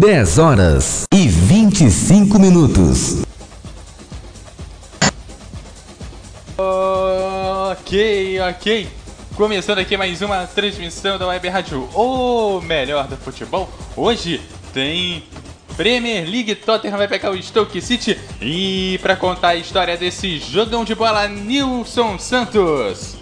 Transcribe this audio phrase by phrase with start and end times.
[0.00, 3.18] 10 horas e 25 minutos.
[6.56, 8.88] Ok, ok.
[9.36, 13.68] Começando aqui mais uma transmissão da Web Rádio, o melhor do futebol.
[13.94, 14.40] Hoje
[14.72, 15.22] tem
[15.76, 20.82] Premier League, Tottenham vai pegar o Stoke City e para contar a história desse jogão
[20.82, 23.19] de bola, Nilson Santos.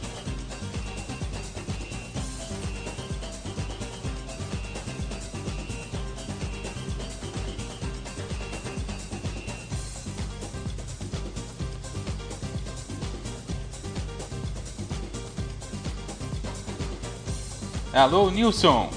[17.93, 18.91] Alô, Nilson.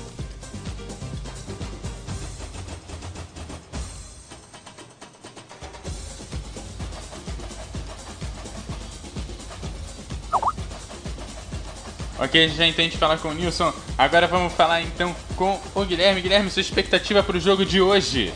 [12.19, 13.73] Ok, já entende falar com o Nilson.
[13.97, 16.21] Agora vamos falar então com o Guilherme.
[16.21, 18.31] Guilherme, sua expectativa para o jogo de hoje?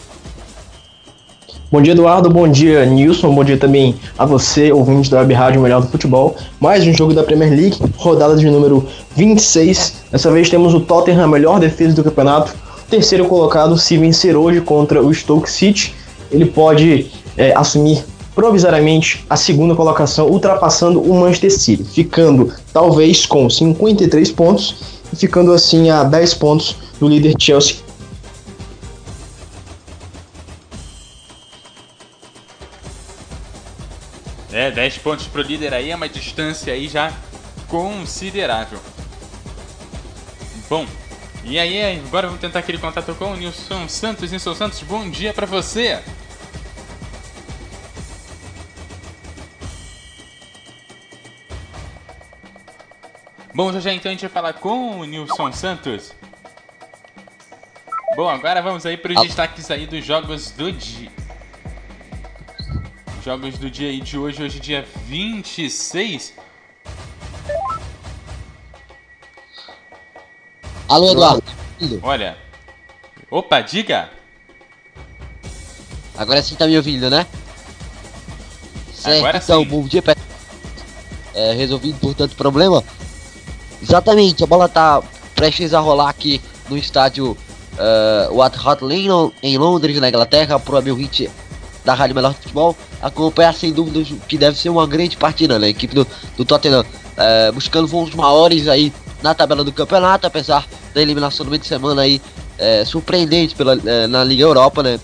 [1.75, 2.29] Bom dia, Eduardo.
[2.29, 3.35] Bom dia, Nilson.
[3.35, 6.33] Bom dia também a você, ouvinte da Web Rádio Melhor do Futebol.
[6.57, 10.05] Mais um jogo da Premier League, rodada de número 26.
[10.09, 12.55] Dessa vez temos o Tottenham, a melhor defesa do campeonato.
[12.89, 15.93] Terceiro colocado, se vencer hoje contra o Stoke City,
[16.31, 23.49] ele pode é, assumir provisoriamente a segunda colocação, ultrapassando o Manchester City, ficando talvez com
[23.49, 24.75] 53 pontos
[25.11, 27.75] e ficando assim a 10 pontos do líder Chelsea,
[34.65, 37.13] É, 10 pontos pro líder aí é uma distância aí já
[37.67, 38.79] considerável.
[40.67, 40.87] Bom,
[41.43, 44.31] e aí agora vamos tentar aquele contato com o Nilson Santos.
[44.31, 46.01] Nilson Santos, bom dia para você.
[53.53, 56.11] Bom, já já então a gente vai falar com o Nilson Santos.
[58.15, 61.24] Bom, agora vamos aí para os destaques aí dos jogos do dia.
[63.25, 66.31] Jogos do dia de hoje, hoje dia 26.
[70.87, 71.41] Alô, Eduardo.
[72.03, 72.37] Olha.
[73.31, 74.11] Opa, diga.
[76.15, 77.25] Agora sim tá me ouvindo, né?
[78.93, 79.69] Certo, Agora então, sim.
[79.69, 80.15] bom dia, pe-
[81.33, 82.83] é, resolvido portanto problema.
[83.81, 85.01] Exatamente, a bola tá
[85.33, 90.97] prestes a rolar aqui no estádio uh, White Lane em Londres, na Inglaterra, pro amigo
[90.97, 91.27] hit
[91.85, 92.75] da Rádio Melhor Futebol.
[93.01, 95.67] Acompanhar sem dúvida que deve ser uma grande partida, né?
[95.67, 96.83] A equipe do, do Tottenham
[97.15, 98.91] eh, buscando voos maiores aí
[99.21, 102.21] na tabela do campeonato, apesar da eliminação do meio de semana aí
[102.57, 104.99] eh, surpreendente pela, eh, na Liga Europa, né?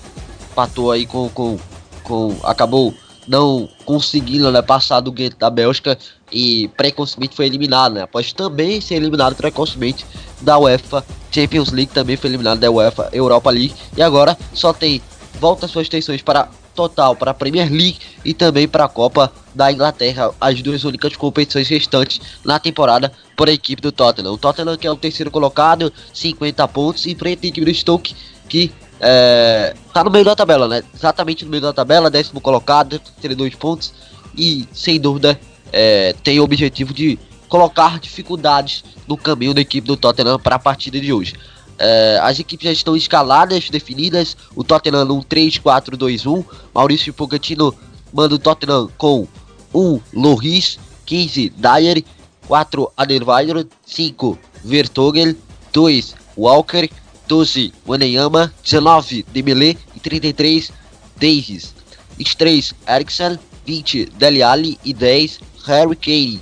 [0.56, 1.58] Patou aí com, com,
[2.04, 2.36] com.
[2.44, 2.94] acabou
[3.28, 5.98] não conseguindo né, passar do Ghent da Bélgica
[6.32, 8.02] e precocemente foi eliminado, né?
[8.02, 10.06] Após também ser eliminado precocemente
[10.42, 15.02] da UEFA Champions League, também foi eliminado da UEFA Europa League e agora só tem
[15.40, 19.72] volta suas tensões para total para a Premier League e também para a Copa da
[19.72, 24.34] Inglaterra, as duas únicas competições restantes na temporada por a equipe do Tottenham.
[24.34, 28.16] O Tottenham que é o terceiro colocado, 50 pontos, enfrenta a equipe do Stoke
[28.48, 30.84] que é, tá no meio da tabela, né?
[30.94, 33.94] Exatamente no meio da tabela, décimo colocado, 32 pontos
[34.38, 35.40] e sem dúvida
[35.72, 37.18] é, tem o objetivo de
[37.48, 41.34] colocar dificuldades no caminho da equipe do Tottenham para a partida de hoje.
[41.84, 44.38] É, as equipes já estão escaladas, definidas.
[44.56, 46.46] O Tottenham no 3-4-2-1.
[46.72, 47.74] Maurício Pochettino
[48.14, 49.28] manda o Tottenham com
[49.74, 52.04] 1 Loris, 15 Dyer,
[52.48, 55.36] 4 Adelweiler, 5 Vertonghen,
[55.74, 56.88] 2 Walker,
[57.28, 60.72] 12 Waneyama, 19 Dembélé e 33
[61.16, 61.74] Davies.
[62.16, 66.42] 23 Eriksen, 20 Dele Alli e 10 Harry Kane.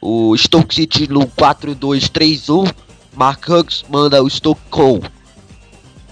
[0.00, 2.87] O Stoke City no 4-2-3-1.
[3.18, 5.00] Mark Hughes manda o Stoke com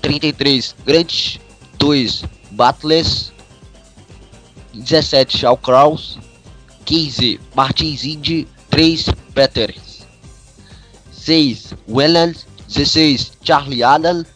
[0.03, 1.39] 33 Grant,
[1.79, 3.33] 2 Batless,
[4.75, 6.19] 17 Shaw Kraus,
[6.85, 10.05] 15 Martins Indy, 3 Peters.
[11.13, 12.45] 6, Welland.
[12.69, 14.27] 16, Charlie Allen.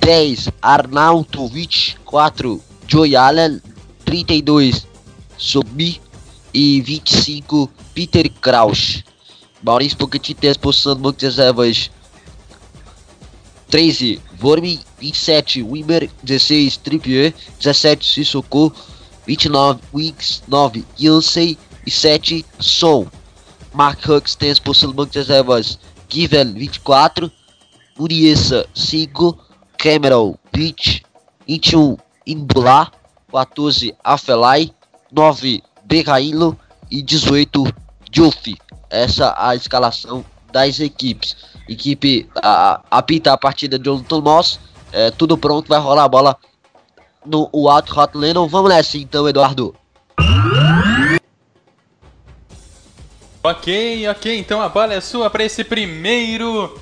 [0.00, 1.96] 10, Arnautovic.
[2.04, 3.62] 4, Joey Allen.
[4.04, 4.86] 32,
[5.38, 6.00] Sobi.
[6.52, 9.04] E 25, Peter Kraus.
[9.62, 11.90] Maurício Pochettino tem a exposição do banco de reservas
[13.70, 18.72] 13, Vorme, 27, Wimmer, 16, Trippier, 17, Sissoko,
[19.26, 21.56] 29, Wicks, 9, Yansey
[21.86, 23.06] e 7, Son.
[23.72, 25.78] Mark Hux tem a exposição do banco de reservas
[26.08, 27.30] Given, 24,
[27.98, 29.38] Uriesa, 5,
[29.78, 31.02] Cameron, 20,
[31.46, 32.90] 21, Imbula,
[33.30, 34.70] 14, Afelai,
[35.10, 36.58] 9, Berrailo
[36.90, 37.64] e 18,
[38.12, 38.58] Juffy.
[38.92, 41.34] Essa a escalação das equipes.
[41.68, 44.60] Equipe a, apita a partida de Jonathan Moss.
[44.92, 46.36] É, tudo pronto, vai rolar a bola
[47.24, 48.46] no Alto Hot Lennon.
[48.46, 49.74] Vamos nessa então, Eduardo.
[53.42, 56.78] Ok, ok, então a bola é sua para esse primeiro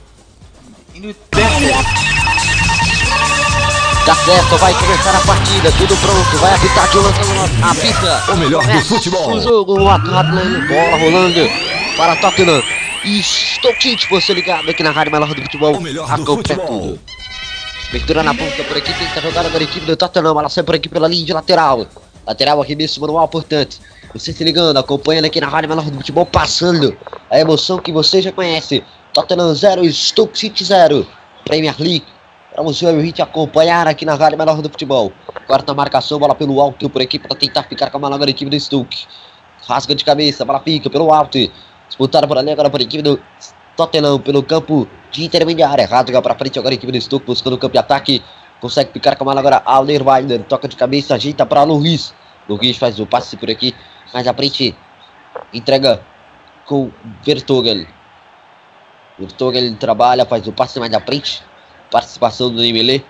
[4.04, 8.32] Tá certo, vai começar a partida, tudo pronto, vai apitar Jonathan apita.
[8.32, 9.36] O melhor do futebol.
[9.36, 12.62] O jogo, o Alto Hot Lennon, bola rolando para Tottenham.
[13.04, 15.76] E Stoke você ligado aqui na Rádio Melhor do Futebol.
[15.76, 16.98] O melhor do futebol.
[17.88, 20.38] Abertura na ponta por aqui, tenta jogar agora a equipe do Tottenham.
[20.38, 21.86] Ela sai por aqui pela linha de lateral.
[22.26, 23.78] Lateral aqui mesmo, manual, portanto.
[24.12, 26.96] Você se ligando, acompanhando aqui na Rádio Melhor do Futebol, passando
[27.30, 28.84] a emoção que você já conhece.
[29.12, 31.06] Tottenham 0, Stoke City 0.
[31.44, 32.06] Premier League.
[32.52, 35.12] Para você ouvir te acompanhar aqui na Rádio Melhor do Futebol.
[35.46, 38.32] Quarta marcação, bola pelo alto por aqui para tentar ficar com a mala agora a
[38.32, 39.06] equipe do Stoke.
[39.66, 41.38] Rasga de cabeça, bola pica pelo alto.
[42.00, 43.20] Disputaram por ali agora a equipe do
[43.76, 45.86] Tottenham pelo campo de intermediária.
[45.86, 48.24] Rasga para frente agora a equipe do Stoke buscando o campo de ataque.
[48.58, 50.42] Consegue picar com a mala agora Alderweiler.
[50.44, 52.14] Toca de cabeça, ajeita para Luiz.
[52.48, 53.76] Luiz faz o passe por aqui.
[54.14, 54.74] Mais à frente
[55.52, 56.00] entrega
[56.64, 56.90] com
[57.22, 57.86] Vertogel.
[59.18, 61.42] Vertogel trabalha, faz o passe mais à frente.
[61.90, 63.02] Participação do Nemelê.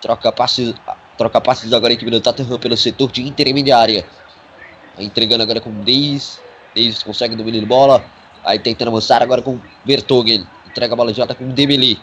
[0.00, 0.74] Troca passes,
[1.18, 4.06] troca passes agora a equipe do Tottenham pelo setor de intermediária.
[4.98, 6.40] Entregando agora com Deis.
[6.74, 8.04] Davis consegue dominar de bola.
[8.44, 10.46] Aí tentando avançar agora com Vertogen.
[10.66, 12.00] Entrega a bola de volta com Debeli.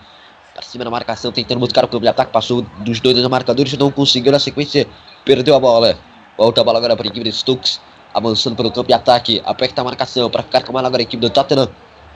[0.53, 2.31] Para cima da marcação, tentando buscar o campo de ataque.
[2.31, 4.87] Passou dos dois marcadores, não conseguiu na sequência.
[5.25, 5.97] Perdeu a bola.
[6.37, 7.81] Volta a bola agora para a equipe de Stokes.
[8.13, 9.41] Avançando pelo campo de ataque.
[9.45, 11.69] Aperta a marcação para ficar com a agora a equipe do Tottenham.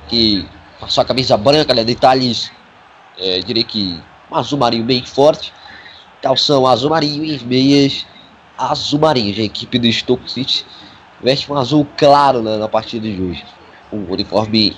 [0.08, 0.48] Que
[0.80, 1.84] passou a camisa branca, né?
[1.84, 2.52] Detalhes.
[3.18, 4.00] É, diria que
[4.32, 5.54] um azul marinho bem forte.
[6.22, 8.06] Calção azul marinho e meias
[8.58, 9.36] azul marinho.
[9.38, 10.66] A equipe do Stoke City
[11.24, 13.46] veste um azul claro né, na partida de hoje.
[13.92, 14.76] Um uniforme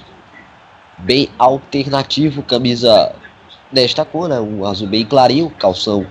[1.00, 3.14] bem alternativo, camisa
[3.72, 6.06] desta cor, né, um azul bem clarinho, calção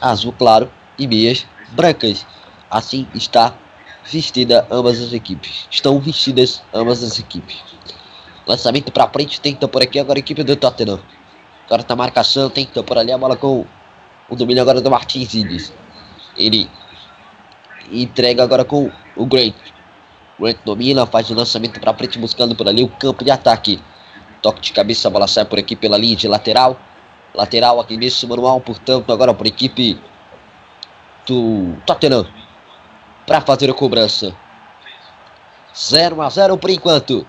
[0.00, 2.26] azul claro e meias brancas.
[2.68, 3.54] Assim está
[4.04, 5.68] vestida ambas as equipes.
[5.70, 7.62] Estão vestidas ambas as equipes.
[8.46, 11.00] Lançamento para frente, tenta por aqui agora a equipe do Tottenham.
[11.66, 13.64] Agora tá marcação, tenta por ali a bola com
[14.28, 15.72] o domínio agora do Martins
[16.36, 16.68] Ele
[17.90, 19.54] entrega agora com o Grant.
[20.38, 23.80] Grant domina, faz o lançamento para frente, buscando por ali o campo de ataque.
[24.42, 26.78] Toque de cabeça, a bola sai por aqui pela linha de lateral.
[27.34, 30.00] Lateral nesse manual, portanto, agora por equipe
[31.26, 32.26] do Tottenham.
[33.26, 34.34] Para fazer a cobrança.
[35.74, 37.26] 0 a 0 por enquanto.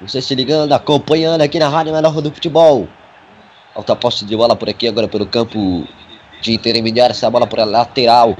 [0.00, 2.88] Você se ligando, acompanhando aqui na Rádio Melhor do Futebol.
[3.74, 5.86] Alta posse de bola por aqui, agora pelo campo
[6.40, 7.12] de intermediário.
[7.12, 8.36] Essa bola por lateral.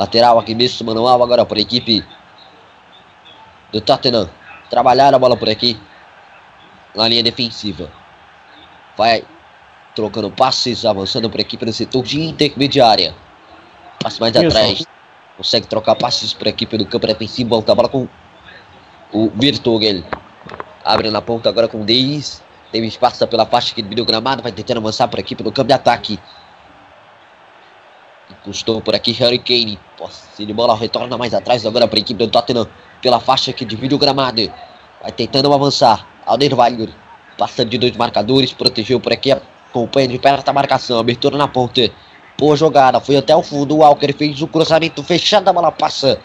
[0.00, 2.02] Lateral aqui mesmo, manual agora a equipe
[3.70, 4.30] do Tottenham.
[4.70, 5.78] Trabalhar a bola por aqui.
[6.94, 7.90] Na linha defensiva.
[8.96, 9.22] Vai
[9.94, 13.14] trocando passes, avançando a equipe do setor de intermediária.
[14.02, 14.46] Passe mais Isso.
[14.46, 14.86] atrás.
[15.36, 17.50] Consegue trocar passes para a equipe do campo defensivo.
[17.50, 18.08] Volta a bola com
[19.12, 20.02] o Virtogel.
[20.82, 22.42] Abre na ponta agora com o Davis.
[22.72, 24.42] Davis passa pela faixa que dividiu o gramado.
[24.42, 26.18] Vai tentando avançar para a equipe do campo de ataque.
[28.44, 29.78] Custou por aqui Harry Kane.
[29.96, 32.66] Posse de bola retorna mais atrás agora para a equipe do Tottenham.
[33.02, 34.50] Pela faixa que divide o gramado.
[35.02, 36.06] Vai tentando avançar.
[36.26, 36.94] Alderweireld.
[37.36, 38.52] Passando de dois marcadores.
[38.52, 39.32] Protegeu por aqui.
[39.32, 40.98] Acompanha de perto a marcação.
[40.98, 41.90] Abertura na ponta.
[42.38, 43.00] Boa jogada.
[43.00, 43.76] Foi até o fundo.
[43.76, 45.48] O Walker fez o cruzamento fechado.
[45.48, 46.18] A bola passa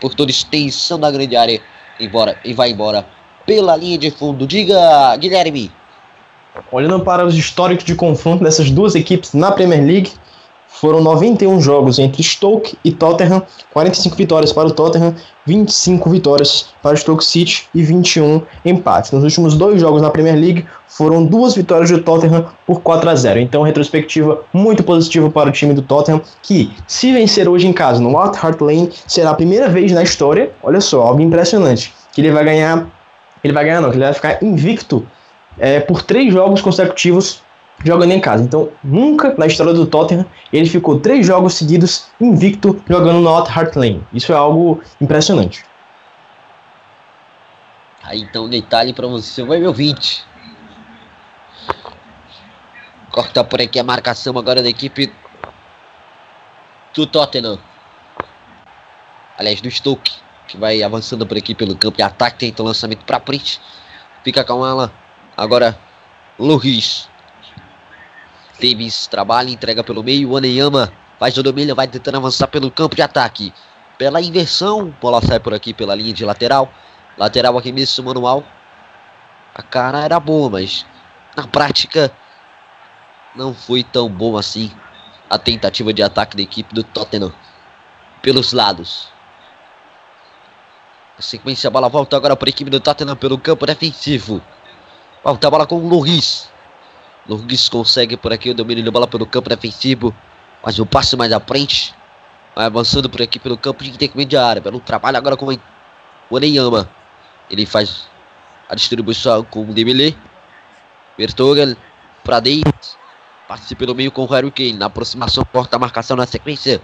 [0.00, 1.60] por toda extensão da grande área.
[2.00, 3.06] Embora, e vai embora
[3.50, 4.46] pela linha de fundo.
[4.46, 5.72] Diga, Guilherme.
[6.70, 10.12] Olhando para os históricos de confronto dessas duas equipes na Premier League,
[10.72, 16.94] foram 91 jogos entre Stoke e Tottenham, 45 vitórias para o Tottenham, 25 vitórias para
[16.94, 19.10] o Stoke City e 21 empates.
[19.10, 23.14] Nos últimos dois jogos na Premier League foram duas vitórias do Tottenham por 4 a
[23.14, 23.40] 0.
[23.40, 28.00] Então, retrospectiva muito positiva para o time do Tottenham, que se vencer hoje em casa
[28.00, 32.20] no White Hart Lane, será a primeira vez na história, olha só, algo impressionante, que
[32.20, 32.86] ele vai ganhar
[33.42, 35.06] Ele vai ganhar, não, ele vai ficar invicto
[35.58, 37.42] é, por três jogos consecutivos
[37.84, 38.44] jogando em casa.
[38.44, 43.74] Então, nunca na história do Tottenham ele ficou três jogos seguidos invicto jogando no Hart
[43.76, 44.04] Lane.
[44.12, 45.64] Isso é algo impressionante.
[48.02, 50.24] Aí então, detalhe para você, vai meu 20.
[53.10, 55.12] Corta por aqui a marcação agora da equipe
[56.94, 57.58] do Tottenham.
[59.36, 60.12] Aliás, do Stoke,
[60.46, 63.60] que vai avançando por aqui pelo campo de ataque, tenta o lançamento para frente.
[64.22, 64.92] Fica com ela.
[65.36, 65.78] Agora,
[66.38, 67.09] Luiz.
[68.60, 70.36] Davis trabalha, entrega pelo meio.
[70.36, 73.52] Aneyama faz o domínio, vai tentando avançar pelo campo de ataque.
[73.98, 76.72] Pela inversão, bola sai por aqui pela linha de lateral.
[77.16, 78.44] Lateral aqui mesmo, manual.
[79.54, 80.86] A cara era boa, mas
[81.36, 82.12] na prática
[83.34, 84.70] não foi tão bom assim
[85.28, 87.32] a tentativa de ataque da equipe do Tottenham
[88.20, 89.08] pelos lados.
[91.16, 94.42] Na sequência, a bola volta agora para a equipe do Tottenham pelo campo defensivo.
[95.22, 96.50] Volta a bola com o Loris.
[97.30, 100.12] Loris consegue por aqui o domínio da bola pelo campo defensivo.
[100.64, 101.94] Mas um passo mais à frente.
[102.56, 104.60] Vai avançando por aqui pelo campo de intermediária.
[104.60, 105.46] Pelo trabalho agora com
[106.28, 106.90] o Aneyama.
[107.48, 108.08] Ele faz
[108.68, 110.12] a distribuição com o Dembélé.
[111.16, 111.76] Bertogel
[112.24, 112.98] para Davis.
[113.46, 114.72] Participa pelo meio com o Harry Kane.
[114.72, 116.82] Na aproximação, corta a marcação na sequência.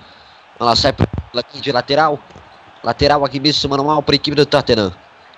[0.61, 2.21] Ela sai pela aqui de lateral.
[2.85, 4.93] Lateral aqui mesmo, manual para a equipe do Tottenham.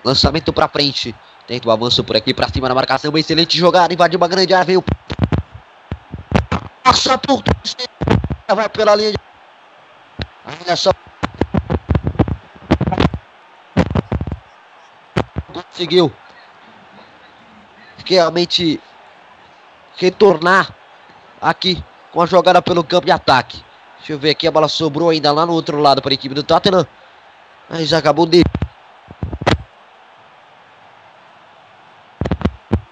[0.04, 1.14] Lançamento para frente.
[1.48, 3.10] Tenta o avanço por aqui para cima na marcação.
[3.10, 3.94] Uma excelente jogada.
[3.94, 4.66] Invadiu uma grande área.
[4.66, 4.84] Veio.
[6.84, 7.42] Passa por.
[8.54, 9.12] Vai pela linha.
[9.12, 9.18] De...
[10.44, 10.90] Olha só.
[15.54, 16.12] Conseguiu.
[18.04, 18.78] Realmente
[19.96, 20.74] retornar
[21.40, 23.64] aqui com a jogada pelo campo de ataque.
[23.98, 26.34] Deixa eu ver aqui, a bola sobrou ainda lá no outro lado para a equipe
[26.34, 26.86] do Tottenham.
[27.68, 28.42] Mas acabou de.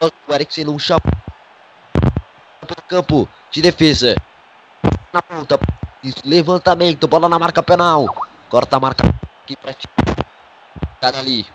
[0.00, 1.02] O Eriksen não chama.
[2.60, 4.16] Pelo campo de defesa.
[5.12, 5.58] Na ponta.
[6.24, 8.06] Levantamento, bola na marca penal.
[8.48, 9.74] Corta a marca aqui para
[11.00, 11.46] Tá ali.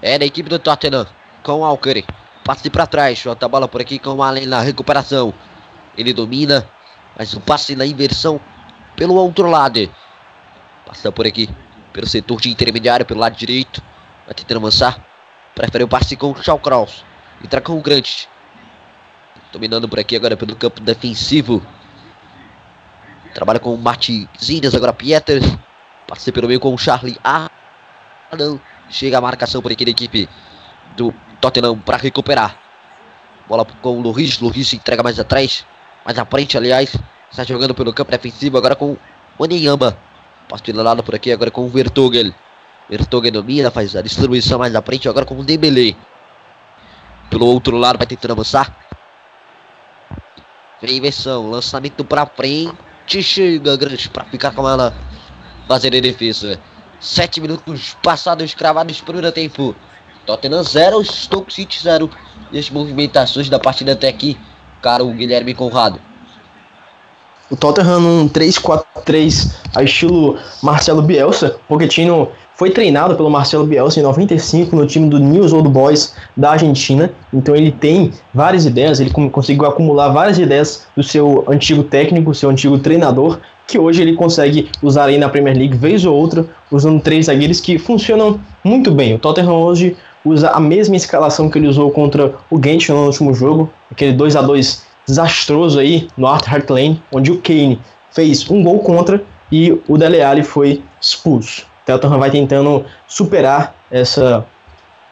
[0.00, 1.06] É da equipe do Tottenham
[1.42, 2.04] com o Alckmin.
[2.44, 5.32] Passe para trás, solta a bola por aqui com o Allen na recuperação.
[5.96, 6.68] Ele domina,
[7.16, 8.38] mas o passe na inversão
[8.96, 9.88] pelo outro lado.
[10.84, 11.48] Passa por aqui,
[11.92, 13.82] pelo setor de intermediário, pelo lado direito.
[14.26, 15.13] Vai tentando avançar.
[15.54, 17.04] Prefere o passe com o Shaw Kraus.
[17.42, 18.26] Entra com o Grant.
[19.52, 21.64] Dominando por aqui agora pelo campo defensivo.
[23.32, 25.44] Trabalha com o Martins agora Pieters.
[26.08, 28.60] Passe pelo meio com o Charlie Adam.
[28.90, 30.28] Chega a marcação por aqui da equipe
[30.96, 32.58] do Tottenham para recuperar.
[33.48, 34.40] Bola com o Luiz.
[34.40, 35.64] Luiz entrega mais atrás.
[36.04, 36.96] Mais à frente, aliás.
[37.30, 38.98] Está jogando pelo campo defensivo agora com o
[39.38, 39.96] Onyama.
[40.48, 42.32] Passe lado por aqui agora com o Vertogel.
[42.88, 45.96] Vertogel domina, faz a distribuição mais à frente agora com o Dembele.
[47.30, 48.76] Pelo outro lado vai tentando avançar.
[50.80, 53.22] Vem inversão, lançamento para frente.
[53.22, 54.94] Chega grande para ficar com ela.
[55.66, 56.60] Fazer a defesa.
[57.00, 59.74] Sete minutos passados, cravados primeiro tempo.
[60.26, 62.10] Tottenham 0, Stoke City 0.
[62.52, 64.38] E as movimentações da partida até aqui,
[64.82, 66.00] cara, o Guilherme Conrado.
[67.50, 71.56] O Tottenham num 3-4-3 a estilo Marcelo Bielsa.
[71.68, 76.52] Pochettino foi treinado pelo Marcelo Bielsa em 95 no time do News Old Boys da
[76.52, 77.12] Argentina.
[77.32, 82.48] Então ele tem várias ideias, ele conseguiu acumular várias ideias do seu antigo técnico, seu
[82.48, 87.02] antigo treinador, que hoje ele consegue usar aí na Premier League vez ou outra, usando
[87.02, 89.14] três zagueiros que funcionam muito bem.
[89.14, 93.34] O Tottenham hoje usa a mesma escalação que ele usou contra o Gent no último
[93.34, 97.80] jogo, aquele 2 a 2 desastroso aí no Art Hart Lane, onde o Kane
[98.10, 101.66] fez um gol contra e o Dele Alli foi expulso.
[101.84, 104.46] Tottenham vai tentando superar essa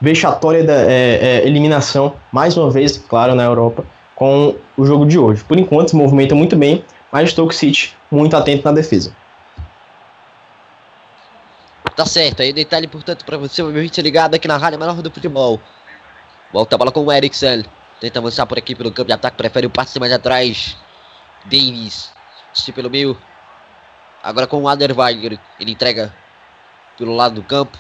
[0.00, 3.84] vexatória da, é, é, eliminação, mais uma vez, claro, na Europa,
[4.16, 5.44] com o jogo de hoje.
[5.44, 9.14] Por enquanto, se movimenta muito bem, mas Stoke City muito atento na defesa.
[11.94, 15.11] Tá certo, aí detalhe, portanto, para você, meu gente ligado aqui na Rádio Menor do
[15.11, 15.61] Futebol.
[16.52, 17.64] Volta a bola com o Eriksen.
[18.02, 20.76] Tenta avançar por aqui pelo campo de ataque, prefere o passe mais atrás.
[21.44, 22.12] Davis,
[22.52, 23.16] se pelo meio.
[24.21, 26.12] Agora com o Aderweiler, ele entrega
[26.99, 27.78] pelo lado do campo.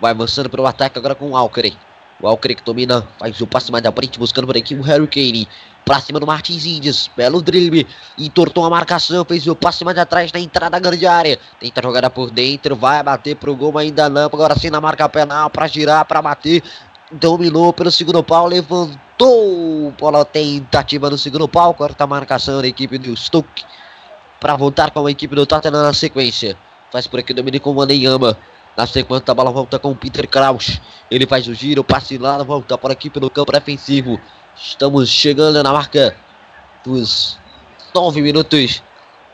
[0.00, 1.78] Vai avançando pelo ataque agora com o Alckmin.
[2.20, 5.06] O Alckmin que domina, faz o passe mais à frente, buscando por aqui o Harry
[5.06, 5.48] Kane.
[5.84, 7.08] Pra cima do Martins Indies.
[7.16, 7.86] Belo drible.
[8.18, 9.24] Entortou a marcação.
[9.24, 11.38] Fez o passe mais atrás na entrada da grande área.
[11.60, 12.74] Tenta jogar por dentro.
[12.74, 14.24] Vai bater pro gol, mas ainda não.
[14.24, 15.48] Agora sim na marca penal.
[15.48, 16.60] Pra girar, pra bater.
[17.12, 18.46] Dominou pelo segundo pau.
[18.46, 19.92] Levantou.
[19.98, 21.74] Bola tentativa no segundo pau.
[21.74, 23.64] Corta a marcação da equipe do Stoke.
[24.40, 26.56] Pra voltar com a equipe do Tottenham na sequência.
[26.90, 28.36] Faz por aqui o domínio com o Maneyama.
[28.76, 30.80] Na sequência, a bola volta com o Peter Kraus.
[31.10, 34.18] Ele faz o giro, passe lá, volta por aqui pelo campo defensivo.
[34.56, 36.16] Estamos chegando na marca
[36.84, 37.38] dos
[37.94, 38.82] 9 minutos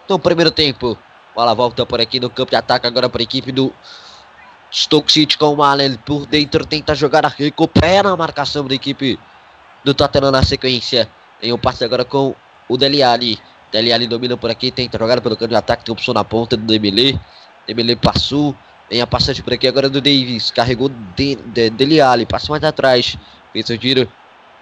[0.06, 0.96] do primeiro tempo.
[1.34, 3.72] Bola volta por aqui no campo de ataque agora para a equipe do
[4.72, 6.64] Stoke City com o Allen por dentro.
[6.64, 9.18] Tenta jogar, recupera a marcação da equipe
[9.84, 11.10] do Tottenham na sequência.
[11.40, 12.34] Tem um passe agora com
[12.68, 13.38] o Dele Alli.
[13.72, 15.84] Dele Alli domina por aqui, tenta jogar pelo canto de ataque.
[15.84, 17.18] Tem opção na ponta do Dembele.
[17.66, 18.54] Dembele passou.
[18.88, 20.50] Tem a passagem por aqui agora do Davis.
[20.50, 22.26] Carregou de, de, Dele Alli.
[22.26, 23.16] Passa mais atrás.
[23.52, 24.10] Fez o giro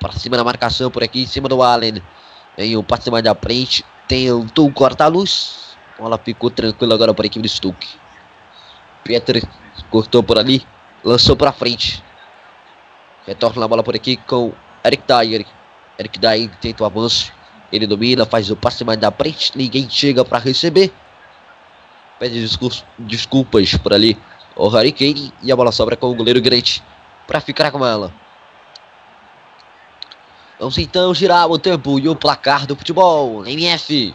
[0.01, 2.03] para cima da marcação por aqui, em cima do Allen.
[2.57, 3.85] Tem um passe mais da frente.
[4.07, 5.77] Tentou cortar a luz.
[5.99, 7.87] Bola ficou tranquila agora para a equipe do Stuck.
[9.03, 9.43] Peter
[9.91, 10.67] cortou por ali.
[11.05, 12.03] Lançou para frente.
[13.27, 14.53] Retorna a bola por aqui com
[14.85, 15.47] Eric Dyer.
[15.99, 17.33] Eric Dyer tenta o avanço.
[17.71, 19.53] Ele domina, faz o passe mais da frente.
[19.57, 20.93] Ninguém chega para receber.
[22.19, 22.49] Pede
[22.99, 24.19] desculpas, por ali.
[24.57, 25.33] O Harry Kane.
[25.43, 26.81] E a bola sobra com o goleiro Grant.
[27.27, 28.13] Para ficar com ela.
[30.59, 33.47] Vamos então girar o tempo e o placar do futebol.
[33.47, 34.15] MF.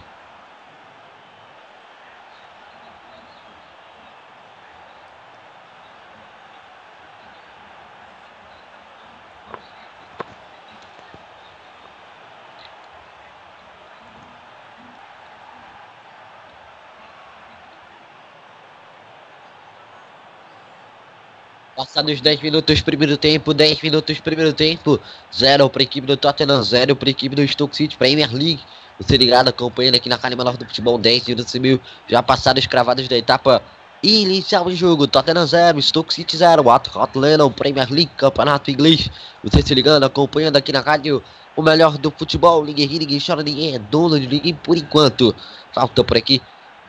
[21.94, 25.00] Passados 10 minutos primeiro tempo, 10 minutos primeiro tempo,
[25.32, 28.62] 0 para a equipe do Tottenham, 0 para a equipe do Stoke City Premier League.
[29.00, 32.66] Você ligado, acompanhando aqui na Carne Menor do Futebol, 10 minutos e mil, já passados
[32.66, 33.62] cravados da etapa
[34.02, 35.06] inicial de jogo.
[35.06, 39.12] Tottenham 0, Stoke City 0, Hot Lennon, Premier League, Campeonato Inglês.
[39.44, 41.22] Você se ligando, acompanhando aqui na rádio
[41.56, 42.66] o melhor do futebol.
[42.66, 45.36] Ninguém ri, ninguém chora, ninguém é dono de ninguém por enquanto.
[45.72, 46.42] Falta por aqui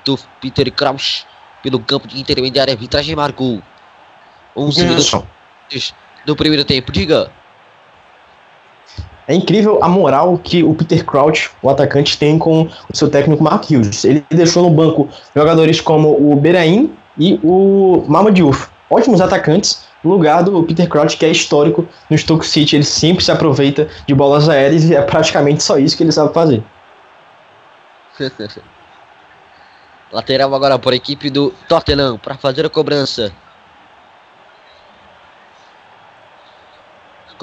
[0.02, 1.26] do Peter Kraus
[1.62, 3.62] pelo campo de intermediária, arbitragem marcou
[4.56, 6.92] 11 minutos do primeiro tempo.
[6.92, 7.30] Diga.
[9.26, 13.42] É incrível a moral que o Peter Crouch, o atacante, tem com o seu técnico
[13.42, 14.04] Mark Hughes.
[14.04, 18.68] Ele deixou no banco jogadores como o Beraim e o Mama Diouf.
[18.90, 22.76] Ótimos atacantes, no lugar do Peter Crouch, que é histórico no Stoke City.
[22.76, 26.34] Ele sempre se aproveita de bolas aéreas e é praticamente só isso que ele sabe
[26.34, 26.62] fazer.
[30.12, 33.32] Lateral agora por equipe do Tottenham para fazer a cobrança.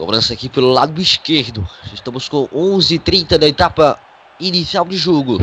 [0.02, 1.64] Cobrança aqui pelo lado esquerdo.
[1.94, 4.00] Estamos com 11h30 da etapa
[4.40, 5.38] inicial de jogo.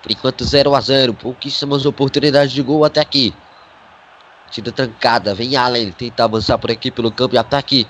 [0.00, 3.34] Por enquanto 0 a 0 Pouquíssimas oportunidades de gol até aqui.
[4.52, 5.34] Tira trancada.
[5.34, 5.90] Vem Allen.
[5.90, 7.84] Tenta avançar por aqui pelo campo de ataque.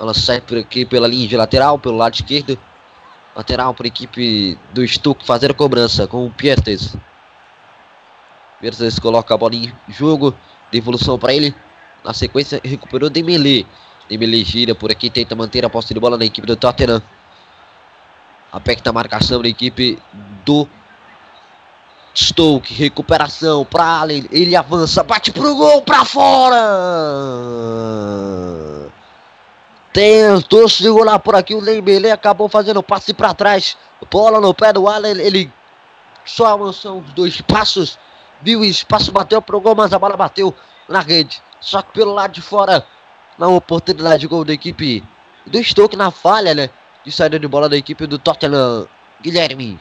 [0.00, 2.58] Ela sai por aqui pela linha de lateral, pelo lado esquerdo.
[3.36, 6.96] Lateral para a equipe do Stuck fazer a cobrança com o Piertes.
[8.58, 10.34] Piertes coloca a bola em jogo.
[10.72, 11.54] Devolução para ele.
[12.02, 13.66] Na sequência, recuperou Dembele.
[14.10, 17.00] Dembele gira por aqui, tenta manter a posse de bola na equipe do Tottenham.
[18.50, 20.02] Aperta a marcação da equipe
[20.44, 20.68] do
[22.12, 22.74] Stoke.
[22.74, 24.26] Recuperação para Allen.
[24.32, 26.56] Ele avança, bate pro gol para fora.
[29.92, 33.78] Tentou segurar por aqui o Dembele, acabou fazendo passe para trás.
[34.10, 35.52] Bola no pé do Allen, ele
[36.24, 37.96] só avançou os dois passos.
[38.42, 40.52] Viu o espaço, bateu pro gol, mas a bola bateu
[40.88, 41.40] na rede.
[41.60, 42.84] Só que pelo lado de fora
[43.40, 45.02] na oportunidade de gol da equipe
[45.46, 46.68] do Stoke na falha, né?
[47.04, 48.86] De saída de bola da equipe do Tottenham.
[49.22, 49.80] Guilherme.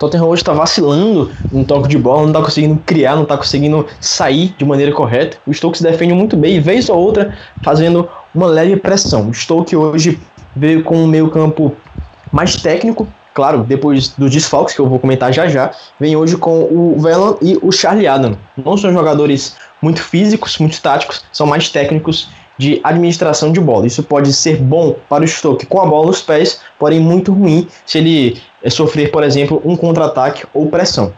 [0.00, 3.86] Tottenham hoje está vacilando no toque de bola, não está conseguindo criar, não está conseguindo
[4.00, 5.38] sair de maneira correta.
[5.46, 9.28] O Stoke se defende muito bem e vez ou outra fazendo uma leve pressão.
[9.28, 10.20] O Stoke hoje
[10.56, 11.76] veio com um meio campo
[12.32, 15.70] mais técnico, claro, depois dos desfalques que eu vou comentar já já,
[16.00, 18.36] vem hoje com o Velan e o Charlie Adam.
[18.56, 23.86] Não são jogadores muito físicos, muito táticos, são mais técnicos de administração de bola.
[23.86, 27.68] Isso pode ser bom para o Stoke com a bola nos pés, porém muito ruim
[27.86, 31.14] se ele eh, sofrer, por exemplo, um contra-ataque ou pressão.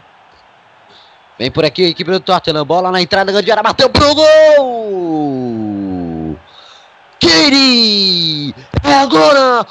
[1.39, 6.37] Vem por aqui a equipe do Tottenham, bola na entrada, grande área, bateu pro gol!
[7.17, 8.53] Kiri!
[8.83, 9.65] É agora!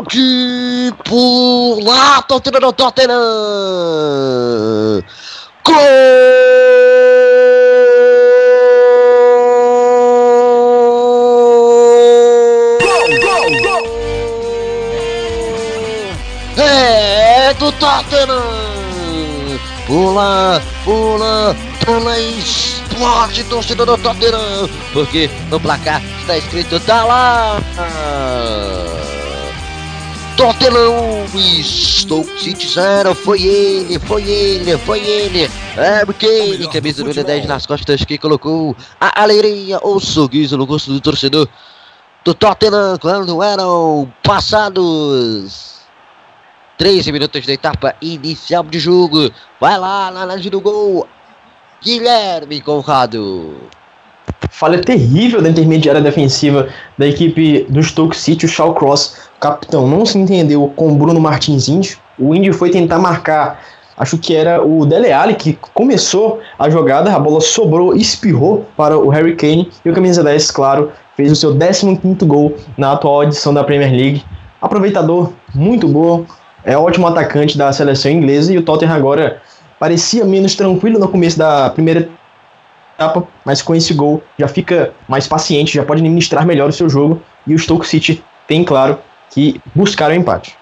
[0.00, 3.14] Pode pular, torcida do Tottenham!
[5.64, 5.74] Gol,
[16.56, 18.64] É do Tottenham!
[19.86, 22.42] Pula, pula, pula e
[22.94, 24.68] explode torcida do Tottenham!
[24.92, 27.60] Porque no placar está escrito tá lá!
[30.36, 31.26] Tottenham
[31.62, 37.66] Stoke City 0, foi ele, foi ele, foi ele, é Kane, camisa número 10 nas
[37.66, 41.48] costas que colocou a alegria, o sorriso no rosto do torcedor
[42.24, 45.74] do Tottenham quando eram passados
[46.78, 49.30] 13 minutos da etapa inicial de jogo,
[49.60, 51.06] vai lá, na linha do gol,
[51.84, 53.56] Guilherme Conrado
[54.50, 60.06] falha terrível da intermediária defensiva da equipe do Stoke City, o Shaw Cross, capitão, não
[60.06, 61.98] se entendeu com o Bruno Martins Índio.
[62.18, 63.60] O Índio foi tentar marcar,
[63.98, 68.96] acho que era o Dele Alli que começou a jogada, a bola sobrou, espirrou para
[68.96, 73.24] o Harry Kane e o camisa 10, claro, fez o seu 15º gol na atual
[73.24, 74.24] edição da Premier League.
[74.62, 76.24] Aproveitador muito bom,
[76.64, 79.42] é ótimo atacante da seleção inglesa e o Tottenham agora
[79.78, 82.10] parecia menos tranquilo no começo da primeira
[82.94, 86.88] etapa, mas com esse gol já fica mais paciente, já pode administrar melhor o seu
[86.88, 88.98] jogo e o Stoke City tem claro
[89.30, 90.56] que buscar o empate.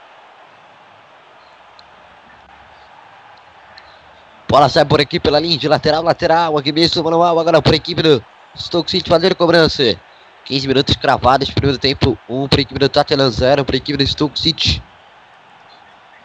[4.48, 8.02] Bola sai por aqui pela linha de lateral, lateral, aqui mesmo manual, agora por equipe
[8.02, 8.22] do
[8.56, 9.96] Stoke City fazer cobrança.
[10.44, 13.78] 15 minutos cravados, primeiro tempo, 1 um para a equipe do Tottenham, 0 para a
[13.78, 14.82] equipe do Stoke City.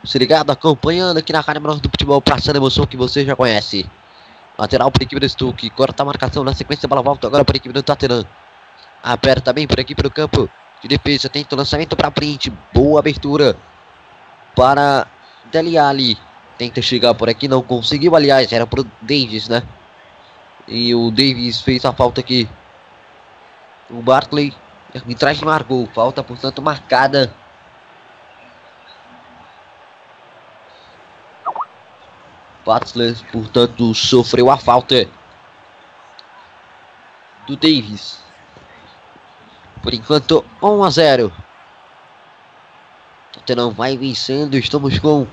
[0.03, 3.35] Se ligado, acompanhando aqui na Rádio Menor do Futebol, passando a emoção que você já
[3.35, 3.89] conhece.
[4.57, 5.69] Lateral para a equipe do Stuck.
[5.71, 6.87] Corta a marcação na sequência.
[6.87, 8.25] Bola volta agora para a equipe do Tottenham.
[9.03, 10.49] Aperta bem por aqui para o campo
[10.81, 11.29] de defesa.
[11.29, 12.51] Tenta o lançamento para frente.
[12.73, 13.55] Boa abertura
[14.55, 15.07] para
[15.51, 16.17] Deli Ali.
[16.57, 17.47] Tenta chegar por aqui.
[17.47, 18.51] Não conseguiu, aliás.
[18.51, 19.61] Era para o Davis, né?
[20.67, 22.49] E o Davis fez a falta aqui.
[23.89, 24.53] O Barkley.
[24.95, 25.87] Arbitragem marcou.
[25.93, 27.31] Falta, portanto, marcada
[32.67, 35.07] Butler, portanto, sofreu a falta
[37.47, 38.21] do Davis.
[39.81, 41.33] Por enquanto, 1 a 0.
[43.31, 44.55] Tottenham vai vencendo.
[44.55, 45.25] Estamos com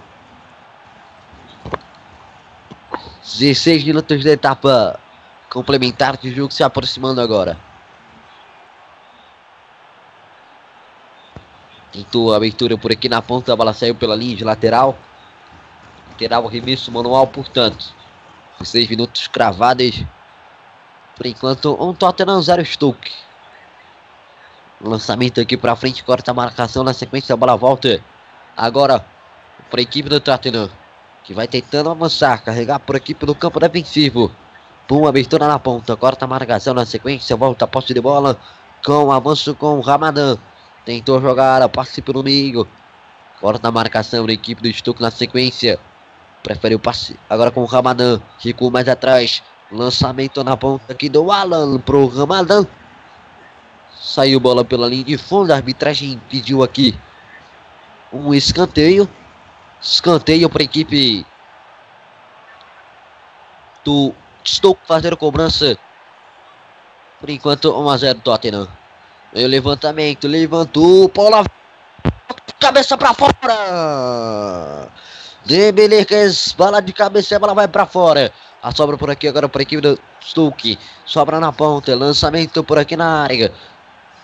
[3.24, 5.00] 16 minutos da etapa
[5.50, 7.58] complementar de jogo se aproximando agora.
[11.90, 14.96] Tentou a abertura por aqui na ponta, a bola saiu pela linha de lateral.
[16.18, 17.92] Terá o arremesso manual, portanto.
[18.62, 20.04] Seis minutos cravados.
[21.16, 23.12] Por enquanto, um Tottenham, zero Stoke.
[24.80, 28.02] Lançamento aqui para frente, corta a marcação na sequência, a bola volta.
[28.56, 29.04] Agora,
[29.70, 30.70] para a equipe do Tottenham,
[31.24, 34.30] que vai tentando avançar, carregar por aqui pelo campo defensivo.
[34.86, 38.38] Pum, abertura na ponta, corta a marcação na sequência, volta a posse de bola.
[38.84, 40.36] Com avanço com o Ramadan.
[40.84, 42.68] Tentou jogar, passe pelo meio.
[43.40, 45.80] Corta a marcação da equipe do Stoke na sequência.
[46.44, 48.20] Prefere o passe agora com o Ramadan.
[48.38, 49.42] Ficou mais atrás.
[49.72, 52.66] Lançamento na ponta aqui do Alan pro Ramadan.
[53.98, 55.50] Saiu bola pela linha de fundo.
[55.50, 56.94] A arbitragem pediu aqui
[58.12, 59.08] um escanteio.
[59.80, 61.26] Escanteio para a equipe
[63.82, 64.14] do
[64.46, 65.78] Stoke fazer a cobrança.
[67.18, 68.68] Por enquanto, 1 a 0 Tottenham.
[69.34, 71.42] o levantamento, levantou, bola
[72.64, 74.88] cabeça para fora.
[75.44, 78.32] Debeliques, bala de cabeça, a bola vai para fora.
[78.62, 80.78] A sobra por aqui agora para a equipe do Stuck.
[81.04, 83.52] Sobra na ponta, lançamento por aqui na área.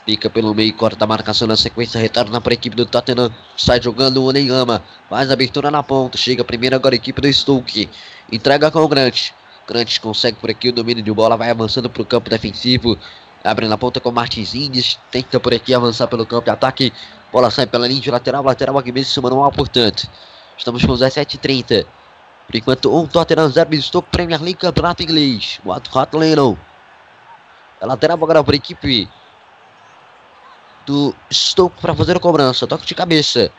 [0.06, 3.30] Fica pelo meio, corta a marcação na sequência, retorna para a equipe do Tottenham.
[3.54, 4.82] Sai jogando o Oneyama.
[5.10, 6.16] Faz abertura na ponta.
[6.16, 7.88] Chega primeiro agora a equipe do Stuck.
[8.32, 9.32] Entrega com o Grant.
[9.68, 11.36] Grant consegue por aqui o domínio de bola.
[11.36, 12.96] Vai avançando para o campo defensivo.
[13.44, 14.98] Abre na ponta com Martins Indes.
[15.10, 16.94] Tenta por aqui avançar pelo campo de ataque.
[17.30, 18.42] Bola sai pela linha de lateral.
[18.42, 20.08] Lateral aqui mesmo, manual, portanto.
[20.60, 21.86] Estamos com 17h30.
[22.46, 25.58] Por enquanto, um Tottenham 0 Stoke Premier League Campeonato Inglês.
[25.64, 26.54] O Hot Lennon.
[27.80, 29.08] É lateral agora para a equipe
[30.84, 32.66] do Stoke para fazer a cobrança.
[32.66, 33.50] Toque de cabeça.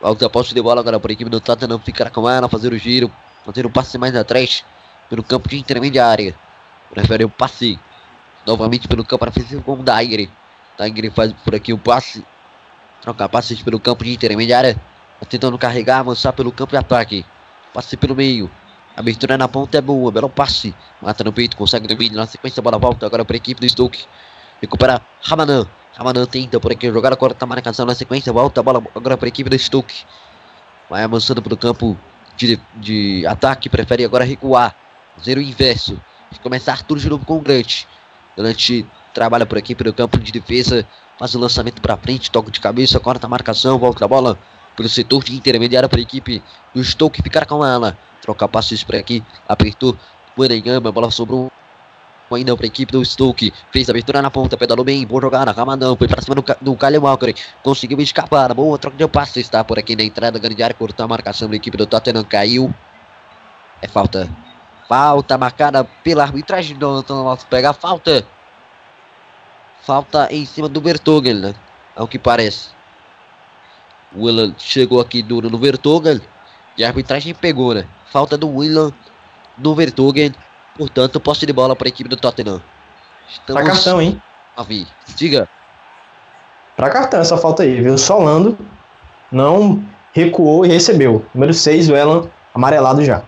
[0.00, 1.78] Volta a posse de bola agora para a equipe do Tottenham.
[1.80, 3.12] Ficar com ela, fazer o giro.
[3.44, 4.64] Fazer o passe mais atrás.
[5.10, 6.34] Pelo campo de intermediária.
[6.88, 7.78] Prefere o passe.
[8.46, 10.32] Novamente pelo campo defensivo com o Daigre.
[10.78, 12.24] Daigre faz por aqui o passe.
[13.02, 14.80] Troca passes pelo campo de intermediária.
[15.28, 17.24] Tentando carregar, avançar pelo campo de ataque.
[17.72, 18.50] Passe pelo meio.
[18.96, 20.74] Abertura na ponta é boa, belo passe.
[21.00, 22.16] Mata no peito, consegue domínio.
[22.16, 24.04] Na sequência, a bola volta agora para a equipe do Stoke.
[24.60, 25.66] Recupera Ramadan.
[25.94, 28.32] Ramadan tenta por aqui jogar, agora tá marcação na sequência.
[28.32, 30.04] Volta a bola agora para a equipe do Stoke.
[30.90, 31.96] Vai avançando pelo campo
[32.36, 33.68] de, de ataque.
[33.70, 34.74] Prefere agora recuar.
[35.16, 36.00] Fazer o inverso.
[36.42, 37.84] Começar tudo de novo com o Grant.
[38.36, 40.86] Grant trabalha por aqui pelo campo de defesa.
[41.18, 44.38] Faz o lançamento para frente, toque de cabeça, corta a marcação, volta a bola
[44.76, 46.42] pelo setor de intermediária para a equipe
[46.74, 47.96] do Stoke ficar com ela.
[48.20, 49.96] Troca passes por aqui, apertou
[50.36, 51.50] o Eneyama, a bola sobrou
[52.34, 53.52] ainda para a equipe do Stoke.
[53.70, 56.76] Fez a abertura na ponta, pedalou bem, boa jogada, Ramadão, foi para cima do, do
[56.76, 57.34] Kyle Walker.
[57.62, 61.08] Conseguiu escapar, boa troca de passe, está por aqui na entrada, grande área, cortou a
[61.08, 62.74] marcação da equipe do Tottenham, caiu.
[63.80, 64.30] É falta.
[64.88, 68.26] Falta marcada pela arbitragem do Antônio pega a falta.
[69.80, 71.54] Falta em cima do Bertogel, né?
[71.96, 72.68] Ao que parece.
[74.14, 76.20] O Willan chegou aqui duro no Vertogel.
[76.76, 77.86] E a arbitragem pegou, né?
[78.06, 78.92] Falta do Willan
[79.58, 80.32] no Vertogel.
[80.76, 82.62] Portanto, posse de bola para a equipe do Tottenham.
[83.28, 83.62] Estamos...
[83.62, 84.20] Pra cartão, hein?
[84.56, 85.48] Avi, diga.
[86.76, 87.96] Pra cartão essa falta aí, viu?
[87.96, 88.58] Solando
[89.30, 91.24] não recuou e recebeu.
[91.34, 93.22] Número 6, o Elan, amarelado já.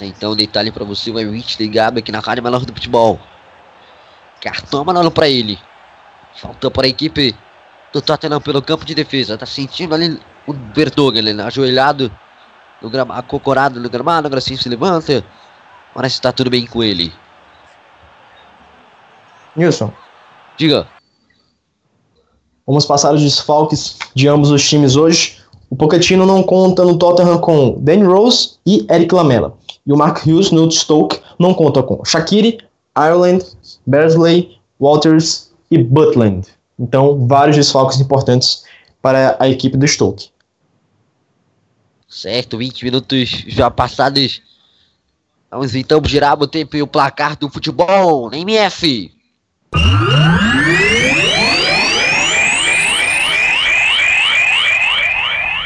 [0.00, 3.18] Então, detalhe para você, o Ewit ligado aqui na Rádio Melhor do Futebol.
[4.40, 5.58] Cartão amarelo para ele.
[6.34, 7.34] Falta para a equipe
[7.96, 9.38] do Tottenham pelo campo de defesa.
[9.38, 12.12] Tá sentindo ali o Bertoghen, ele ajoelhado,
[12.82, 15.24] no grama, acocorado no gramado, agora sim se levanta.
[15.94, 17.12] Parece que tá tudo bem com ele.
[19.56, 19.90] Nilson.
[20.58, 20.86] Diga.
[22.66, 25.38] Vamos passar os desfalques de ambos os times hoje.
[25.70, 29.56] O Pochettino não conta no Tottenham com Danny Rose e Eric Lamela.
[29.86, 32.58] E o Mark Hughes no Stoke não conta com Shaqiri,
[32.96, 33.44] Ireland,
[33.86, 36.55] Bersley, Walters e Butland.
[36.78, 38.64] Então, vários desfalques importantes
[39.00, 40.30] para a equipe do Stoke.
[42.08, 44.42] Certo, 20 minutos já passados.
[45.50, 49.12] Vamos então girar o tempo e o placar do futebol na MF.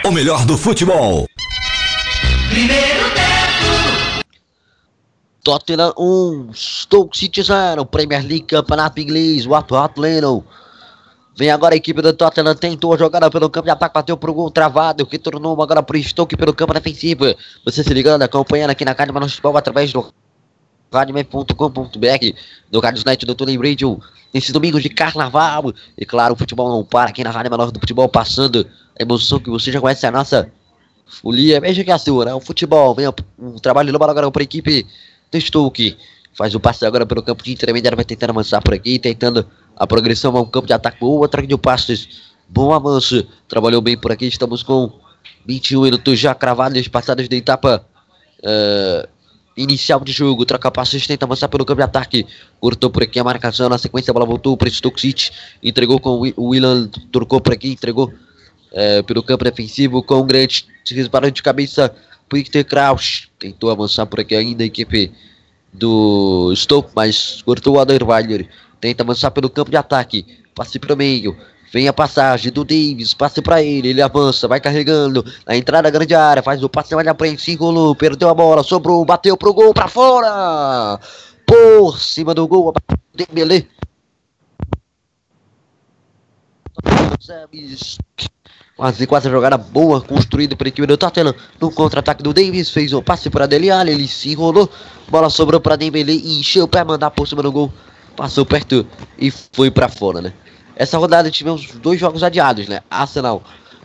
[0.05, 1.27] O melhor do futebol.
[2.51, 4.25] Primeiro tempo.
[5.43, 10.43] Tottenham 1, Stoke City 0, Premier League Campeonato Inglês, o atual Lennon
[11.37, 14.35] Vem agora a equipe do Tottenham, tentou a jogada pelo campo de ataque, bateu pro
[14.35, 17.25] gol travado, que tornou agora pro Stoke pelo campo defensivo.
[17.65, 20.13] Você se ligando, acompanhando aqui na Cádio Mano Futebol através do
[20.93, 22.37] radioman.com.br,
[22.71, 24.01] do Rádio Net do Tony Radio,
[24.35, 25.73] nesse domingo de carnaval.
[25.97, 28.67] E claro, o futebol não para aqui na Rádio Menor do Futebol, passando
[28.99, 30.51] a emoção que você já conhece a nossa
[31.07, 32.35] folia, mesmo que a sua, né?
[32.35, 33.07] O futebol, vem
[33.39, 34.87] um trabalho de agora para a equipe
[35.31, 35.97] do Stoke.
[36.35, 39.87] Faz o passe agora pelo campo de intermediário, vai tentando avançar por aqui, tentando a
[39.87, 43.27] progressão é um campo de ataque boa, troca de passes, bom avanço.
[43.49, 44.93] Trabalhou bem por aqui, estamos com
[45.47, 47.83] 21 minutos já cravados, passados da etapa
[48.41, 49.09] uh,
[49.57, 50.45] inicial de jogo.
[50.45, 52.27] Troca passes, tenta avançar pelo campo de ataque.
[52.61, 55.15] Cortou por aqui a marcação, na sequência a bola voltou para Stoke.
[55.63, 58.13] Entregou com o Willan, trocou por aqui, entregou
[58.73, 60.65] uh, pelo campo defensivo com o Grant.
[60.85, 61.95] Disparou de cabeça,
[62.31, 63.29] Victor Kraus.
[63.39, 65.11] Tentou avançar por aqui ainda a equipe
[65.73, 68.49] do Stoke, mas cortou o Aderweiler.
[68.81, 70.27] Tenta avançar pelo campo de ataque.
[70.55, 71.37] Passe para o meio.
[71.73, 75.91] Vem a passagem do Davis, passe para ele, ele avança, vai carregando, na entrada da
[75.91, 79.37] grande área, faz o passe mais na frente, se enrolou, perdeu a bola, sobrou, bateu
[79.37, 80.99] pro gol, para fora!
[81.47, 82.75] Por cima do gol,
[83.15, 83.69] Dembele.
[88.81, 91.35] Quase, quase jogada boa construída pela equipe do Tottenham.
[91.61, 94.71] No contra-ataque do Davis, fez o passe para Dele Alli, ele se enrolou.
[95.07, 97.71] Bola sobrou para Dembele e encheu para mandar por cima do gol
[98.17, 98.87] passou perto
[99.19, 100.33] e foi para fora, né?
[100.75, 102.81] Essa rodada tivemos dois jogos adiados, né?
[102.91, 103.43] Arsenal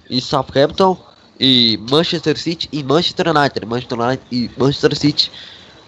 [0.09, 0.97] e Southampton
[1.37, 5.29] e Manchester City e Manchester United, Manchester United e Manchester City.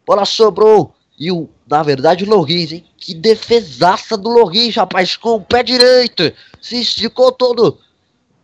[0.07, 0.95] Bola sobrou.
[1.19, 2.85] E o, na verdade, o Loris, hein?
[2.97, 6.33] Que defesaça do Loris, rapaz, com o pé direito.
[6.61, 7.77] Se esticou todo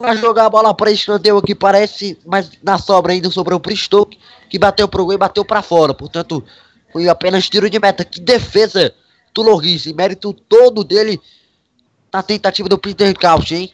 [0.05, 4.19] para jogar a bola para escanteio aqui, parece, mas na sobra ainda sobrou pro Stoke,
[4.51, 5.95] que bateu pro gol e bateu para fora.
[5.95, 6.45] Portanto,
[6.93, 8.05] foi apenas tiro de meta.
[8.05, 8.93] Que defesa
[9.35, 11.19] do Loris, mérito todo dele
[12.12, 13.73] na tentativa do Peter Crouch, hein?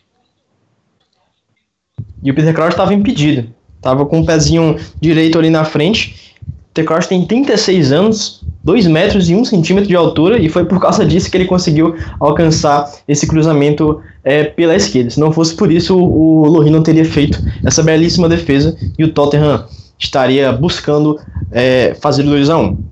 [2.23, 3.53] E o Peter Crouch estava impedido.
[3.83, 6.37] Tava com o pezinho direito ali na frente.
[6.73, 11.05] T-Cross tem 36 anos, 2 metros e 1 centímetro de altura, e foi por causa
[11.05, 15.11] disso que ele conseguiu alcançar esse cruzamento é, pela esquerda.
[15.11, 19.05] Se não fosse por isso, o, o Lohri não teria feito essa belíssima defesa e
[19.05, 19.67] o Tottenham
[19.99, 22.85] estaria buscando é, fazer 2 a 1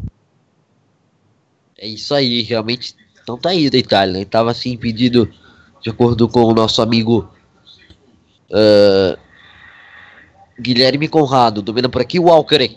[1.79, 2.95] É isso aí, realmente.
[3.23, 4.25] Então tá aí da Itália, né?
[4.25, 5.29] Tava assim impedido,
[5.83, 7.29] de acordo com o nosso amigo
[8.53, 9.19] ah,
[10.61, 11.63] Guilherme Conrado.
[11.63, 12.71] Domina por aqui o Walker.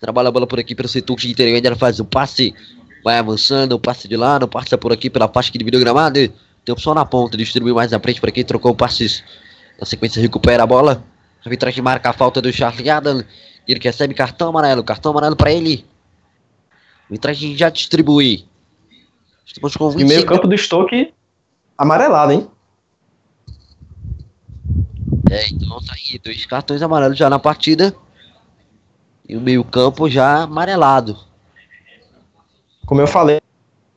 [0.00, 1.54] Trabalha a bola por aqui pelo setor de interior.
[1.54, 2.54] Ainda faz o passe.
[3.04, 6.18] Vai avançando, o passe de não passa por aqui pela faixa que dividiu o gramado.
[6.66, 9.22] Tem opção na ponta, distribui mais na frente por aqui, trocou o passes.
[9.78, 11.04] Na sequência recupera a bola.
[11.38, 13.22] A arbitragem marca a falta do Charlie Adam.
[13.68, 15.86] Ele recebe cartão amarelo, cartão amarelo para ele.
[16.72, 18.48] A arbitragem já distribui.
[19.46, 21.14] Estamos com 25 Primeiro campo do Stoke
[21.78, 22.50] amarelado, hein?
[25.30, 27.94] É, então tá aí, dois cartões amarelos já na partida.
[29.28, 31.16] E o meio-campo já amarelado.
[32.84, 33.40] Como eu falei,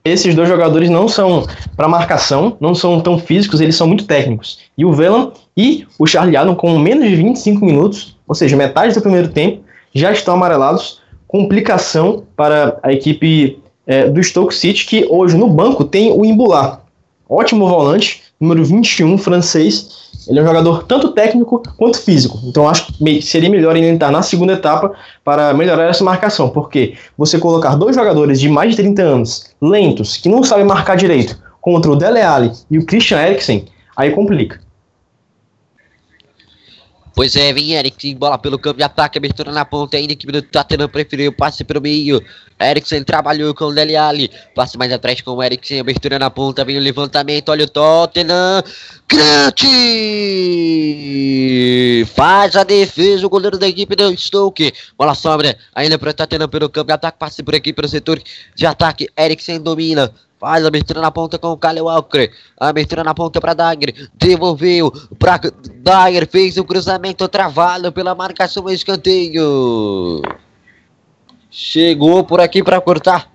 [0.04, 4.60] esses dois jogadores não são para marcação, não são tão físicos, eles são muito técnicos.
[4.78, 8.94] E o Velan e o Charlie Adam, com menos de 25 minutos, ou seja, metade
[8.94, 11.02] do primeiro tempo, já estão amarelados.
[11.28, 16.82] Complicação para a equipe é, do Stoke City, que hoje no banco tem o Imbular.
[17.28, 19.99] Ótimo volante, número 21, francês.
[20.30, 22.40] Ele é um jogador tanto técnico quanto físico.
[22.44, 24.94] Então acho que seria melhor ele entrar na segunda etapa
[25.26, 26.50] para melhorar essa marcação.
[26.50, 30.96] Porque você colocar dois jogadores de mais de 30 anos, lentos, que não sabem marcar
[30.96, 33.66] direito, contra o Dele Alli e o Christian Eriksen,
[33.98, 34.60] aí complica.
[37.20, 40.42] Pois é, vem Eric, bola pelo campo de ataque, abertura na ponta ainda, que o
[40.42, 42.24] Tottenham preferiu passe pelo meio.
[42.58, 46.64] Eriksen trabalhou com o Dele Alli, passe mais atrás com o Eriksen, abertura na ponta,
[46.64, 48.64] vem o levantamento, olha o Tottenham,
[49.06, 49.66] Grande!
[52.16, 56.48] Faz a defesa, o goleiro da equipe do Stoke, bola sobra, ainda para o Tottenham
[56.48, 58.22] pelo campo de ataque, passe por aqui pelo setor
[58.56, 62.32] de ataque, Eriksen domina, Faz a abertura na ponta com o Kyle Walker.
[62.58, 64.10] A abertura na ponta para Dagger.
[64.14, 65.42] Devolveu para
[65.76, 66.28] Dagger.
[66.30, 70.22] Fez um cruzamento travado pela marcação escanteio.
[71.52, 73.30] Chegou por aqui para cortar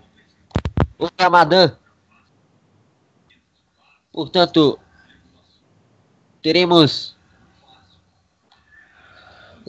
[0.99, 1.77] o Ramadan.
[4.11, 4.79] Portanto,
[6.40, 7.14] teremos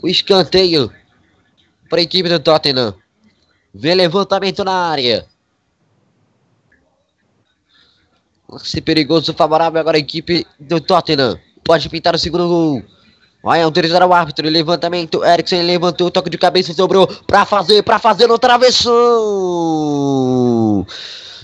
[0.02, 0.90] o escanteio
[1.90, 2.94] para a equipe do Tottenham.
[3.74, 5.26] Vem levantamento na área.
[8.48, 11.38] Lance perigoso, favorável agora a equipe do Tottenham.
[11.64, 12.82] Pode pintar o segundo gol.
[13.42, 14.48] Vai autorizar o árbitro.
[14.48, 15.24] Levantamento.
[15.24, 16.10] Eriksen levantou.
[16.10, 16.72] Toque de cabeça.
[16.72, 17.82] Sobrou para fazer.
[17.82, 18.94] Para fazer no travessão.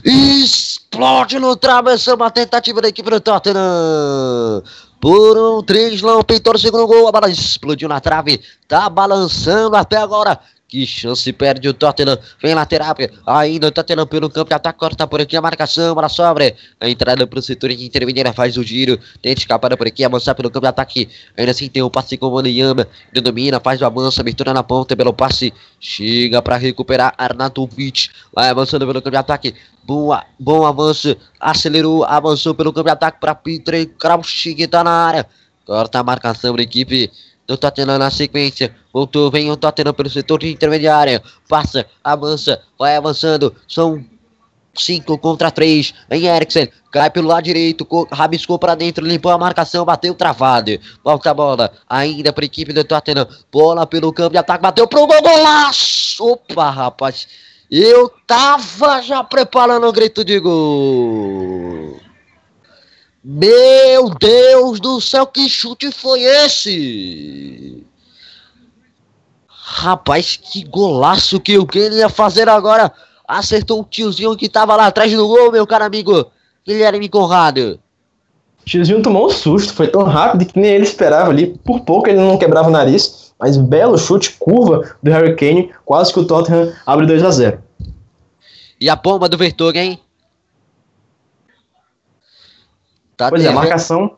[0.04, 2.14] Explode no travessão.
[2.14, 4.62] Uma tentativa da equipe do Tottenham.
[5.00, 6.20] Por um trislão.
[6.20, 7.08] O segundo gol.
[7.08, 8.40] A bola explodiu na trave.
[8.68, 10.40] Tá balançando até agora.
[10.72, 12.18] Que chance perde o Tottenham.
[12.42, 12.96] Vem lateral.
[13.26, 14.78] Ainda o Tottenham pelo campo de ataque.
[14.78, 15.94] Corta por aqui a marcação.
[15.94, 16.56] Bola sobra.
[16.80, 18.32] A entrada para o setor de intermediária.
[18.32, 18.98] Faz o giro.
[19.20, 20.02] Tenta escapar por aqui.
[20.02, 21.10] Avançar pelo campo de ataque.
[21.36, 22.88] Ainda assim tem o passe com o Maniyama.
[23.12, 23.60] Ele domina.
[23.60, 24.18] Faz o avanço.
[24.22, 25.52] Abertura na ponta pelo passe.
[25.78, 28.08] Chega para recuperar Arnautovic.
[28.32, 29.54] Vai avançando pelo campo de ataque.
[29.84, 31.14] Boa, bom avanço.
[31.38, 32.02] Acelerou.
[32.02, 35.26] Avançou pelo campo de ataque para Peter Crouch que tá na área.
[35.66, 37.10] Corta a marcação da equipe
[37.46, 38.74] do Tottenham na sequência.
[38.92, 41.22] Voltou, vem o Tottenham pelo setor de intermediária.
[41.48, 43.54] Passa, avança, vai avançando.
[43.68, 44.04] São
[44.74, 45.92] 5 contra 3.
[46.08, 50.78] Vem Eriksen, cai pelo lado direito, rabiscou para dentro, limpou a marcação, bateu travado.
[51.04, 53.26] Volta a bola, ainda para a equipe do Tottenham.
[53.50, 56.24] Bola pelo campo de ataque, bateu pro gol, golaço!
[56.24, 57.26] Opa, rapaz,
[57.70, 61.71] eu tava já preparando o grito de gol.
[63.24, 67.86] Meu Deus do céu, que chute foi esse?
[69.46, 72.90] Rapaz, que golaço que o Kenny ia fazer agora.
[73.26, 76.26] Acertou o tiozinho que tava lá atrás do gol, meu caro amigo
[76.66, 77.78] Guilherme Conrado.
[78.60, 81.46] O tiozinho tomou um susto, foi tão rápido que nem ele esperava ali.
[81.64, 86.12] Por pouco ele não quebrava o nariz, mas belo chute, curva do Harry Kane, quase
[86.12, 87.62] que o Tottenham abre 2 a 0
[88.80, 90.00] E a bomba do Vertonghen, hein?
[93.22, 93.56] Tá pois devendo.
[93.56, 94.16] é, a marcação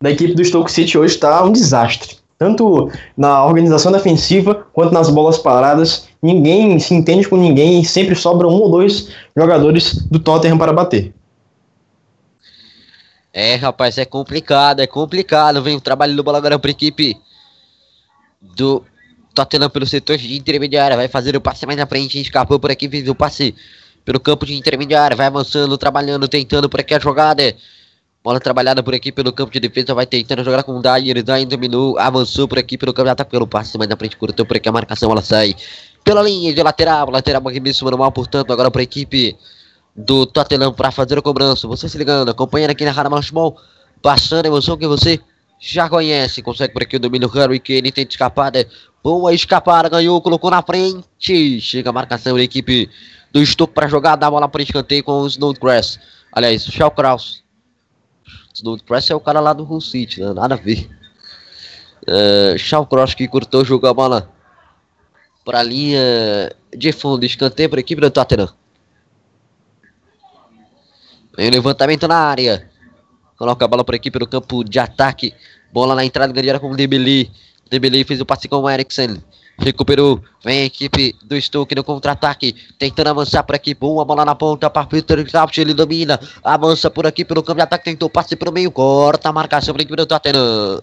[0.00, 2.16] da equipe do Stoke City hoje está um desastre.
[2.38, 6.08] Tanto na organização defensiva quanto nas bolas paradas.
[6.20, 10.72] Ninguém se entende com ninguém e sempre sobra um ou dois jogadores do Tottenham para
[10.72, 11.14] bater.
[13.32, 15.62] É, rapaz, é complicado, é complicado.
[15.62, 17.16] Vem o trabalho do bola agora para a equipe
[18.40, 18.84] do
[19.34, 20.96] Tottenham pelo setor de intermediária.
[20.96, 22.20] Vai fazer o passe mais na frente.
[22.20, 23.54] Escapou por aqui, fez o passe
[24.04, 25.16] pelo campo de intermediária.
[25.16, 27.54] Vai avançando, trabalhando, tentando por aqui a jogada.
[28.24, 31.44] Bola trabalhada por aqui pelo campo de defesa, vai tentando jogar com o Dyer, Dyer
[31.44, 34.68] dominou, avançou por aqui pelo campo ataque pelo passe, mas na frente cortou por aqui
[34.68, 35.56] a marcação, ela sai.
[36.04, 39.36] pela linha de lateral, lateral arremesso manual, portanto, agora para a equipe
[39.94, 41.66] do Tottenham para fazer a cobrança.
[41.68, 43.56] Você se ligando, acompanhando aqui na Rádio Futebol,
[44.00, 45.20] passando a emoção que você
[45.58, 46.42] já conhece.
[46.42, 48.66] Consegue por aqui o domínio Harry Kane, tenta escapada.
[49.02, 51.60] Boa escapada, ganhou, colocou na frente.
[51.60, 52.88] Chega a marcação da equipe
[53.32, 55.98] do Stoke para jogar, dá a bola para escanteio com o Snodgrass.
[56.32, 57.42] Aliás, o Shell Kraus.
[58.54, 60.32] Snodgrass é o cara lá do Hull City, né?
[60.32, 60.88] nada a ver.
[62.02, 64.30] Uh, Shaw Cross que cortou, jogou a bola
[65.44, 68.48] para a linha de fundo, escanteio para a equipe do Tottenham.
[71.36, 72.70] Vem o levantamento na área.
[73.36, 75.34] Coloca a bola para a equipe no campo de ataque.
[75.72, 77.30] Bola na entrada grande com o Debeli.
[77.70, 79.22] Debeli fez o passe com o Eriksen.
[79.58, 80.20] Recuperou.
[80.44, 82.54] Vem a equipe do Stoke no contra-ataque.
[82.78, 83.74] Tentando avançar por aqui.
[83.74, 85.60] Boa bola na ponta para Peter Crouch.
[85.60, 86.18] Ele domina.
[86.42, 87.84] Avança por aqui pelo campo de ataque.
[87.84, 88.70] Tentou passe para o meio.
[88.70, 90.82] Corta a marcação para a equipe do Tottenham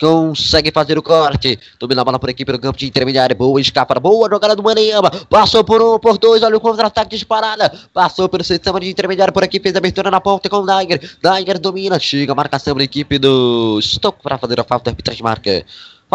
[0.00, 1.58] consegue fazer o corte.
[1.78, 3.36] Domina a bola por aqui pelo campo de intermediário.
[3.36, 5.10] Boa escapa, boa jogada do Maneyama.
[5.28, 6.42] Passou por um, por dois.
[6.42, 7.72] Olha o contra-ataque disparada.
[7.92, 9.60] Passou pelo sistema de intermediário por aqui.
[9.60, 11.00] Fez a abertura na ponta com o Dagger.
[11.22, 11.98] Dagger domina.
[11.98, 14.90] Chega a marcação da equipe do Stoke para fazer a falta.
[14.90, 15.64] Arbitragem marca.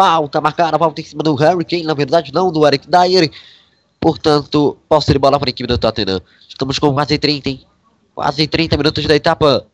[0.00, 1.82] Falta marcada, falta em cima do Harry Kane.
[1.82, 3.30] Na verdade, não do Eric Dyer.
[4.00, 6.22] Portanto, posse de bola para a equipe do Tottenham.
[6.48, 7.66] Estamos com quase 30, hein?
[8.14, 9.66] Quase 30 minutos da etapa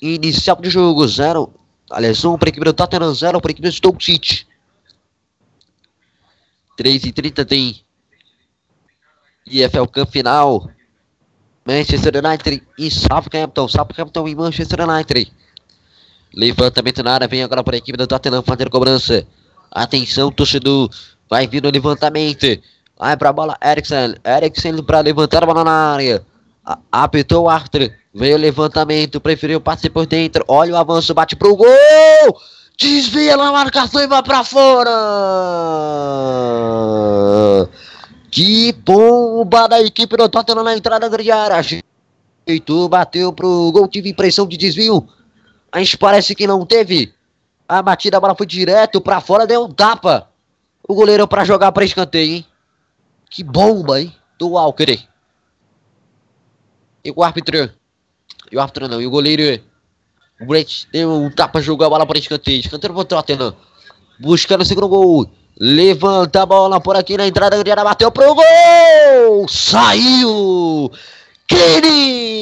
[0.00, 1.06] inicial de jogo.
[1.06, 1.52] Zero
[1.90, 4.46] Aliás, 1 um para a equipe do Tottenham, 0 para a equipe do Stoke City.
[6.78, 7.84] 3 e 30 tem
[9.46, 10.70] EFL Cup final.
[11.66, 13.68] Manchester United e Southampton.
[13.68, 15.30] Southampton e Manchester United.
[16.34, 19.26] Levantamento na área, vem agora para a equipe do Tottenham fazer cobrança.
[19.70, 20.88] Atenção, torcedor.
[21.28, 22.46] Vai vir o levantamento.
[22.98, 24.14] Vai para a bola, Eriksen.
[24.24, 26.24] Eriksen para levantar a bola na área.
[26.92, 27.90] Apertou o Arthur.
[28.12, 30.44] Veio o levantamento, preferiu passe por dentro.
[30.48, 31.68] Olha o avanço, bate pro gol!
[32.78, 34.90] Desvia na marcação e vai pra fora!
[38.30, 41.56] Que bomba da equipe do Tottenham na entrada da área.
[42.48, 45.06] Ajeitou, bateu pro gol, tive impressão de desvio.
[45.72, 47.12] Mas parece que não teve.
[47.68, 50.28] A batida, a bola foi direto pra fora, deu um tapa.
[50.86, 52.46] O goleiro pra jogar pra escanteio, hein?
[53.30, 54.14] Que bomba, hein?
[54.38, 54.98] Do Walker.
[57.04, 57.70] E o árbitro
[58.50, 59.00] e o árbitro não.
[59.00, 59.62] E o goleiro.
[60.40, 62.60] O Brett deu um tapa, jogou a bola para escanteio.
[62.60, 63.54] Escanteio pro Tottenham.
[64.18, 65.30] Buscando o segundo gol.
[65.58, 67.84] Levanta a bola por aqui na entrada da área.
[67.84, 69.46] Bateu pro gol!
[69.48, 70.90] Saiu!
[71.46, 72.40] Kenny!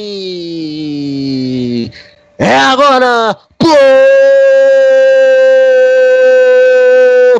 [2.41, 3.37] É agora!
[3.57, 3.67] Pô!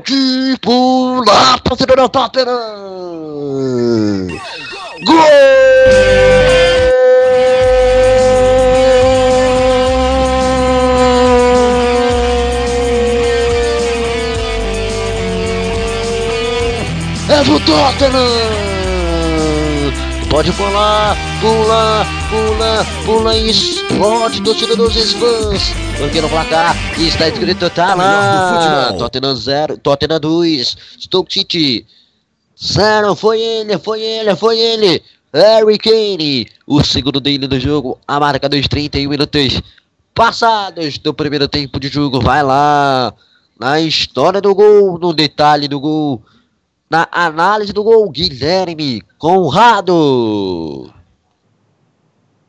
[0.04, 1.58] Que pula!
[1.64, 2.48] Torcedor do Tottenham!
[5.06, 5.16] Gol!
[17.30, 18.49] é do Tottenham!
[20.30, 25.74] Pode pular, pula, pula, pula e explode torcida dos fãs.
[25.98, 28.94] Porque no placar está escrito tá lá.
[28.94, 31.86] Tottenham 0, Tottenham 2, Stoke City
[32.64, 33.16] 0.
[33.16, 35.02] Foi ele, foi ele, foi ele.
[35.34, 39.62] Harry Kane, o segundo dele no jogo, a marca dos 31 minutos
[40.14, 42.22] passados do primeiro tempo de jogo.
[42.22, 43.12] Vai lá,
[43.60, 46.22] na história do gol, no detalhe do gol
[46.90, 50.90] na análise do gol, Guilherme Conrado.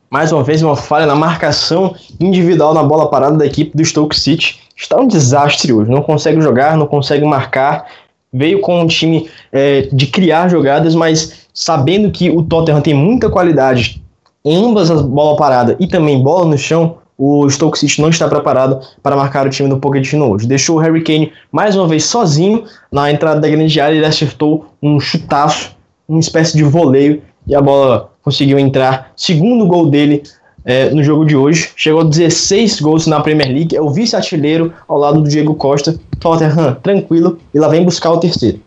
[0.09, 4.19] Mais uma vez, uma falha na marcação individual na bola parada da equipe do Stoke
[4.19, 4.59] City.
[4.75, 5.91] Está um desastre hoje.
[5.91, 7.85] Não consegue jogar, não consegue marcar.
[8.33, 13.29] Veio com um time é, de criar jogadas, mas sabendo que o Tottenham tem muita
[13.29, 14.01] qualidade
[14.45, 18.81] ambas as bola parada e também bola no chão, o Stoke City não está preparado
[19.03, 20.47] para marcar o time do Pochettino hoje.
[20.47, 24.65] Deixou o Harry Kane mais uma vez sozinho na entrada da grande área, ele acertou
[24.81, 25.77] um chutaço,
[26.09, 29.11] uma espécie de voleio, e a bola conseguiu entrar.
[29.15, 30.23] Segundo gol dele
[30.65, 31.71] é, no jogo de hoje.
[31.75, 35.99] Chegou a 16 gols na Premier League, é o vice-artilheiro ao lado do Diego Costa.
[36.19, 38.59] Tottenham tranquilo, e lá vem buscar o terceiro.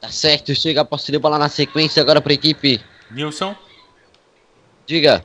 [0.00, 2.80] Tá certo, chega a posse de bola na sequência agora para a equipe.
[3.10, 3.54] Nilson.
[4.90, 5.24] Diga.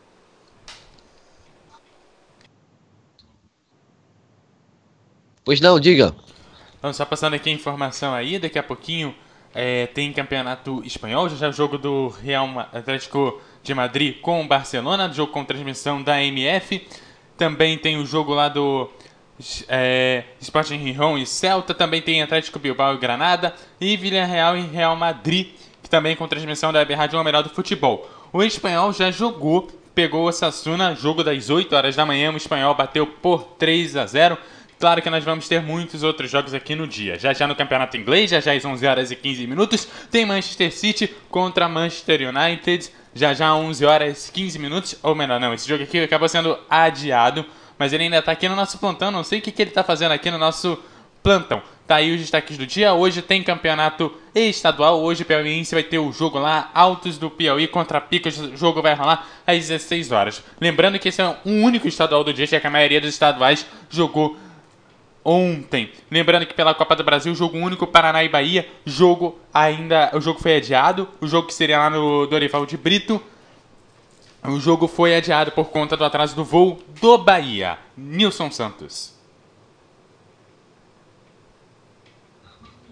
[5.44, 6.16] Pois não, diga.
[6.78, 9.16] Então, só passando aqui a informação aí, daqui a pouquinho
[9.56, 14.48] é, tem campeonato espanhol, já já o jogo do Real Atlético de Madrid com o
[14.48, 16.88] Barcelona, jogo com transmissão da MF.
[17.36, 18.88] Também tem o jogo lá do
[19.68, 24.96] é, Sporting Gijón e Celta, também tem Atlético Bilbao e Granada, e Villarreal e Real
[24.96, 28.08] Madrid, que também com transmissão da Web Rádio Melhor do Futebol.
[28.36, 29.66] O espanhol já jogou,
[29.96, 32.34] pegou o Sassuna, jogo das 8 horas da manhã.
[32.34, 34.38] O espanhol bateu por 3 a 0.
[34.78, 37.18] claro que nós vamos ter muitos outros jogos aqui no dia.
[37.18, 40.70] Já já no Campeonato Inglês, já já às 11 horas e 15 minutos, tem Manchester
[40.74, 42.92] City contra Manchester United.
[43.14, 46.60] Já já 11 horas e 15 minutos, ou melhor, não, esse jogo aqui acabou sendo
[46.70, 47.46] adiado,
[47.80, 49.82] mas ele ainda tá aqui no nosso plantão, não sei o que, que ele tá
[49.82, 50.78] fazendo aqui no nosso
[51.24, 51.64] plantão.
[51.88, 52.94] Tá aí os destaques do dia.
[52.94, 55.02] Hoje tem campeonato estadual.
[55.02, 58.40] Hoje o Piauiense vai ter o jogo lá, Altos do Piauí contra Picas.
[58.40, 60.44] O jogo vai rolar às 16 horas.
[60.60, 63.68] Lembrando que esse é um único estadual do dia, já que a maioria dos estaduais
[63.88, 64.36] jogou
[65.24, 65.92] ontem.
[66.10, 70.40] Lembrando que pela Copa do Brasil, jogo único Paraná e Bahia, jogo ainda, o jogo
[70.40, 73.22] foi adiado, o jogo que seria lá no Dorival de Brito,
[74.44, 77.80] o jogo foi adiado por conta do atraso do voo do Bahia.
[77.98, 79.15] Nilson Santos.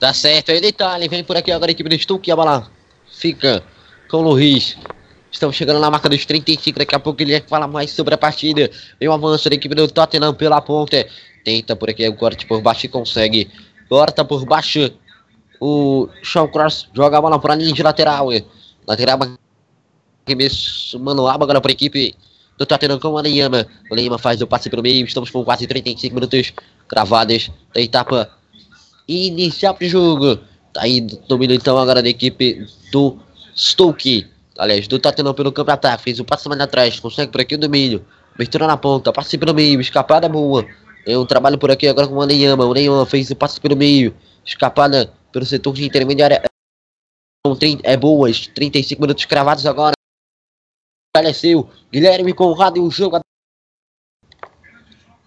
[0.04, 2.70] Tá certo, aí detalhe, vem por aqui agora a equipe do Stuck, a bola
[3.10, 3.64] fica
[4.10, 4.78] com o Luiz.
[5.32, 8.18] Estamos chegando na marca dos 35, daqui a pouco ele vai falar mais sobre a
[8.18, 8.70] partida.
[9.00, 11.08] Vem o avanço da equipe do Tottenham pela ponta.
[11.46, 13.50] Tenta por aqui o corte por baixo e consegue.
[13.88, 14.92] Corta por baixo.
[15.58, 18.28] O Shaw Cross joga a bola para a linha de lateral.
[18.86, 19.20] Lateral
[20.28, 22.14] arremesso manual agora para a equipe
[22.58, 23.66] do Tottenham com o Lima.
[23.90, 25.06] Lima faz o passe pelo meio.
[25.06, 26.52] Estamos com quase 35 minutos
[26.90, 28.43] cravados da etapa
[29.08, 30.38] inicial do jogo.
[30.74, 33.18] Tá aí domínio então agora da equipe do
[33.56, 34.28] Stoke.
[34.58, 36.04] Aliás, do Tottenham pelo campo ataque.
[36.04, 37.00] Fez o passe mais atrás.
[37.00, 38.06] Consegue por aqui o domínio.
[38.34, 39.12] Abertura na ponta.
[39.12, 39.80] Passe pelo meio.
[39.82, 40.66] Escapada boa.
[41.06, 42.66] É um trabalho por aqui agora com o Neyama.
[42.66, 44.16] O Neyama fez o passe pelo meio.
[44.46, 46.42] Escapada pelo setor de intermediária.
[47.84, 48.48] É boas.
[48.48, 49.94] 35 minutos cravados agora.
[51.16, 51.70] Faleceu.
[51.92, 53.20] Guilherme Conrado e o jogo.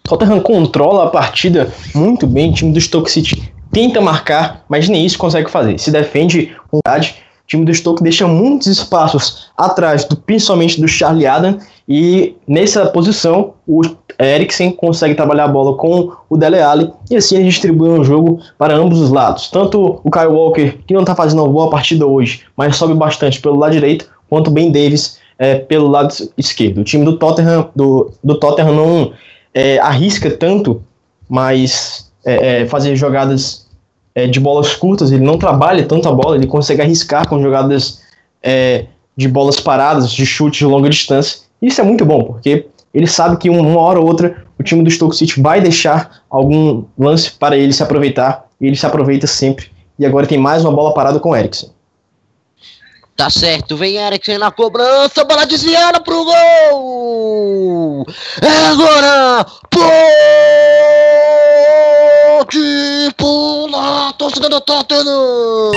[0.07, 2.51] Tottenham controla a partida muito bem.
[2.51, 5.79] O time do Stoke City tenta marcar, mas nem isso consegue fazer.
[5.79, 7.17] Se defende com vontade.
[7.45, 12.87] O time do Stoke deixa muitos espaços atrás, do, principalmente do Charlie Adam, e nessa
[12.87, 13.83] posição o
[14.19, 18.41] Eriksen consegue trabalhar a bola com o Dele Alli, e assim ele distribui um jogo
[18.59, 19.49] para ambos os lados.
[19.49, 23.41] Tanto o Kyle Walker, que não está fazendo uma boa partida hoje, mas sobe bastante
[23.41, 26.81] pelo lado direito, quanto o Ben Davis é, pelo lado esquerdo.
[26.81, 29.13] O time do Tottenham, do, do Tottenham não
[29.57, 30.83] é, arrisca tanto,
[31.27, 33.67] mas é, é fazer jogadas
[34.15, 38.03] é, de bolas curtas, ele não trabalha tanto a bola, ele consegue arriscar com jogadas
[38.43, 38.85] é,
[39.17, 41.39] de bolas paradas, de chute de longa distância.
[41.63, 44.91] Isso é muito bom, porque ele sabe que uma hora ou outra o time do
[44.91, 49.71] Stoke City vai deixar algum lance para ele se aproveitar, e ele se aproveita sempre.
[49.99, 51.71] E agora tem mais uma bola parada com o Eriksen.
[53.17, 58.05] Tá certo, vem Eriksen na cobrança, bola desviada pro gol!
[58.43, 59.47] É agora!
[62.41, 65.73] Pode pular, torcida do Tottenham!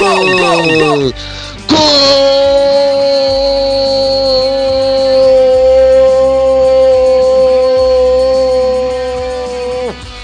[1.69, 1.79] Gol!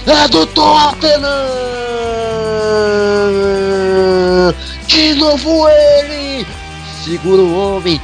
[0.06, 1.46] É do Tottenham!
[4.86, 5.85] De novo ele!
[7.06, 8.00] Segura o homem,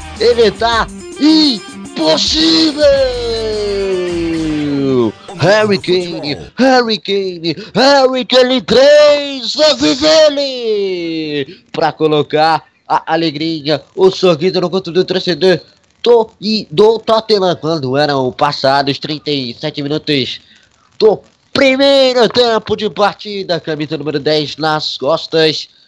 [0.61, 0.87] tá
[1.21, 2.85] impossível!
[5.41, 11.65] Harry Kane, Harry Kane, Harry Kane 3, vive ele!
[11.73, 15.59] Pra colocar a alegria, o sorriso no canto do torcedor
[16.01, 20.41] do, e do Tottenham quando eram passados 37 minutos
[20.97, 21.21] do
[21.53, 23.59] primeiro tempo de partida.
[23.59, 25.82] Camisa número 10 nas costas.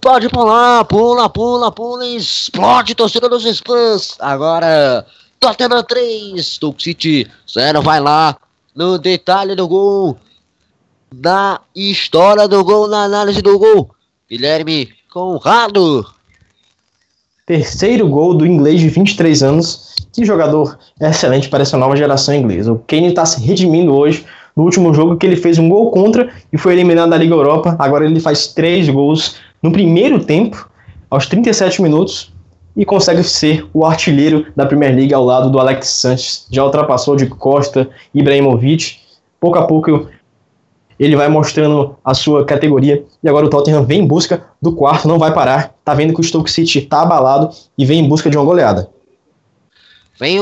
[0.00, 4.16] Pode pular, pula, pula, pula, explode torcida dos Spurs.
[4.18, 5.06] Agora,
[5.38, 8.36] Tottenham 3, Stoke City 0, vai lá
[8.74, 10.16] no detalhe do gol,
[11.14, 13.90] na história do gol, na análise do gol.
[14.28, 16.06] Guilherme Conrado.
[17.44, 19.94] Terceiro gol do inglês de 23 anos.
[20.10, 22.72] Que jogador excelente para essa nova geração inglesa.
[22.72, 24.24] O Kane está se redimindo hoje
[24.56, 27.76] no último jogo que ele fez um gol contra e foi eliminado da Liga Europa.
[27.78, 30.68] Agora ele faz três gols no primeiro tempo,
[31.08, 32.32] aos 37 minutos,
[32.76, 36.46] e consegue ser o artilheiro da Premier League ao lado do Alex Sanches.
[36.50, 38.98] Já ultrapassou de Costa, Ibrahimovic.
[39.38, 40.08] Pouco a pouco
[40.98, 45.08] ele vai mostrando a sua categoria e agora o Tottenham vem em busca do quarto,
[45.08, 45.74] não vai parar.
[45.84, 48.88] Tá vendo que o Stoke City tá abalado e vem em busca de uma goleada.
[50.18, 50.38] Vem,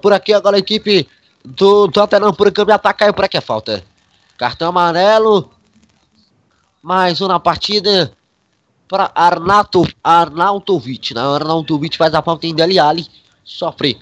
[0.00, 1.06] por aqui agora a equipe
[1.44, 3.84] do Tottenham por câmbio ataque caiu por aqui a falta.
[4.38, 5.50] Cartão amarelo.
[6.82, 8.12] Mais uma partida
[8.88, 11.14] para Arnato, Arnautovic.
[11.14, 11.20] Né?
[11.20, 13.06] Arnautovic faz a falta em Deli Ali.
[13.44, 13.98] Sofre.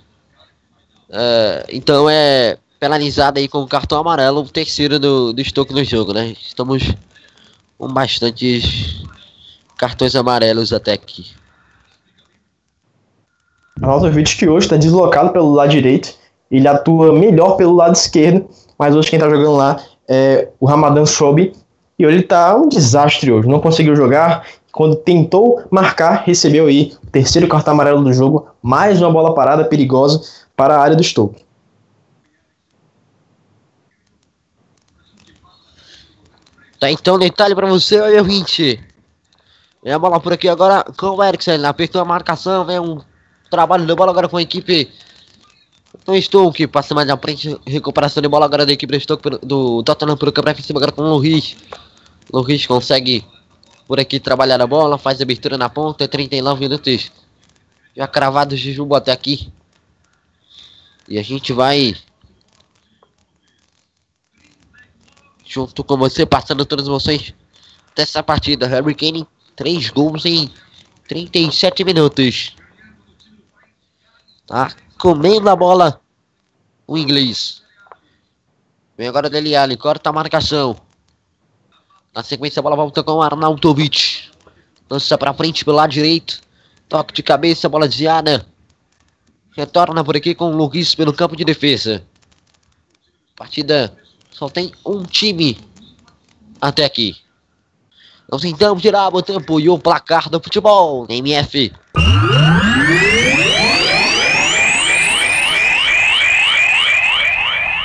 [1.11, 4.41] É, então é penalizado aí com o cartão amarelo.
[4.41, 6.35] O terceiro do, do Stoke no jogo, né?
[6.41, 6.95] Estamos
[7.79, 9.03] com bastantes
[9.77, 11.31] cartões amarelos até aqui.
[13.81, 16.15] Arnautovic que hoje está deslocado pelo lado direito.
[16.51, 18.49] Ele atua melhor pelo lado esquerdo.
[18.79, 21.53] Mas hoje quem está jogando lá é o Ramadan Sobe,
[21.99, 24.47] e ele tá um desastre hoje, não conseguiu jogar.
[24.75, 29.65] Quando tentou marcar, recebeu aí o terceiro cartão amarelo do jogo, mais uma bola parada
[29.65, 30.21] perigosa
[30.57, 31.45] para a área do Stoke.
[36.81, 38.81] Tá então detalhe pra você, olha 20.
[39.85, 41.65] Vem a bola por aqui agora com o Eriksen.
[41.65, 43.01] Apertou a marcação, vem um
[43.49, 44.91] trabalho de bola agora com a equipe
[46.05, 46.67] do Stoke.
[46.67, 50.33] Passa mais à frente, recuperação de bola agora da equipe do Stoke do Tottenham pelo
[50.33, 51.57] campo cima agora com o Luiz.
[52.33, 53.25] Luiz consegue
[53.87, 57.13] por aqui trabalhar a bola, faz abertura na ponta, 39 minutos
[57.97, 59.53] já cravados de jogo até aqui.
[61.09, 61.95] E a gente vai
[65.45, 67.35] junto com você passando todas as emoções
[67.95, 68.67] dessa partida.
[68.67, 70.51] Harry Kane, 3 gols em
[71.07, 72.57] 37 minutos.
[74.47, 76.01] Tá comendo a bola
[76.87, 77.63] o inglês.
[78.97, 80.77] Vem agora Dele Alli, corta a marcação.
[82.15, 84.31] Na sequência, a bola volta com o Arnautovic.
[84.89, 86.41] Lança para frente pelo lado direito.
[86.89, 88.47] Toque de cabeça, bola desviada.
[89.57, 92.05] Retorna por aqui com o Luiz pelo campo de defesa.
[93.35, 93.93] Partida
[94.31, 95.59] só tem um time
[96.61, 97.17] até aqui.
[98.31, 101.73] Nós tentamos tirar o tempo e o placar do futebol MF.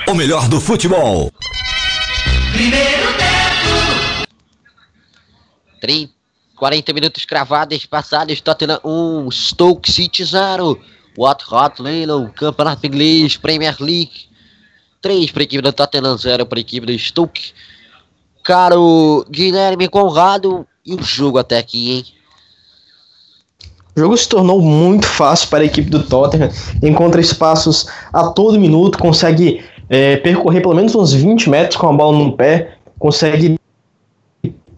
[0.07, 1.31] O melhor do futebol.
[2.53, 2.98] Primeiro.
[5.79, 6.13] 30,
[6.55, 10.79] 40 minutos cravados passados, Tottenham 1, Stoke City 0,
[11.17, 14.27] Watford Leyland, Campeonato Inglês, Premier League
[15.01, 17.53] 3 para a equipe do Tottenham, 0 para a equipe do Stoke.
[18.43, 22.05] Caro Guilherme Conrado, e o jogo até aqui, hein?
[23.95, 26.49] O jogo se tornou muito fácil para a equipe do Tottenham,
[26.81, 31.93] encontra espaços a todo minuto, consegue é, percorrer pelo menos uns 20 metros com a
[31.93, 33.58] bola no pé, consegue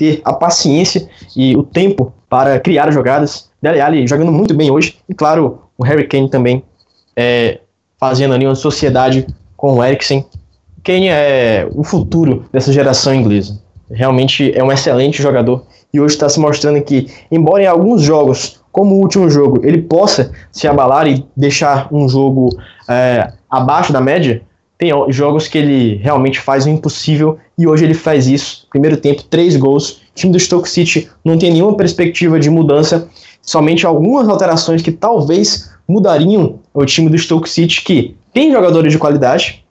[0.01, 3.51] ter a paciência e o tempo para criar jogadas.
[3.61, 4.97] Dele Alli jogando muito bem hoje.
[5.07, 6.63] E claro, o Harry Kane também
[7.15, 7.59] é,
[7.99, 10.25] fazendo ali uma sociedade com o Eriksen.
[10.83, 13.61] Kane é o futuro dessa geração inglesa.
[13.91, 15.67] Realmente é um excelente jogador.
[15.93, 19.83] E hoje está se mostrando que, embora em alguns jogos, como o último jogo, ele
[19.83, 22.49] possa se abalar e deixar um jogo
[22.89, 24.41] é, abaixo da média,
[24.79, 28.65] tem jogos que ele realmente faz o impossível e hoje ele faz isso.
[28.69, 29.91] Primeiro tempo, três gols.
[29.91, 33.07] O time do Stoke City não tem nenhuma perspectiva de mudança,
[33.41, 38.97] somente algumas alterações que talvez mudariam o time do Stoke City, que tem jogadores de
[38.97, 39.63] qualidade.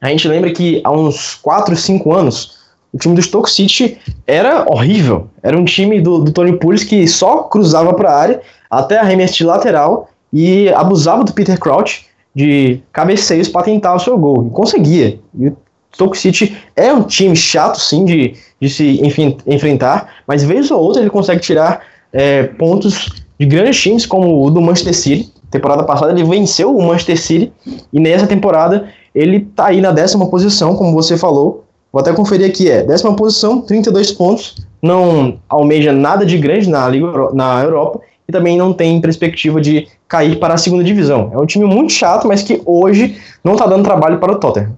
[0.00, 2.58] A gente lembra que há uns 4, 5 anos,
[2.92, 5.28] o time do Stoke City era horrível.
[5.42, 9.34] Era um time do, do Tony Pulis que só cruzava para a área, até arremesso
[9.34, 14.46] de lateral e abusava do Peter Crouch de cabeceios para tentar o seu gol.
[14.46, 15.18] E conseguia.
[15.38, 15.52] E
[15.94, 20.80] Stoke City é um time chato, sim, de, de se enfim, enfrentar, mas vez ou
[20.80, 21.80] outra ele consegue tirar
[22.12, 25.32] é, pontos de grandes times, como o do Manchester City.
[25.50, 27.52] Temporada passada ele venceu o Manchester City
[27.92, 31.64] e nessa temporada ele tá aí na décima posição, como você falou.
[31.92, 36.88] Vou até conferir aqui, é décima posição, 32 pontos, não almeja nada de grande na,
[36.88, 41.30] Liga, na Europa e também não tem perspectiva de cair para a segunda divisão.
[41.34, 44.74] É um time muito chato, mas que hoje não está dando trabalho para o Tottenham.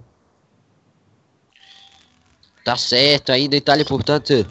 [2.65, 4.47] Tá certo, aí detalhe, portanto,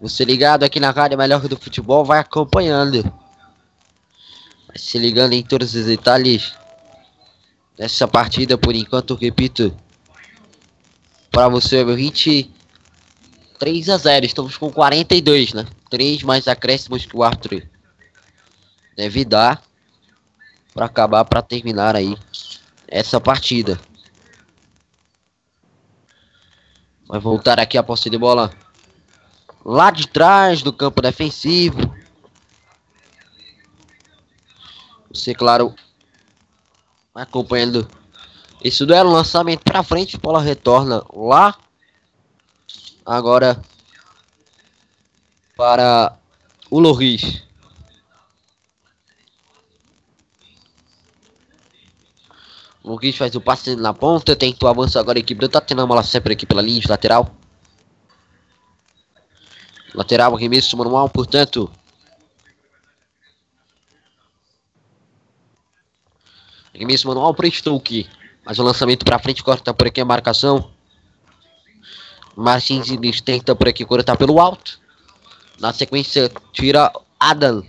[0.00, 3.02] você ligado aqui na Rádio Melhor do Futebol vai acompanhando.
[4.66, 6.52] Vai se ligando em todos os detalhes
[7.78, 9.72] dessa partida, por enquanto, repito,
[11.30, 11.96] para você, meu
[13.58, 15.64] 3 a 0, estamos com 42, né?
[15.88, 17.62] 3 mais acréscimos que o Arthur
[18.96, 19.62] deve dar
[20.74, 22.16] para acabar, para terminar aí
[22.88, 23.78] essa partida.
[27.06, 28.50] Vai voltar aqui a posse de bola
[29.64, 31.78] lá de trás do campo defensivo.
[35.12, 35.74] Você, claro,
[37.14, 37.86] acompanhando
[38.62, 41.56] esse duelo, lançamento para frente, bola retorna lá.
[43.04, 43.60] Agora
[45.56, 46.16] para
[46.70, 47.42] o Loris.
[52.84, 56.02] Luiz faz o passe na ponta, tenta o avanço agora a equipe do Tottenham, bola
[56.02, 57.32] sempre aqui pela linha de lateral.
[59.94, 61.70] Lateral, arremesso manual, portanto.
[66.74, 68.08] Arremesso manual para Stoke.
[68.44, 70.72] Mas o lançamento para frente, corta por aqui a marcação.
[72.34, 74.80] Martins tenta por aqui cortar pelo alto.
[75.60, 77.64] Na sequência, tira Adam.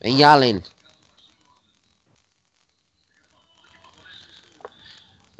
[0.00, 0.62] Em Allen.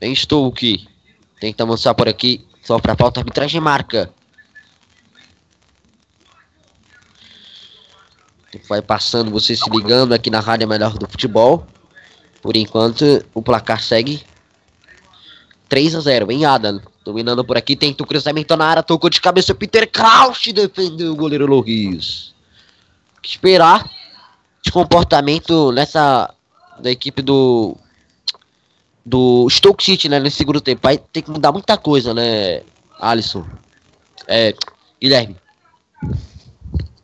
[0.01, 0.87] Em Stoke.
[1.41, 2.47] Tenta avançar por aqui.
[2.63, 4.13] Só pra falta, arbitragem marca.
[8.69, 11.67] Vai passando, você se ligando aqui na Rádio Melhor do Futebol.
[12.41, 14.25] Por enquanto, o placar segue
[15.69, 16.81] 3 a 0 em Adam.
[17.05, 21.17] Dominando por aqui, tenta o cruzamento na área, tocou de cabeça Peter Crouch, defendeu o
[21.17, 22.35] goleiro Loris.
[23.23, 23.89] Esperar
[24.63, 26.33] de comportamento nessa
[26.79, 27.77] da equipe do
[29.07, 30.81] do Stoke City, né, nesse segundo tempo.
[30.83, 32.63] Vai ter que mudar muita coisa, né,
[33.01, 33.45] Alisson?
[34.27, 34.53] É,
[35.01, 35.37] Guilherme.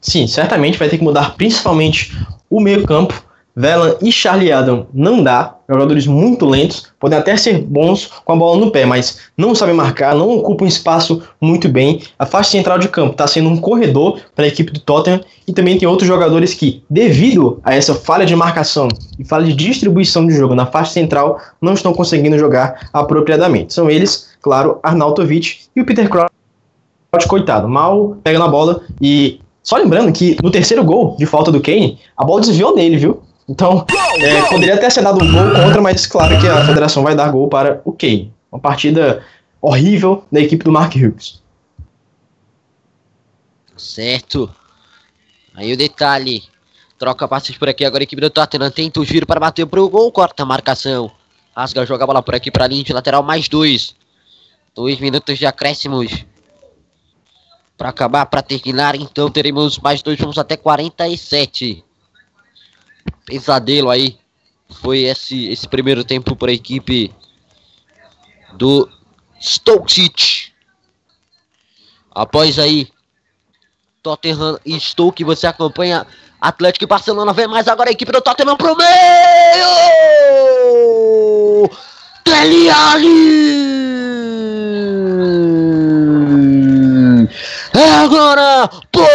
[0.01, 2.13] Sim, certamente vai ter que mudar principalmente
[2.51, 3.25] o meio-campo.
[3.55, 8.37] Velan e Charlie Adam não dá, jogadores muito lentos, podem até ser bons com a
[8.37, 12.01] bola no pé, mas não sabem marcar, não ocupam espaço muito bem.
[12.19, 15.53] A faixa central de campo está sendo um corredor para a equipe do Tottenham e
[15.53, 18.89] também tem outros jogadores que, devido a essa falha de marcação
[19.19, 23.75] e falha de distribuição de jogo na faixa central, não estão conseguindo jogar apropriadamente.
[23.75, 26.31] São eles, claro, Arnautovic e o Peter Crouch,
[27.29, 31.61] coitado, mal pega na bola e só lembrando que no terceiro gol de falta do
[31.61, 33.21] Kane, a bola desviou nele, viu?
[33.49, 33.85] Então,
[34.21, 37.49] é, poderia ter dado um gol contra, mas claro que a federação vai dar gol
[37.49, 38.33] para o Kane.
[38.51, 39.25] Uma partida
[39.61, 41.43] horrível da equipe do Mark Hughes.
[43.77, 44.51] Certo.
[45.55, 46.45] Aí o detalhe.
[46.99, 47.85] Troca passes por aqui.
[47.85, 50.13] Agora a equipe do Tottenham tenta o giro para bater pro gol.
[50.13, 51.11] Corta a marcação.
[51.55, 53.23] Rasga, joga a bola por aqui para a linha de lateral.
[53.23, 53.97] Mais dois.
[54.75, 56.25] Dois minutos de acréscimos.
[57.77, 58.95] Para acabar, para terminar.
[58.95, 60.19] Então teremos mais dois.
[60.19, 61.85] Vamos até 47
[63.25, 64.19] pesadelo aí
[64.81, 67.13] foi esse, esse primeiro tempo para a equipe
[68.55, 68.89] do
[69.41, 70.53] Stoke City.
[72.15, 72.89] Após aí
[74.03, 76.07] Tottenham e Stoke, você acompanha
[76.41, 78.91] Atlético e Barcelona, vem mais agora a equipe do Tottenham pro meio!
[82.25, 82.69] Dele
[87.75, 88.69] É agora!
[88.91, 89.12] Pô!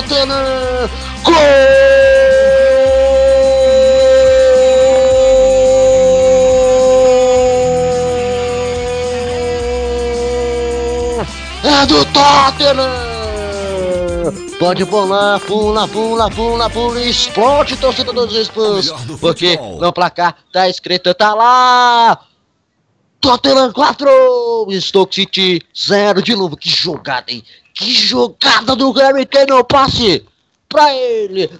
[0.00, 0.88] Tottenham.
[1.24, 1.34] Gol!
[11.62, 13.10] É do Tottenham!
[14.58, 18.92] Pode pular, pula, pula, pula, pula, explode, torcida dos Spurs.
[19.20, 22.20] Porque no placar tá escrito, tá lá.
[23.20, 24.08] Tottenham 4,
[24.80, 26.56] Stoke City 0 de novo.
[26.56, 27.44] Que jogada, hein?
[27.74, 30.24] Que jogada do Harry Kane no passe
[30.68, 31.50] pra ele.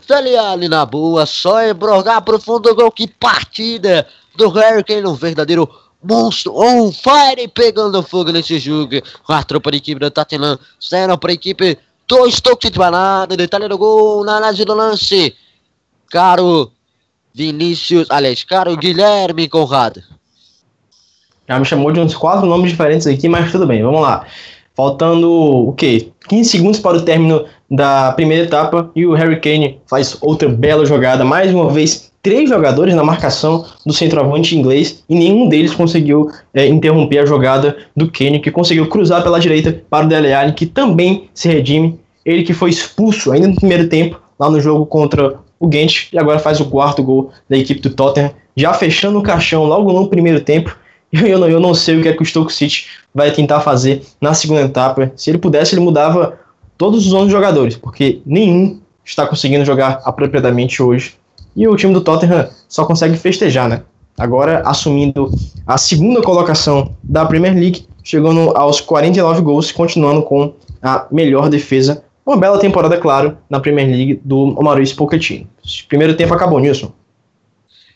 [0.48, 2.90] Ali na boa, só embrogar pro fundo do gol.
[2.90, 4.06] Que partida
[4.36, 5.68] do Harry Kane, um verdadeiro
[6.02, 9.00] monstro on fire pegando fogo nesse jogo.
[9.24, 13.36] Quatro para a equipe do Tottenham, zero para a equipe do Stoke City Banada.
[13.36, 15.34] Detalhe do gol na análise do lance.
[16.10, 16.72] Caro
[17.32, 20.02] Vinícius, aliás, caro Guilherme Conrado.
[21.48, 24.26] Já me chamou de uns quatro nomes diferentes aqui, mas tudo bem, vamos lá.
[24.80, 26.08] Faltando o quê?
[26.26, 30.86] 15 segundos para o término da primeira etapa e o Harry Kane faz outra bela
[30.86, 31.22] jogada.
[31.22, 36.66] Mais uma vez, três jogadores na marcação do centroavante inglês e nenhum deles conseguiu é,
[36.66, 40.64] interromper a jogada do Kane, que conseguiu cruzar pela direita para o Dele Alli, que
[40.64, 42.00] também se redime.
[42.24, 46.18] Ele que foi expulso ainda no primeiro tempo, lá no jogo contra o Ghent, e
[46.18, 50.08] agora faz o quarto gol da equipe do Tottenham, já fechando o caixão logo no
[50.08, 50.74] primeiro tempo.
[51.12, 54.02] Eu não, eu não sei o que é que o Stoke City vai tentar fazer
[54.20, 55.12] na segunda etapa.
[55.16, 56.38] Se ele pudesse, ele mudava
[56.76, 61.14] todos os 11 jogadores, porque nenhum está conseguindo jogar apropriadamente hoje.
[61.54, 63.82] E o time do Tottenham só consegue festejar, né?
[64.16, 65.30] Agora assumindo
[65.66, 70.52] a segunda colocação da Premier League, chegando aos 49 gols, continuando com
[70.82, 72.04] a melhor defesa.
[72.24, 75.46] Uma bela temporada, claro, na Premier League do Maurício Pochettino.
[75.88, 76.92] Primeiro tempo acabou, Nilson.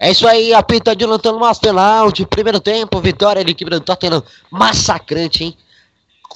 [0.05, 4.23] É isso aí, apita de Lantano Mastelão, de primeiro tempo, vitória da equipe do Tottenham,
[4.51, 5.57] massacrante, hein?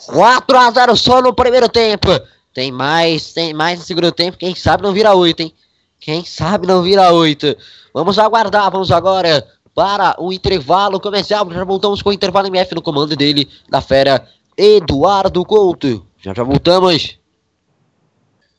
[0.07, 2.09] 4 a 0 só no primeiro tempo.
[2.55, 5.53] Tem mais, tem mais no segundo tempo, quem sabe não vira 8, hein?
[6.01, 7.55] Quem sabe não vira 8.
[7.93, 11.47] Vamos aguardar, vamos agora para o intervalo comercial.
[11.53, 16.07] Já voltamos com o intervalo MF no comando dele, da fera Eduardo Couto.
[16.23, 17.18] Já já voltamos.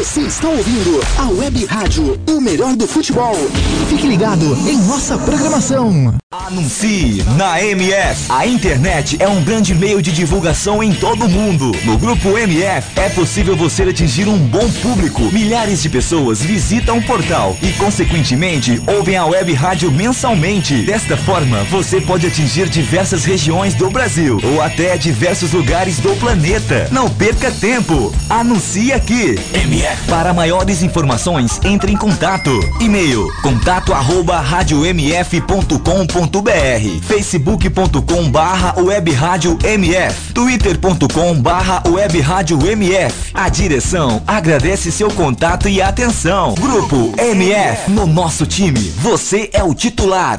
[0.00, 3.34] Você está ouvindo a Web Rádio, o melhor do futebol.
[3.90, 6.14] Fique ligado em nossa programação.
[6.32, 8.26] Anuncie na MF.
[8.30, 11.72] A internet é um grande meio de divulgação em todo o mundo.
[11.84, 15.22] No grupo MF é possível você atingir um bom público.
[15.32, 20.82] Milhares de pessoas visitam o portal e, consequentemente, ouvem a web rádio mensalmente.
[20.86, 26.88] Desta forma, você pode atingir diversas regiões do Brasil ou até diversos lugares do planeta.
[26.90, 28.14] Não perca tempo.
[28.30, 29.34] Anuncie aqui.
[29.52, 29.89] MF.
[30.08, 32.50] Para maiores informações, entre em contato.
[32.80, 43.48] E-mail contato arroba radiomf.com.br facebook.com barra web rádio MF twitter.com barra web rádio MF A
[43.48, 46.54] direção agradece seu contato e atenção.
[46.54, 50.38] Grupo MF, no nosso time, você é o titular.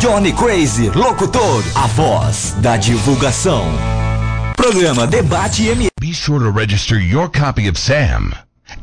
[0.00, 3.64] Johnny Crazy Locutor, a voz da divulgação.
[4.56, 5.88] Programa Debate M.
[6.00, 8.32] Be sure to register your copy of Sam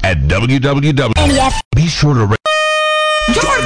[0.04, 1.14] at www.
[1.76, 2.26] Be sure to.
[2.26, 2.38] Re-
[3.34, 3.66] Johnny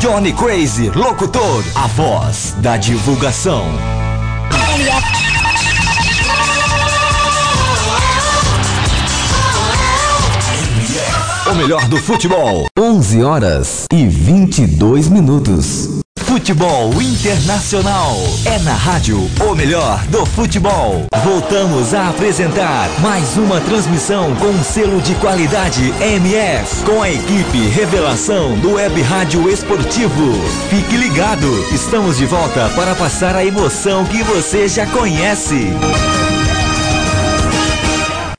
[0.00, 3.64] Johnny Crazy Locutor, a voz da divulgação.
[11.50, 12.66] O melhor do futebol.
[12.78, 16.00] 11 horas e 22 minutos.
[16.28, 18.14] Futebol Internacional.
[18.44, 21.06] É na rádio o melhor do futebol.
[21.24, 26.84] Voltamos a apresentar mais uma transmissão com selo de qualidade MF.
[26.84, 30.34] Com a equipe Revelação do Web Rádio Esportivo.
[30.68, 35.72] Fique ligado, estamos de volta para passar a emoção que você já conhece.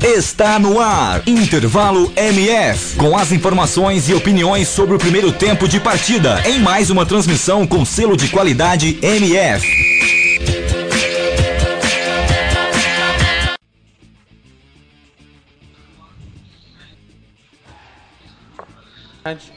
[0.01, 5.77] Está no ar, Intervalo MF, com as informações e opiniões sobre o primeiro tempo de
[5.77, 9.67] partida, em mais uma transmissão com selo de qualidade MF.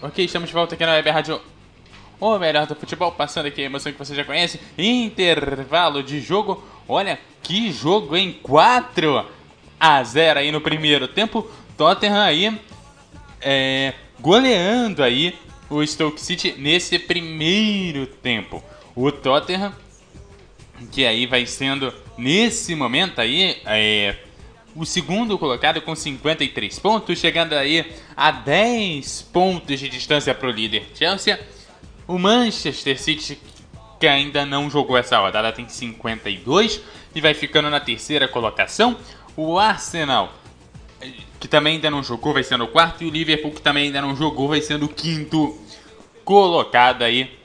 [0.03, 1.40] Ok, estamos de volta aqui na Web Rádio
[2.20, 4.59] O melhor do futebol, passando aqui a emoção que você já conhece.
[4.76, 6.64] Intervalo de jogo.
[6.88, 9.24] Olha, que jogo em 4
[9.82, 11.50] a 0 aí no primeiro tempo.
[11.76, 12.56] Tottenham aí
[13.40, 15.34] é, goleando aí
[15.68, 18.62] o Stoke City nesse primeiro tempo.
[18.94, 19.74] O Tottenham
[20.92, 24.16] que aí vai sendo nesse momento aí é,
[24.74, 30.52] o segundo colocado com 53 pontos, chegando aí a 10 pontos de distância para o
[30.52, 31.40] líder Chelsea.
[32.06, 33.38] O Manchester City,
[33.98, 36.80] que ainda não jogou essa rodada, tem 52
[37.14, 38.96] e vai ficando na terceira colocação.
[39.36, 40.32] O Arsenal,
[41.40, 43.02] que também ainda não jogou, vai sendo o quarto.
[43.02, 45.58] E o Liverpool, que também ainda não jogou, vai sendo o quinto
[46.24, 47.38] colocado aí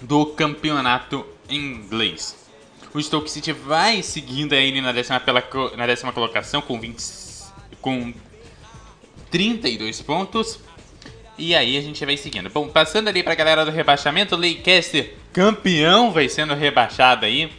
[0.00, 2.46] do campeonato inglês.
[2.92, 5.42] O Stoke City vai seguindo aí na décima, pela,
[5.76, 6.96] na décima colocação com, 20,
[7.80, 8.12] com
[9.30, 10.60] 32 pontos.
[11.38, 12.48] E aí a gente vai seguindo.
[12.48, 17.52] Bom, passando ali pra galera do rebaixamento, o Leicester, campeão, vai sendo rebaixado aí.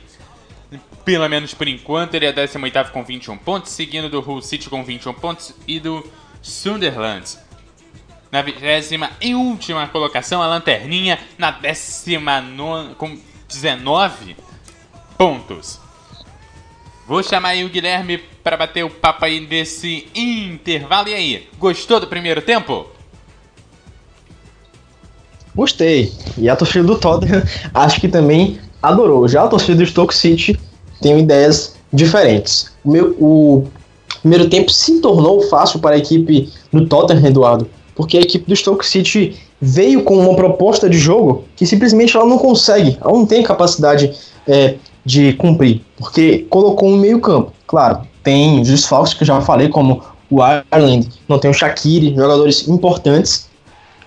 [1.05, 4.83] Pelo menos por enquanto, ele é 18 com 21 pontos, seguindo do Hull City com
[4.83, 6.05] 21 pontos e do
[6.41, 7.37] Sunderland.
[8.29, 14.35] Na vigésima e última colocação, a Lanterninha na décima nona, com 19
[15.17, 15.79] pontos.
[17.07, 21.07] Vou chamar aí o Guilherme para bater o papo aí desse intervalo.
[21.07, 22.85] E aí, gostou do primeiro tempo?
[25.55, 26.13] Gostei.
[26.37, 27.43] E a torcida do Tottenham
[27.73, 29.27] acho que também adorou.
[29.27, 30.59] Já a torcida do Stoke City
[31.01, 32.71] tem ideias diferentes.
[32.83, 33.67] O, meu, o
[34.21, 38.55] primeiro tempo se tornou fácil para a equipe do Tottenham, Eduardo, porque a equipe do
[38.55, 43.25] Stoke City veio com uma proposta de jogo que simplesmente ela não consegue, ela não
[43.25, 44.13] tem capacidade
[44.47, 47.51] é, de cumprir, porque colocou um meio campo.
[47.65, 50.39] Claro, tem os desfalques que eu já falei, como o
[50.71, 53.47] Ireland, não tem o Shaqiri, jogadores importantes,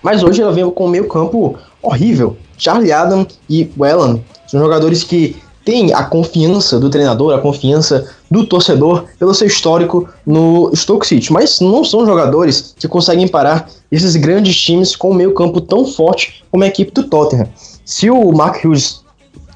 [0.01, 2.37] mas hoje ela veio com um meio campo horrível.
[2.57, 4.19] Charlie Adam e Wellan
[4.51, 10.09] são jogadores que têm a confiança do treinador, a confiança do torcedor pelo seu histórico
[10.25, 15.13] no Stoke City, mas não são jogadores que conseguem parar esses grandes times com um
[15.13, 17.47] meio campo tão forte como a equipe do Tottenham.
[17.85, 19.01] Se o Mark Hughes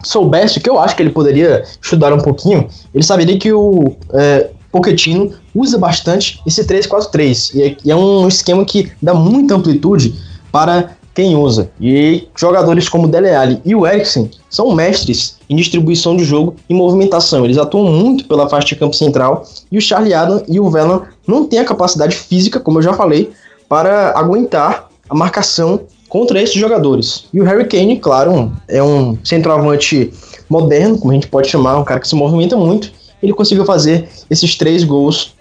[0.01, 4.51] soubesse, que eu acho que ele poderia estudar um pouquinho, ele saberia que o é,
[4.71, 10.15] Pochettino usa bastante esse 3-4-3, e é, e é um esquema que dá muita amplitude
[10.51, 11.71] para quem usa.
[11.79, 16.73] E jogadores como Dele Alli e o Eriksen são mestres em distribuição de jogo e
[16.73, 17.45] movimentação.
[17.45, 21.03] Eles atuam muito pela faixa de campo central e o Charlie Adam e o Velan
[21.25, 23.31] não têm a capacidade física, como eu já falei,
[23.69, 27.25] para aguentar a marcação contra esses jogadores.
[27.33, 30.11] E o Harry Kane, claro, é um centroavante
[30.49, 32.91] moderno, como a gente pode chamar, um cara que se movimenta muito.
[33.23, 35.33] Ele conseguiu fazer esses três gols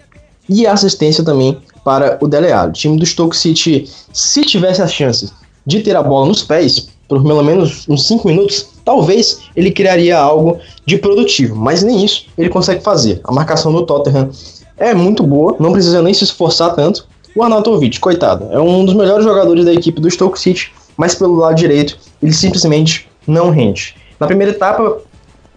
[0.47, 2.69] e assistência também para o Dele Alli.
[2.69, 5.31] O time do Stoke City, se tivesse a chance
[5.65, 10.17] de ter a bola nos pés, por pelo menos uns 5 minutos, talvez ele criaria
[10.17, 13.19] algo de produtivo, mas nem isso ele consegue fazer.
[13.23, 14.29] A marcação do Tottenham
[14.77, 17.07] é muito boa, não precisa nem se esforçar tanto.
[17.35, 21.35] O Arnautovic, coitado, é um dos melhores jogadores da equipe do Stoke City, mas pelo
[21.35, 23.95] lado direito ele simplesmente não rende.
[24.19, 25.01] Na primeira etapa,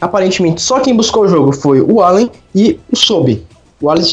[0.01, 3.45] aparentemente só quem buscou o jogo foi o Allen e o Sobe.
[3.81, 4.05] O Allen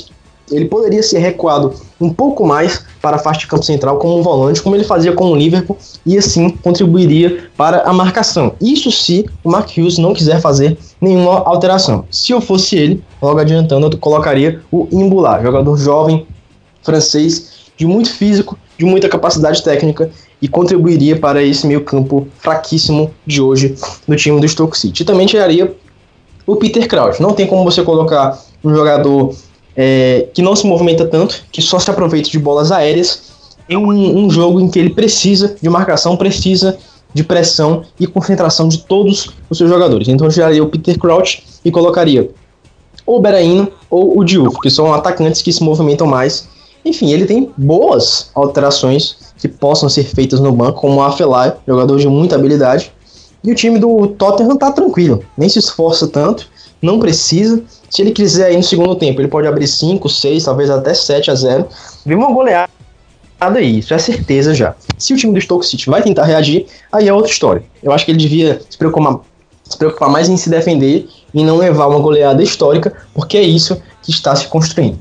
[0.51, 4.21] ele poderia ser recuado um pouco mais para a faixa de campo central como um
[4.21, 8.53] volante, como ele fazia com o Liverpool, e assim contribuiria para a marcação.
[8.61, 12.05] Isso se o Mark Hughes não quiser fazer nenhuma alteração.
[12.11, 16.27] Se eu fosse ele, logo adiantando, eu colocaria o Imbulá, jogador jovem,
[16.83, 20.09] francês, de muito físico, de muita capacidade técnica
[20.41, 23.75] e contribuiria para esse meio campo fraquíssimo de hoje
[24.07, 25.03] no time do Stoke City.
[25.03, 25.73] E também tiraria
[26.45, 27.21] o Peter Crouch.
[27.21, 29.33] Não tem como você colocar um jogador
[29.75, 33.33] é, que não se movimenta tanto, que só se aproveita de bolas aéreas,
[33.67, 36.77] em um, um, jogo em que ele precisa de marcação, precisa
[37.13, 40.07] de pressão e concentração de todos os seus jogadores.
[40.07, 42.29] Então eu tiraria o Peter Crouch e colocaria
[43.05, 46.47] ou o Beraíno ou o Diouf, que são atacantes que se movimentam mais.
[46.83, 51.99] Enfim, ele tem boas alterações que possam ser feitas no banco, como o Afelai, jogador
[51.99, 52.91] de muita habilidade.
[53.43, 56.47] E o time do Tottenham tá tranquilo, nem se esforça tanto,
[56.85, 57.61] não precisa.
[57.89, 61.31] Se ele quiser aí no segundo tempo, ele pode abrir 5, 6, talvez até 7
[61.31, 61.67] a 0.
[62.05, 62.69] Vem uma goleada
[63.39, 64.75] aí, isso é certeza já.
[64.97, 67.63] Se o time do Stoke City vai tentar reagir, aí é outra história.
[67.83, 69.19] Eu acho que ele devia se preocupar,
[69.63, 73.81] se preocupar mais em se defender e não levar uma goleada histórica, porque é isso
[74.01, 74.99] que está se construindo.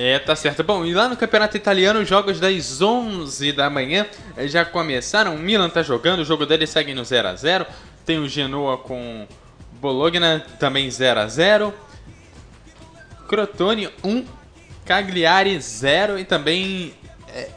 [0.00, 0.62] É, tá certo.
[0.62, 4.06] Bom, e lá no Campeonato Italiano, os jogos das 11 da manhã
[4.46, 5.34] já começaram.
[5.34, 7.66] O Milan tá jogando, o jogo dele segue no 0 a 0
[8.06, 9.26] Tem o Genoa com
[9.72, 11.74] Bologna, também 0 a 0
[13.26, 14.24] Crotone 1,
[14.84, 16.94] Cagliari 0 e também
[17.34, 17.48] é,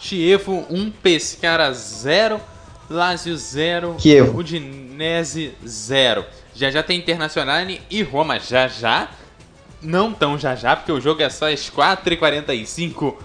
[0.00, 2.40] Chievo 1, Pescara 0,
[2.90, 4.36] Lazio 0, Chievo.
[4.36, 6.24] Udinese 0.
[6.52, 9.08] Já já tem Internacional e Roma já já
[9.82, 13.16] não tão já já, porque o jogo é só às 4h45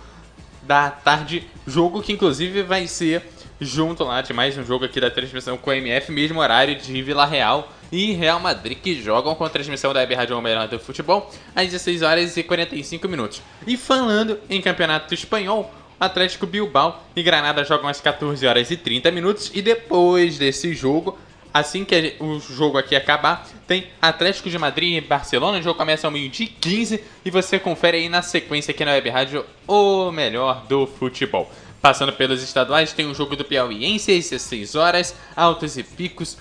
[0.61, 1.47] da tarde.
[1.65, 3.23] Jogo que inclusive vai ser
[3.59, 7.01] junto lá de mais um jogo aqui da transmissão com o MF, mesmo horário de
[7.01, 10.79] Vila Real e Real Madrid, que jogam com a transmissão da Web Rádio Melhor do
[10.79, 13.41] Futebol às 16 horas e 45 minutos.
[13.65, 19.11] E falando em campeonato espanhol, Atlético Bilbao e Granada jogam às 14 horas e 30
[19.11, 21.17] minutos e depois desse jogo
[21.53, 25.59] Assim que o jogo aqui acabar, tem Atlético de Madrid e Barcelona.
[25.59, 29.09] O jogo começa ao meio-dia 15 e você confere aí na sequência aqui na Web
[29.11, 31.51] Rádio o melhor do futebol.
[31.79, 36.39] Passando pelos estaduais, tem o jogo do Piauiense às 16 horas, altos e picos.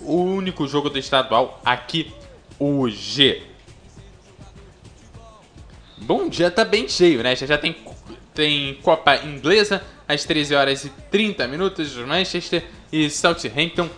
[0.00, 2.12] O único jogo do estadual aqui
[2.56, 3.42] hoje.
[5.98, 7.34] Bom dia, tá bem cheio, né?
[7.34, 7.74] Já, já tem,
[8.32, 11.96] tem Copa Inglesa às 13 horas e 30 minutos.
[11.96, 13.88] Manchester e Southampton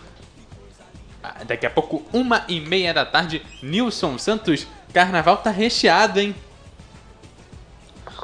[1.43, 4.65] Daqui a pouco, uma e meia da tarde, Nilson Santos.
[4.93, 6.33] Carnaval tá recheado, hein?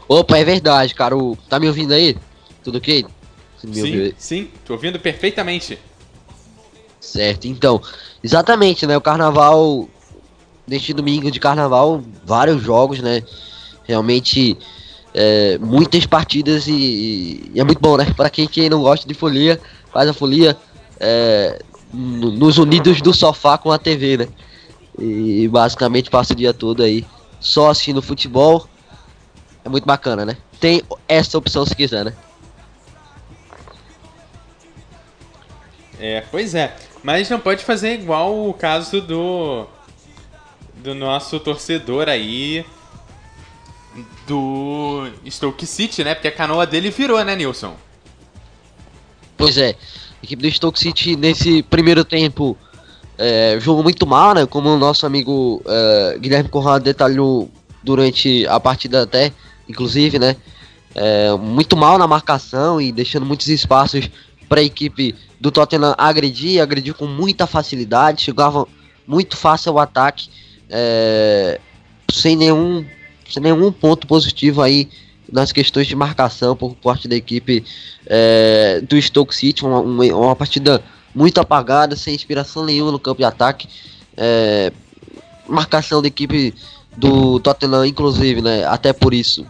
[0.08, 1.16] Opa, é verdade, cara.
[1.50, 2.18] Tá me ouvindo aí?
[2.64, 3.06] Tudo ok?
[3.74, 5.78] sim, sim, tô ouvindo perfeitamente.
[7.00, 7.82] Certo, então,
[8.24, 8.96] exatamente, né?
[8.96, 9.90] O carnaval,
[10.68, 13.24] neste domingo de carnaval, vários jogos, né?
[13.84, 14.58] Realmente,
[15.14, 18.06] é, muitas partidas e, e é muito bom, né?
[18.16, 19.60] Para quem, quem não gosta de folia,
[19.92, 20.58] faz a folia
[21.00, 21.62] é,
[21.94, 24.28] nos unidos do sofá com a TV, né?
[24.98, 27.06] E basicamente passa o dia todo aí
[27.40, 28.68] só assistindo futebol.
[29.64, 30.38] É muito bacana, né?
[30.60, 32.14] Tem essa opção se quiser, né?
[36.00, 36.76] É, pois é.
[37.04, 39.68] Mas não pode fazer igual o caso do.
[40.76, 42.66] Do nosso torcedor aí.
[44.26, 46.16] Do Stoke City, né?
[46.16, 47.76] Porque a canoa dele virou, né, Nilson?
[49.36, 49.76] Pois é,
[50.22, 52.56] a equipe do Stoke City nesse primeiro tempo
[53.18, 54.46] é, jogou muito mal, né?
[54.46, 57.50] Como o nosso amigo é, Guilherme Conrado detalhou
[57.84, 59.32] durante a partida até,
[59.68, 60.36] inclusive, né?
[60.94, 64.10] É, muito mal na marcação e deixando muitos espaços
[64.48, 68.68] para a equipe do Tottenham agredir, agrediu com muita facilidade, chegava
[69.08, 70.30] muito fácil ao ataque,
[70.70, 71.60] é,
[72.12, 72.86] sem nenhum
[73.28, 74.90] sem nenhum ponto positivo aí
[75.32, 77.64] nas questões de marcação por parte da equipe
[78.06, 80.84] é, do Stoke City, uma, uma, uma partida
[81.16, 83.68] muito apagada, sem inspiração nenhuma no campo de ataque.
[84.18, 84.72] É,
[85.48, 86.54] marcação da equipe
[86.98, 88.66] do Tottenham, inclusive, né?
[88.66, 89.46] Até por isso,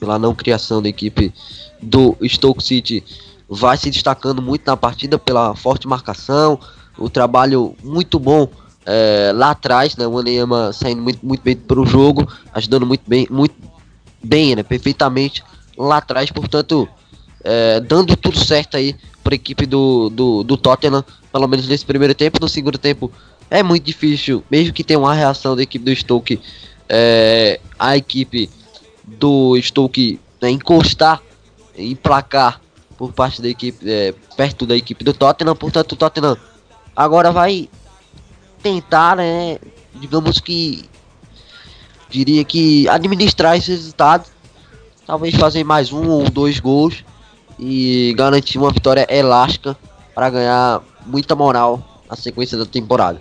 [0.00, 1.32] pela não criação da equipe
[1.80, 3.04] do Stoke City,
[3.48, 6.58] vai se destacando muito na partida pela forte marcação,
[6.98, 8.48] o trabalho muito bom
[8.84, 10.06] é, lá atrás, né?
[10.06, 13.54] O Aneyama saindo muito, muito bem para o jogo, ajudando muito bem, muito
[14.22, 14.62] bem, né?
[14.62, 15.42] Perfeitamente
[15.76, 16.88] lá atrás, portanto,
[17.42, 21.84] é, dando tudo certo aí para a equipe do, do, do Tottenham, pelo menos nesse
[21.84, 22.38] primeiro tempo.
[22.40, 23.10] No segundo tempo
[23.50, 26.40] é muito difícil, mesmo que tenha uma reação da equipe do Stoke,
[26.88, 28.50] é, a equipe
[29.04, 31.22] do Stoke né, encostar,
[31.76, 32.60] emplacar
[32.96, 35.56] por parte da equipe, é, perto da equipe do Tottenham.
[35.56, 36.36] Portanto, o Tottenham
[36.94, 37.68] agora vai
[38.62, 39.58] tentar, né,
[39.94, 40.88] digamos que
[42.12, 44.28] diria que administrar esse resultado,
[45.06, 47.02] talvez fazer mais um ou dois gols
[47.58, 49.76] e garantir uma vitória elástica
[50.14, 53.20] para ganhar muita moral na sequência da temporada.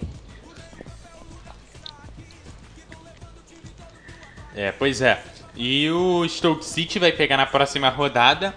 [4.53, 5.23] É, pois é.
[5.55, 8.53] E o Stoke City vai pegar na próxima rodada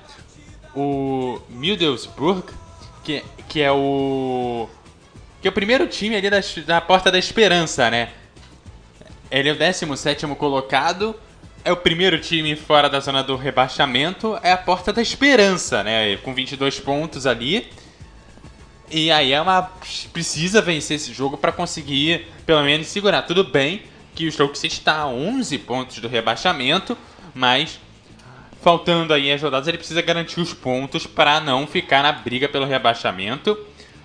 [0.74, 2.42] o Middlesbrough,
[3.04, 4.68] que, que é o.
[5.40, 8.10] que é o primeiro time ali da, da Porta da Esperança, né?
[9.30, 11.14] Ele é o 17 colocado,
[11.64, 16.16] é o primeiro time fora da zona do rebaixamento, é a Porta da Esperança, né?
[16.18, 17.68] Com 22 pontos ali.
[18.90, 19.62] E aí é uma.
[20.12, 23.22] Precisa vencer esse jogo para conseguir, pelo menos, segurar.
[23.22, 23.82] Tudo bem
[24.14, 26.96] que o Stoke City está a 11 pontos do rebaixamento,
[27.34, 27.80] mas
[28.62, 32.64] faltando aí as rodadas, ele precisa garantir os pontos para não ficar na briga pelo
[32.64, 33.58] rebaixamento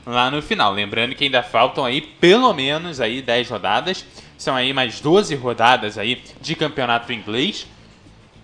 [0.05, 0.74] lá no final.
[0.74, 4.05] Lembrando que ainda faltam aí pelo menos aí 10 rodadas,
[4.40, 7.68] são aí mais 12 rodadas aí de campeonato inglês.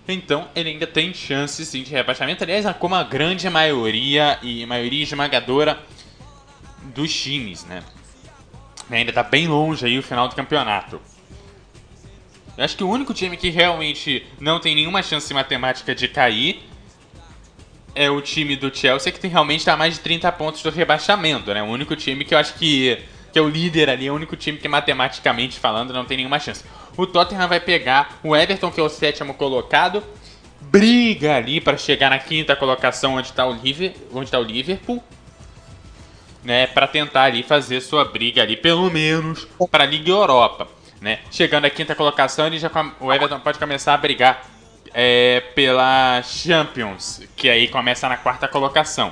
[0.08, 5.02] Então ele ainda tem chance sim de rebaixamento, aliás, como a grande maioria e maioria
[5.02, 5.80] esmagadora
[6.94, 7.82] dos times, né?
[8.92, 11.02] Ainda tá bem longe aí o final do campeonato.
[12.58, 16.62] Eu acho que o único time que realmente não tem nenhuma chance matemática de cair
[17.96, 20.70] é o time do Chelsea, que tem realmente tá a mais de 30 pontos do
[20.70, 21.64] rebaixamento, né?
[21.64, 23.02] O único time que eu acho que,
[23.36, 26.40] que é o líder ali, é o único time que matematicamente falando não tem nenhuma
[26.40, 26.64] chance.
[26.96, 30.02] O Tottenham vai pegar o Everton, que é o sétimo colocado,
[30.62, 33.94] briga ali para chegar na quinta colocação onde está o, Liver,
[34.32, 35.04] tá o Liverpool,
[36.46, 36.66] né?
[36.68, 40.70] Para tentar ali fazer sua briga ali, pelo menos, para a Liga Europa.
[41.02, 41.20] Né?
[41.30, 42.72] Chegando à quinta colocação, ele já
[43.02, 44.50] o Everton pode começar a brigar
[44.94, 49.12] é, pela Champions, que aí começa na quarta colocação.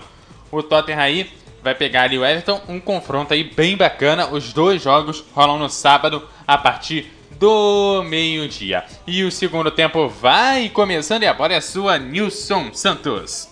[0.50, 4.28] O Tottenham aí vai pegar ali o Everton, um confronto aí bem bacana.
[4.28, 8.84] Os dois jogos rolam no sábado a partir do meio-dia.
[9.08, 13.50] E o segundo tempo vai começando e a bola é sua, Nilson Santos.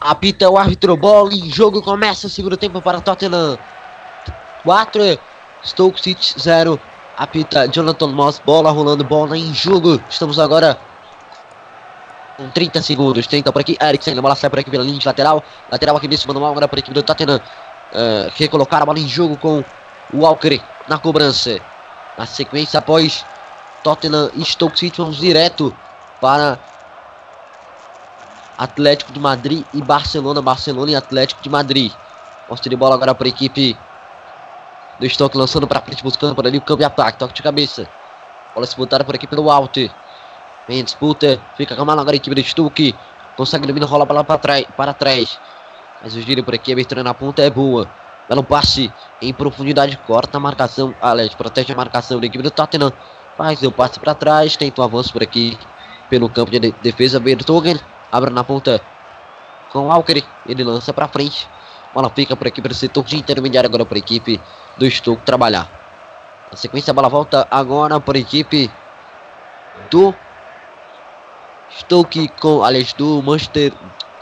[0.00, 3.58] Apita o árbitro, bola em jogo, começa o segundo tempo para Tottenham.
[4.62, 5.18] 4,
[5.64, 6.80] Stoke City 0.
[7.16, 10.00] Apita Jonathan Moss, bola rolando, bola em jogo.
[10.08, 10.78] Estamos agora
[12.38, 13.26] com 30 segundos.
[13.26, 15.42] Tenta por aqui, Eriksen, a bola sai por aqui pela linha de lateral.
[15.70, 17.40] Lateral aqui mesmo, manual agora por equipe do Tottenham.
[17.90, 19.64] Uh, recolocar a bola em jogo com
[20.12, 21.58] o Walker na cobrança.
[22.16, 23.24] Na sequência, após
[23.82, 25.74] Tottenham e Stoke City, vamos direto
[26.20, 26.58] para
[28.56, 31.92] Atlético de Madrid e Barcelona, Barcelona e Atlético de Madrid.
[32.46, 33.76] Posse de bola agora para a equipe
[35.00, 37.88] do Stoke lançando para frente, buscando por ali o campo de ataque, toque de cabeça.
[38.54, 39.90] Bola disputada por aqui pelo Walter.
[40.68, 42.94] Vem disputa, fica mala agora a equipe do Stoke.
[43.38, 45.40] Consegue dominar, rola a bola para trás, para trás.
[46.02, 47.90] Mas o giro por aqui, a abertura na ponta é boa.
[48.28, 48.92] Belo passe
[49.22, 50.94] em profundidade, corta a marcação.
[51.00, 52.92] Alex protege a marcação da equipe do Tottenham.
[53.38, 55.56] Faz o passe para trás, tenta o um avanço por aqui
[56.10, 57.18] pelo campo de defesa.
[57.18, 57.80] Bertogen
[58.12, 58.82] abre na ponta
[59.72, 60.22] com Alker.
[60.46, 61.48] Ele lança para frente.
[61.94, 64.38] Bola fica por aqui para o setor de intermediário agora para a equipe
[64.76, 65.66] do Stoke trabalhar.
[66.50, 68.70] Na sequência, a bola volta agora para a equipe
[69.90, 70.14] do
[71.80, 73.72] Stoke com, aliás, do Manchester,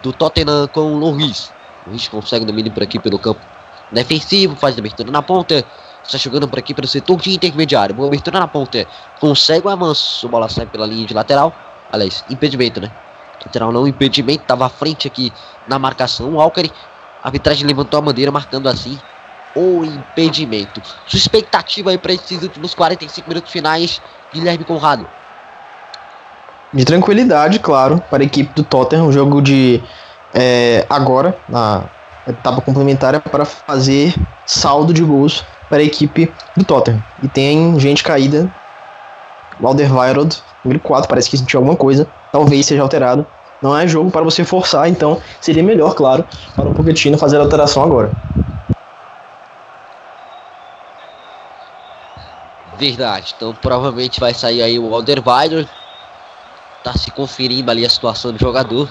[0.03, 1.53] do Tottenham com o Luiz.
[1.87, 3.41] Luiz consegue domínio por aqui pelo campo
[3.91, 5.65] defensivo, faz abertura na ponta.
[6.05, 7.95] Está jogando por aqui pelo setor de intermediário.
[7.95, 8.87] Boa abertura na ponta.
[9.19, 10.29] Consegue o avanço.
[10.29, 11.53] Bola sai pela linha de lateral.
[11.91, 12.93] Aliás, impedimento, né?
[13.45, 14.43] Lateral não, impedimento.
[14.43, 15.33] Estava à frente aqui
[15.67, 16.29] na marcação.
[16.29, 16.71] O Walker.
[17.23, 18.97] A arbitragem levantou a bandeira, marcando assim
[19.57, 20.81] o impedimento.
[21.07, 24.01] Sua expectativa aí para esses últimos 45 minutos finais,
[24.33, 25.09] Guilherme Conrado.
[26.73, 29.07] De tranquilidade, claro, para a equipe do Tottenham.
[29.07, 29.83] Um jogo de
[30.35, 31.85] é, agora, na
[32.27, 34.15] etapa complementar, para fazer
[34.45, 37.03] saldo de gols para a equipe do Tottenham.
[37.23, 38.51] E tem gente caída.
[39.63, 42.07] Alderweireld, número 4, parece que sentiu alguma coisa.
[42.31, 43.27] Talvez seja alterado.
[43.63, 47.41] Não é jogo para você forçar, então seria melhor, claro, para o Pochettino fazer a
[47.41, 48.13] alteração agora.
[52.77, 53.35] Verdade.
[53.35, 55.69] Então provavelmente vai sair aí o Alderweireld.
[56.87, 58.89] Tá se conferindo ali a situação do jogador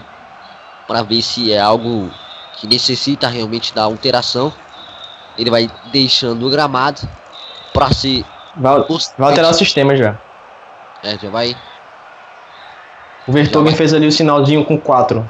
[0.86, 2.12] para ver se é algo
[2.58, 4.52] que necessita realmente da alteração.
[5.38, 7.08] Ele vai deixando o gramado
[7.74, 8.82] para se vai,
[9.18, 10.20] vai alterar o sistema já.
[11.02, 11.56] É, já vai.
[13.26, 13.78] O Vertogen vai...
[13.78, 15.26] fez ali o sinalzinho com 4.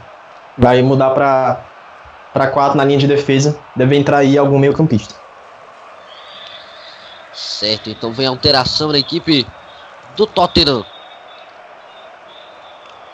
[0.58, 1.62] Vai mudar para
[2.34, 3.60] para 4 na linha de defesa.
[3.76, 5.14] Deve entrar aí algum meio-campista.
[7.32, 9.46] Certo, então vem a alteração na equipe
[10.18, 10.84] do Tottenham.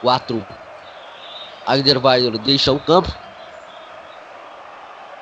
[0.01, 0.45] 4.
[1.65, 3.11] Alderweireld deixa o campo.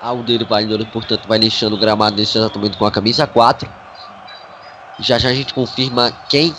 [0.02, 3.70] Alderweireld, portanto, vai deixando o gramado nesse exatamente com a camisa 4.
[5.00, 6.54] Já já a gente confirma quem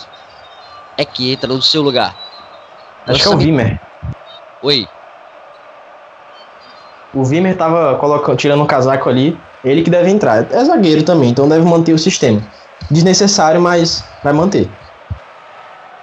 [0.97, 2.15] é que entra no seu lugar.
[3.07, 3.79] Acho que é o Vimer.
[4.61, 4.87] Oi.
[7.13, 9.37] O Vimer tava colocando, tirando o casaco ali.
[9.63, 10.51] Ele que deve entrar.
[10.51, 12.41] É zagueiro também, então deve manter o sistema.
[12.89, 14.69] Desnecessário, mas vai manter.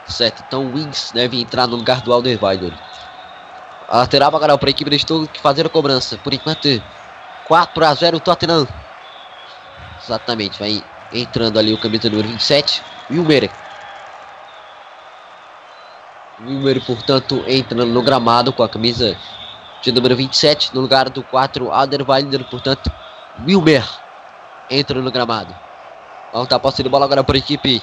[0.08, 2.76] Certo, então o Wings deve entrar no lugar do Alderweireld.
[3.88, 6.16] A lateral agora para a equipe do Stuttgart fazer a cobrança.
[6.18, 6.82] Por enquanto,
[7.46, 8.66] 4 a 0 Tottenham.
[10.02, 10.82] Exatamente, vai
[11.12, 13.50] entrando ali o camisa número 27, Wilmer.
[16.40, 19.16] Wilmer, portanto, entrando no gramado com a camisa
[19.82, 22.90] de número 27, no lugar do 4, Alderweireld, portanto,
[23.46, 23.86] Wilmer
[24.70, 25.54] entra no gramado.
[26.32, 27.82] Vamos posse de bola agora para a equipe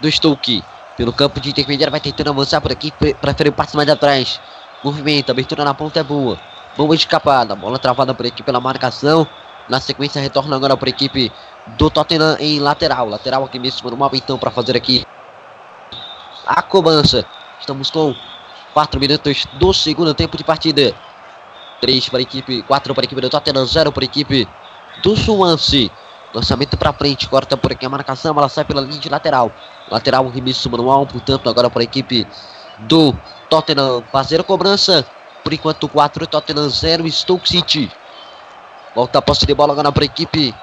[0.00, 0.64] do Stoke.
[0.96, 4.40] Pelo campo de intermediário, vai tentando avançar por aqui, prefere o passe mais atrás.
[4.82, 6.38] Movimento, abertura na ponta é boa.
[6.76, 9.26] Boa escapada, bola travada por aqui pela marcação.
[9.68, 11.32] Na sequência, retorna agora para a equipe
[11.78, 13.08] do Tottenham em lateral.
[13.08, 15.04] Lateral aqui mesmo no mapa então para fazer aqui
[16.46, 17.24] a cobrança.
[17.58, 18.14] Estamos com
[18.72, 20.94] 4 minutos do segundo tempo de partida.
[21.80, 24.48] 3 para a equipe, 4 para a equipe do Tottenham, 0 para a equipe
[25.02, 25.90] do Swansea.
[26.34, 29.52] Lançamento para frente, corta por aqui a marcação, ela sai pela linha de lateral.
[29.90, 32.26] Lateral, remisso manual, portanto, agora para a equipe
[32.80, 33.14] do
[33.48, 35.06] Tottenham fazer a cobrança.
[35.42, 37.92] Por enquanto, 4, Tottenham 0, Stoke City.
[38.94, 40.54] Volta a posse de bola agora para a equipe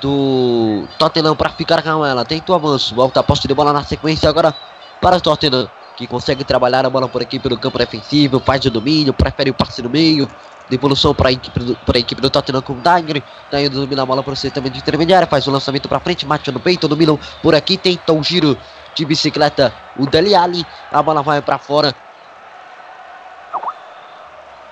[0.00, 2.24] do Tottenham para ficar com ela.
[2.24, 4.54] Tenta o avanço, volta a posse de bola na sequência agora
[5.00, 5.68] para o Tottenham.
[5.96, 9.54] Que consegue trabalhar a bola por aqui pelo campo defensivo, faz o domínio, prefere o
[9.54, 10.28] passe no meio,
[10.68, 13.22] Devolução para a equipe, do, do Tottenham com o Dagner.
[13.50, 15.28] Daí domina a bola para o setor de intermediário.
[15.28, 16.26] Faz o lançamento para frente.
[16.26, 16.88] Mate no peito.
[16.88, 17.76] Dominam por aqui.
[17.76, 18.56] Tenta um giro
[18.94, 19.74] de bicicleta.
[19.96, 20.66] O Deli Ali.
[20.90, 21.94] A bola vai para fora.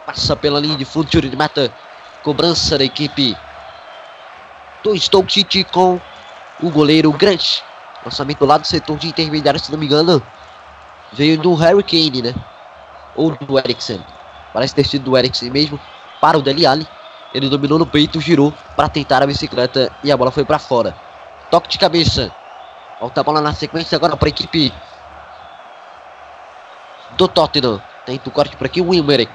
[0.06, 1.08] Passa pela linha de fundo.
[1.08, 1.72] Tiro de meta.
[2.22, 3.36] Cobrança da equipe
[4.82, 6.00] do Stoke City com
[6.62, 7.60] o goleiro Grant.
[8.04, 10.22] Lançamento lá do setor de intermediário, se não me engano.
[11.12, 12.34] Veio do Harry Kane, né?
[13.14, 14.02] Ou do Eriksen.
[14.52, 15.78] Parece ter sido do Eriksen mesmo.
[16.20, 16.86] Para o Deli Ali.
[17.34, 20.94] Ele dominou no peito, girou para tentar a bicicleta e a bola foi para fora.
[21.50, 22.30] Toque de cabeça.
[23.00, 24.72] Volta a bola na sequência agora para a equipe
[27.16, 27.80] do Tottenham.
[28.04, 29.28] Tenta o corte por aqui, o Wilmer.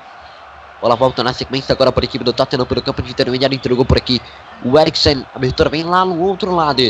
[0.79, 3.55] Bola volta na sequência agora para a equipe do Tottenham pelo campo de intermediário.
[3.55, 4.21] Entregou por aqui
[4.63, 5.25] o Eriksen.
[5.33, 6.81] Abertura vem lá no outro lado.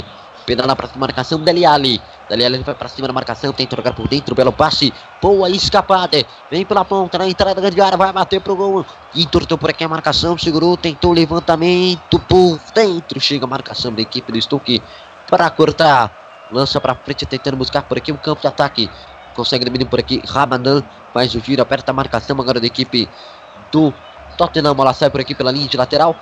[0.48, 2.02] Pedala para a marcação Deli Ali.
[2.30, 6.26] Dali ele vai para cima da marcação, tenta jogar por dentro, belo passe, boa escapada,
[6.50, 9.84] vem pela ponta, na entrada da grande área, vai bater pro gol, entortou por aqui
[9.84, 14.82] a marcação, segurou, tentou levantamento por dentro, chega a marcação da equipe do Stuck
[15.30, 18.90] para cortar, lança para frente, tentando buscar por aqui um campo de ataque,
[19.36, 20.82] consegue dominar por aqui, Ramadan
[21.14, 23.08] faz o giro, aperta a marcação agora da equipe
[23.72, 23.94] do
[24.38, 26.16] Tottenham, bola sai por aqui pela linha de lateral.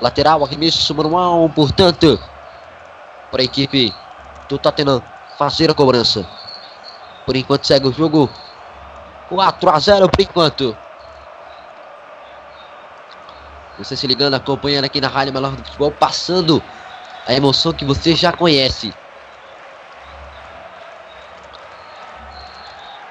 [0.00, 2.18] Lateral, arremesso manual, portanto,
[3.32, 3.92] para a equipe
[4.46, 5.02] do Tottenham
[5.38, 6.28] fazer a cobrança.
[7.24, 8.30] Por enquanto segue o jogo
[9.30, 10.76] 4 a 0 por enquanto.
[13.78, 16.62] Você se ligando, acompanhando aqui na Rádio Melhor do Futebol, passando
[17.26, 18.92] a emoção que você já conhece.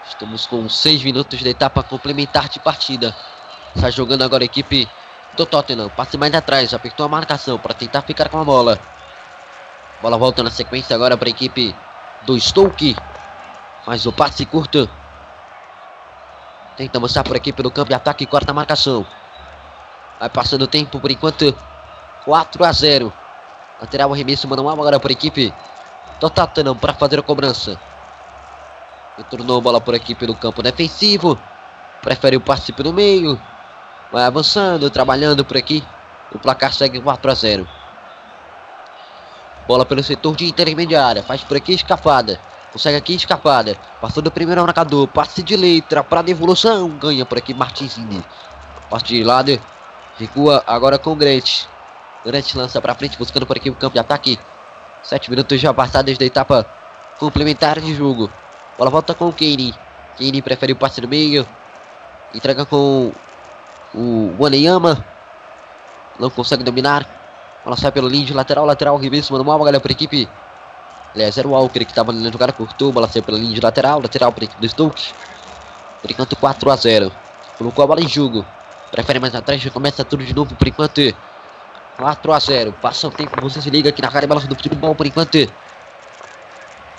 [0.08, 3.16] Estamos com 6 minutos de etapa complementar de partida.
[3.76, 4.88] Está jogando agora a equipe
[5.36, 5.90] do Tottenham.
[5.90, 8.80] Passe mais atrás, apertou a marcação para tentar ficar com a bola.
[10.02, 11.76] Bola volta na sequência agora para a equipe
[12.24, 12.96] do Stoke.
[13.86, 14.90] Faz o passe curto.
[16.76, 19.06] Tenta mostrar por aqui pelo campo de ataque e corta a marcação.
[20.20, 21.56] Vai passando o tempo por enquanto.
[22.26, 23.14] 4 a 0.
[23.80, 25.54] Lateral arremesso manual agora para a equipe
[26.20, 27.80] do Tottenham para fazer a cobrança.
[29.18, 31.40] Retornou a bola por aqui pelo campo defensivo.
[32.02, 33.40] Prefere o passe pelo meio.
[34.12, 35.84] Vai avançando, trabalhando por aqui.
[36.34, 37.81] O placar segue 4 a 0.
[39.68, 41.24] Bola pelo setor de intermediária.
[41.24, 42.40] Faz por aqui escapada.
[42.72, 43.76] Consegue aqui escapada.
[44.00, 45.08] Passou do primeiro marcador.
[45.08, 46.90] Passe de letra para devolução.
[46.90, 48.24] Ganha por aqui Martinzinho.
[48.90, 49.60] Passe de lado.
[50.18, 51.66] Recua agora com o Grant.
[52.26, 54.40] Grant lança para frente, buscando por aqui o campo de ataque.
[55.04, 56.66] Sete minutos já passados desde a etapa
[57.20, 58.30] complementar de jogo.
[58.78, 59.76] Bola volta com o Kane.
[60.18, 61.46] Kane prefere o passe no meio.
[62.34, 63.12] Entrega com
[63.94, 65.06] o Waneyama.
[66.20, 67.21] Não consegue dominar.
[67.64, 70.28] Bola sai pelo linha de lateral, lateral, reverso, manual, galera, para a equipe.
[71.14, 74.02] Aliás, era o Walker que estava no lugar, cortou, bola saiu pela linha de lateral,
[74.02, 75.14] lateral para a equipe do Stoke.
[76.02, 77.12] Por enquanto 4 a 0.
[77.58, 78.46] Colocou a bola em jogo.
[78.90, 81.02] Prefere mais atrás, começa tudo de novo por enquanto.
[81.98, 82.74] 4 a 0.
[82.82, 85.38] Passa o tempo, você se liga aqui na cara bola do futebol por enquanto.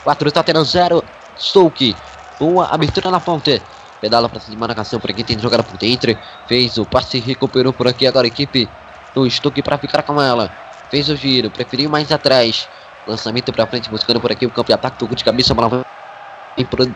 [0.05, 1.02] 4 Tottenham 0.
[1.36, 1.97] Stoke.
[2.39, 3.60] Boa abertura na ponta.
[4.01, 6.16] Pedala para cima de marcação por aqui, tem jogada por dentro.
[6.47, 8.68] Fez o passe, recuperou por aqui agora a equipe
[9.14, 10.51] do Stoke para ficar com ela.
[10.90, 12.68] Fez o giro, preferiu mais atrás.
[13.06, 14.98] Lançamento para frente, buscando por aqui o campo de ataque.
[14.98, 15.84] Tocou de cabeça, bola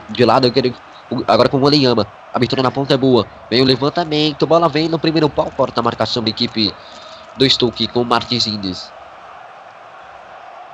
[0.09, 0.53] de lado.
[1.27, 2.07] Agora com o Oleyama.
[2.33, 3.27] Abertura na ponta é boa.
[3.51, 5.51] Vem o levantamento, bola vem no primeiro pau.
[5.57, 6.73] Corta a marcação da equipe
[7.37, 8.93] do Stoke com o Martins Indes.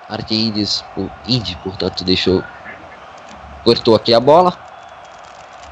[0.09, 2.43] Martins o Indy, portanto, deixou.
[3.65, 4.53] Cortou aqui a bola.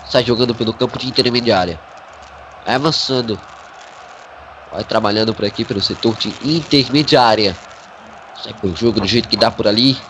[0.07, 1.79] Sai jogando pelo campo de intermediária.
[2.65, 3.39] Vai avançando.
[4.71, 7.57] Vai trabalhando por aqui pelo setor de intermediária.
[8.43, 10.01] Sai pro jogo do jeito que dá por ali.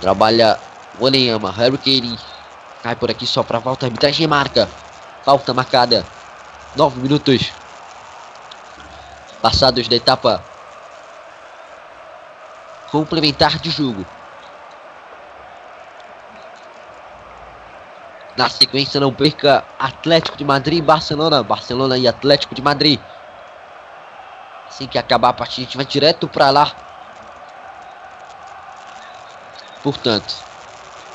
[0.00, 0.58] Trabalha
[0.98, 2.18] o Oneyama, Harry Kane.
[2.82, 3.86] Cai por aqui só pra falta.
[3.86, 4.68] Arbitragem marca.
[5.24, 6.06] Falta marcada.
[6.76, 7.52] 9 minutos.
[9.42, 10.42] Passados da etapa
[12.90, 14.04] complementar de jogo.
[18.36, 21.42] Na sequência, não perca Atlético de Madrid e Barcelona.
[21.42, 23.00] Barcelona e Atlético de Madrid.
[24.68, 26.72] Assim que acabar a partida, a gente vai direto para lá.
[29.82, 30.34] Portanto,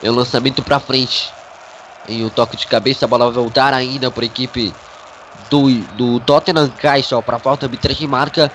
[0.03, 1.33] é um lançamento para frente.
[2.07, 4.73] Em um toque de cabeça, a bola vai voltar ainda para a equipe
[5.49, 6.71] do, do Tottenham.
[7.03, 8.51] Só para falta, arbitragem marca.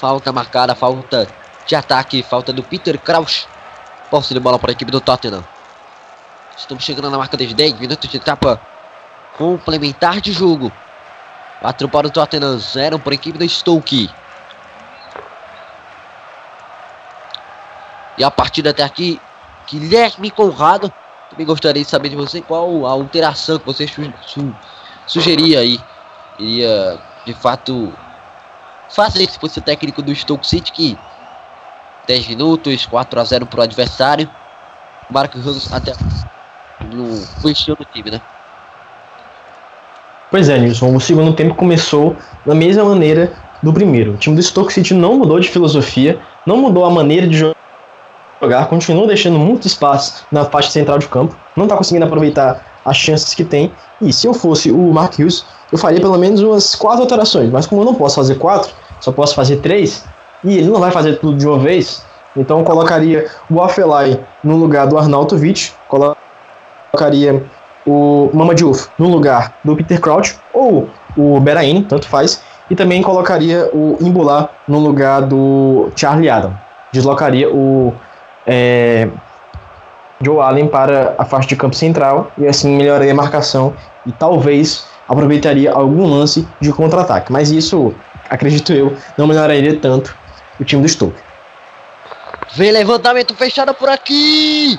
[0.00, 1.28] Falta marcada, falta
[1.66, 3.46] de ataque, falta do Peter Kraus.
[4.10, 5.44] Posse de bola para a equipe do Tottenham.
[6.56, 8.60] Estamos chegando na marca dos 10 minutos de etapa
[9.36, 10.72] complementar de jogo.
[11.60, 14.10] 4 para o Tottenham, 0 para a equipe do Stoke.
[18.16, 19.20] E a partida até aqui,
[19.66, 20.92] Guilherme Conrado.
[21.30, 24.54] Também gostaria de saber de você qual a alteração que você su su
[25.06, 25.80] sugeria aí.
[26.38, 27.92] Iria, de fato,
[28.88, 30.98] fazer se fosse técnico do Stoke City, que
[32.06, 34.30] 10 minutos, 4 a 0 para o adversário.
[35.10, 35.92] Marcos Ramos até
[36.92, 38.20] no fechou do time, né?
[40.30, 40.94] Pois é, Nilson.
[40.94, 43.32] O segundo tempo começou da mesma maneira
[43.62, 44.14] do primeiro.
[44.14, 47.54] O time do Stoke City não mudou de filosofia, não mudou a maneira de
[48.40, 52.96] jogar, continua deixando muito espaço na faixa central de campo, não está conseguindo aproveitar as
[52.96, 53.72] chances que tem.
[54.00, 57.50] E se eu fosse o Mark Hughes, eu faria pelo menos umas quatro alterações.
[57.50, 60.04] Mas como eu não posso fazer quatro, só posso fazer três,
[60.42, 62.04] e ele não vai fazer tudo de uma vez,
[62.36, 66.23] então eu colocaria o Afelai no lugar do Arnautovic, colocaria
[67.86, 73.02] o Mama Diouf no lugar do Peter Crouch ou o Beraine, tanto faz, e também
[73.02, 76.56] colocaria o Imbulá no lugar do Charlie Adam.
[76.92, 77.92] Deslocaria o
[78.46, 79.08] é,
[80.20, 83.74] Joe Allen para a faixa de campo central e assim melhoraria a marcação
[84.06, 87.30] e talvez aproveitaria algum lance de contra-ataque.
[87.30, 87.94] Mas isso,
[88.30, 90.16] acredito eu, não melhoraria tanto
[90.58, 91.18] o time do Stoke.
[92.54, 94.78] Vem levantamento fechado por aqui.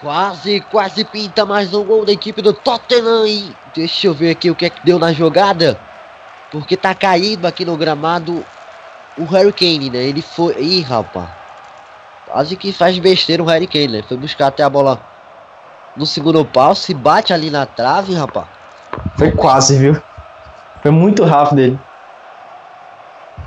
[0.00, 3.26] Quase, quase pinta mais um gol da equipe do Tottenham.
[3.26, 5.78] E deixa eu ver aqui o que é que deu na jogada.
[6.52, 8.44] Porque tá caído aqui no gramado
[9.16, 9.98] o Harry Kane, né?
[9.98, 10.54] Ele foi.
[10.60, 11.28] Ih, rapaz.
[12.26, 14.04] Quase que faz besteira o Harry Kane, né?
[14.06, 15.00] Foi buscar até a bola
[15.96, 16.76] no segundo pau.
[16.76, 18.46] Se bate ali na trave, rapaz.
[19.16, 20.00] Foi quase, viu?
[20.80, 21.80] Foi muito rápido ele.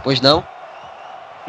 [0.03, 0.50] Pois não?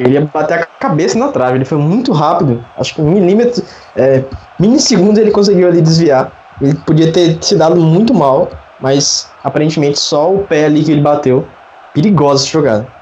[0.03, 2.65] Ele ia bater a cabeça na trave, ele foi muito rápido.
[2.77, 3.63] Acho que um milímetro,
[3.97, 4.25] é,
[4.59, 6.33] minissegundos ele conseguiu ali desviar.
[6.61, 8.51] Ele podia ter se dado muito mal,
[8.81, 11.49] mas aparentemente só o pé ali que ele bateu.
[11.95, 12.93] Perigosa essa jogada.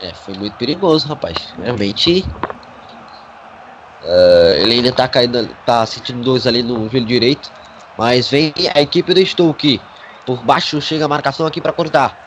[0.00, 1.54] É, foi muito perigoso, rapaz.
[1.58, 2.26] Realmente.
[4.02, 7.52] eh, ele ainda tá caindo, tá sentindo dores ali no joelho direito.
[7.96, 9.80] Mas vem a equipe do Stoke.
[10.26, 12.18] Por baixo chega a marcação aqui para cortar.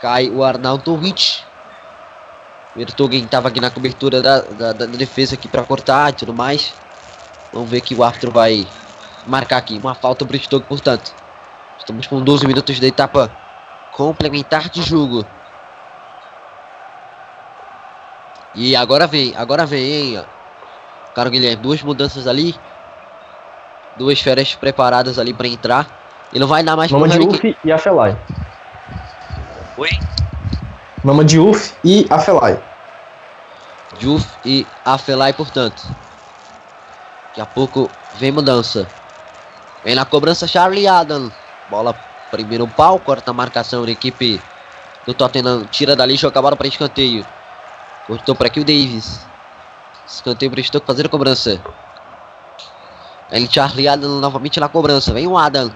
[0.00, 1.44] Cai o Arnautovic.
[1.48, 1.53] O
[2.76, 6.74] Ertogen tava aqui na cobertura da, da, da defesa aqui para cortar e tudo mais.
[7.52, 8.66] Vamos ver que o árbitro vai
[9.26, 9.78] marcar aqui.
[9.78, 11.14] Uma falta pro Stoke, portanto.
[11.78, 13.30] Estamos com 12 minutos da etapa
[13.92, 15.24] complementar de jogo.
[18.54, 20.18] E agora vem, agora vem, hein?
[20.18, 20.24] ó.
[21.14, 22.56] Cara, Guilherme, duas mudanças ali.
[23.96, 25.86] Duas férias preparadas ali pra entrar.
[26.32, 27.52] Ele não vai dar mais Mama pro de Harry Kane.
[27.52, 28.16] Uf e Afelai.
[29.76, 29.90] Oi?
[31.04, 32.58] Mama de Uf e Afelai.
[34.00, 35.86] Juf e Afelai, portanto.
[37.28, 38.88] Daqui a pouco vem mudança.
[39.84, 41.30] Vem na cobrança Charlie Adam.
[41.68, 41.94] Bola
[42.30, 44.40] primeiro pau, corta a marcação da equipe
[45.06, 45.66] do Tottenham.
[45.66, 47.26] Tira dali, joga a bola para escanteio.
[48.06, 49.26] Cortou para aqui o Davis.
[50.06, 51.60] Escanteio para Stoke fazer a cobrança.
[53.30, 55.12] Ele Charlie Adam novamente na cobrança.
[55.12, 55.70] Vem o Adam.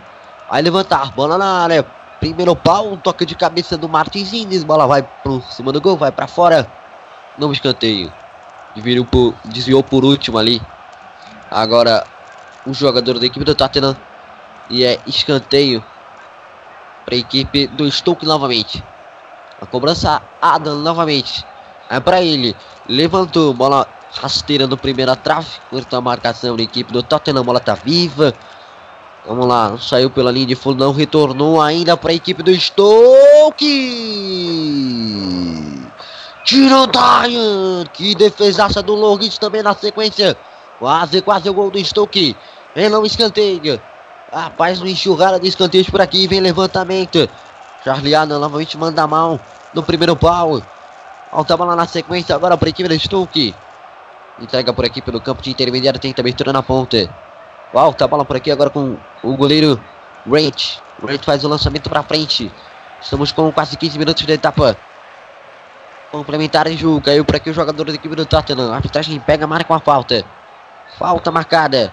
[0.48, 1.12] Vai levantar.
[1.12, 1.97] Bola na área.
[2.20, 2.92] Primeiro pau.
[2.92, 4.64] Um toque de cabeça do Martins Indes.
[4.64, 5.96] Bola vai por cima do gol.
[5.96, 6.70] Vai para fora.
[7.36, 8.12] Novo escanteio.
[8.74, 10.60] Desviou por, desviou por último ali.
[11.50, 12.04] Agora
[12.66, 13.96] o jogador da equipe do Tottenham.
[14.70, 15.82] E é escanteio
[17.04, 18.84] para a equipe do Stoke novamente.
[19.60, 21.44] A cobrança Adam novamente.
[21.88, 22.54] É para ele.
[22.88, 23.54] Levantou.
[23.54, 23.86] Bola
[24.20, 25.48] rasteira no primeira trave.
[25.70, 27.44] Cortou a marcação da equipe do Tottenham.
[27.44, 28.34] Bola tá viva.
[29.26, 29.76] Vamos lá.
[29.78, 30.84] Saiu pela linha de fundo.
[30.84, 32.94] Não retornou ainda para a equipe do Stoke.
[36.50, 37.84] O Dyan.
[37.92, 40.36] Que defesaça do Loris também na sequência.
[40.78, 42.36] Quase, quase o gol do Stoke.
[42.74, 43.80] Vem não escanteio.
[44.32, 46.26] Rapaz, uma enxurrada de escanteios por aqui.
[46.26, 47.28] Vem levantamento.
[47.84, 49.38] Charlie Adam novamente manda a mão
[49.74, 50.62] no primeiro pau.
[51.30, 53.54] Alta bola na sequência agora para a equipe do Stoke.
[54.40, 56.00] Entrega por aqui pelo campo de intermediário.
[56.00, 57.27] Tenta abertura na ponta.
[57.74, 59.78] Alta bola por aqui agora com o goleiro
[60.26, 60.78] Rent.
[61.06, 62.50] Rent faz o lançamento para frente.
[63.00, 64.76] Estamos com quase 15 minutos da etapa.
[66.10, 67.02] Complementar em jogo.
[67.02, 68.72] Caiu por aqui o jogador da equipe do Tottenham.
[68.72, 70.24] A arbitragem pega, marca uma falta.
[70.98, 71.92] Falta marcada.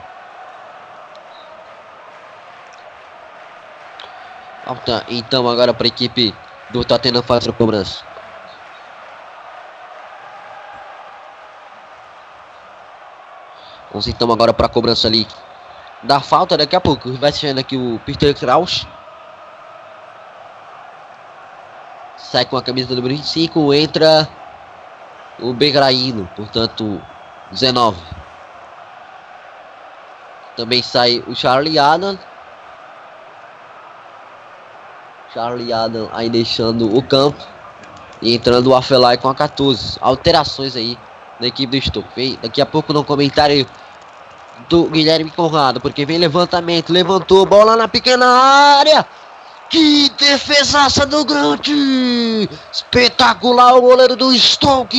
[4.63, 6.33] Falta então agora para a equipe
[6.69, 8.03] do Tottenham fazer a cobrança.
[13.91, 15.27] Vamos então agora para a cobrança ali
[16.03, 17.11] da falta daqui a pouco.
[17.13, 18.87] Vai saindo aqui o Peter Kraus.
[22.17, 23.73] Sai com a camisa número 25.
[23.73, 24.27] Entra
[25.39, 27.01] o Begraíno, portanto
[27.51, 27.99] 19.
[30.55, 32.17] Também sai o Charlie Adam.
[35.33, 37.43] Charlie Adam aí deixando o campo.
[38.21, 39.97] E entrando o Afelai com a 14.
[40.01, 40.97] Alterações aí
[41.39, 42.39] na equipe do Stoke.
[42.41, 43.67] Daqui a pouco no comentário
[44.69, 45.79] do Guilherme Conrado.
[45.81, 46.91] Porque vem levantamento.
[46.91, 47.45] Levantou.
[47.45, 49.05] Bola na pequena área.
[49.69, 52.47] Que defesaça do Grande!
[52.71, 54.95] Espetacular o goleiro do Stoke!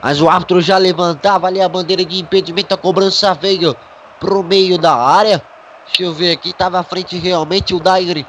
[0.00, 2.72] Mas o árbitro já levantava ali a bandeira de impedimento.
[2.72, 3.76] A cobrança veio
[4.20, 5.42] pro meio da área.
[5.86, 6.52] Deixa eu ver aqui.
[6.52, 8.24] Tava à frente realmente o Daire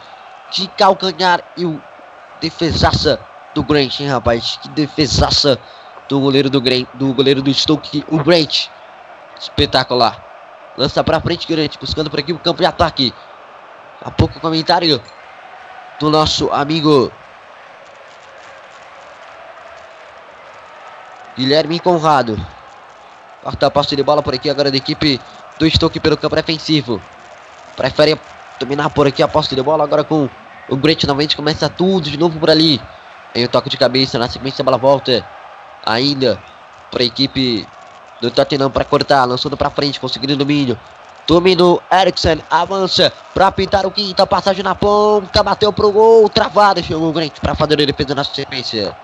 [0.52, 1.80] de calcanhar e o
[2.42, 3.20] defesaça
[3.54, 4.58] do Grant, hein, rapaz?
[4.62, 5.60] Que defesaça
[6.08, 8.68] do goleiro do, Grant, do goleiro do Stoke, o Grant.
[9.40, 10.24] Espetacular.
[10.78, 13.14] Lança pra frente, Grant, buscando por aqui o campo de ataque.
[14.02, 15.02] Há pouco comentário
[16.00, 17.12] do nosso amigo
[21.36, 22.38] Guilherme Conrado.
[23.42, 25.20] Quarta posse de bola por aqui agora da equipe
[25.58, 27.02] do Stoke pelo campo defensivo.
[27.76, 28.20] Prefere
[28.60, 30.30] dominar por aqui a posse de bola agora com
[30.70, 32.80] o Grant novamente começa tudo de novo por ali.
[33.34, 35.26] Em o toque de cabeça, na sequência a bola volta.
[35.86, 36.42] Ainda
[36.92, 37.68] para a equipe
[38.22, 40.78] do Tottenham para cortar, lançando para frente, conseguindo domínio.
[41.28, 47.08] Dominou Eriksen, avança para pintar o quinta, passagem na ponta, bateu pro gol, travada, chegou
[47.08, 48.96] o Grant para fazer a defesa na sequência.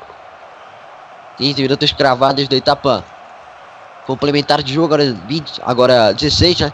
[1.38, 3.06] 15 minutos cravados da etapa
[4.08, 6.74] complementar de jogo, agora 20, agora 16, né?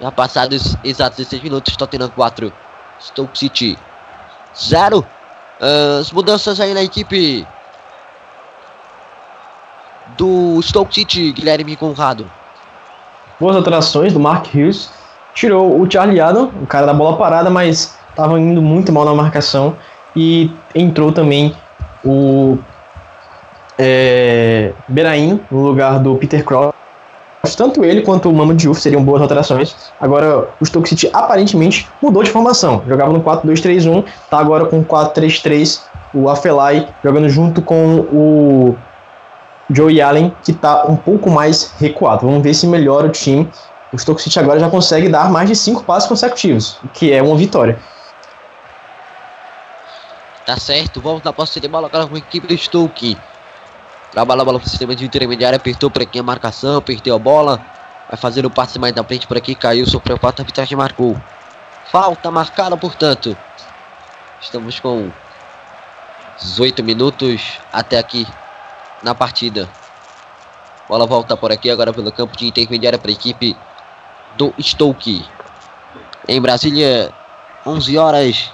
[0.00, 2.52] Já passados exatos 16 minutos, Tottenham 4,
[3.00, 3.78] Stoke City
[4.56, 5.06] 0.
[5.60, 7.46] Ah, as mudanças aí na equipe
[10.16, 12.26] do Stoke City, Guilherme Conrado.
[13.38, 14.90] Boas alterações do Mark Hughes.
[15.34, 19.14] Tirou o Charlie Adam, o cara da bola parada, mas estava indo muito mal na
[19.14, 19.76] marcação.
[20.14, 21.54] E entrou também
[22.04, 22.56] o
[23.78, 26.72] é, Berain no lugar do Peter Cross.
[27.56, 29.76] Tanto ele quanto o Mamo Diouf seriam boas alterações.
[30.00, 32.82] Agora, o Stoke City aparentemente mudou de formação.
[32.88, 35.80] Jogava no 4-2-3-1, tá agora com 4-3-3.
[36.14, 38.76] O Afelai jogando junto com o
[39.70, 42.26] Joey Allen, que está um pouco mais recuado.
[42.26, 43.50] Vamos ver se melhora o time.
[43.92, 47.22] O Stoke City agora já consegue dar mais de cinco passos consecutivos, o que é
[47.22, 47.78] uma vitória.
[50.44, 53.16] Tá certo, vamos na posse de bola agora com a equipe do Stoke.
[54.10, 57.60] Trabalha a bola pro sistema de intermediário, apertou por aqui a marcação, perdeu a bola.
[58.08, 61.16] Vai fazer o passe mais na frente por aqui, caiu, sofreu falta, a arbitragem marcou.
[61.90, 63.36] Falta marcada, portanto.
[64.40, 65.10] Estamos com
[66.40, 68.26] 18 minutos até aqui
[69.04, 69.68] na partida.
[70.88, 73.56] Bola volta por aqui agora pelo campo de intermediária para a equipe
[74.36, 75.24] do Stoke.
[76.26, 77.12] Em Brasília,
[77.66, 78.50] 11 horas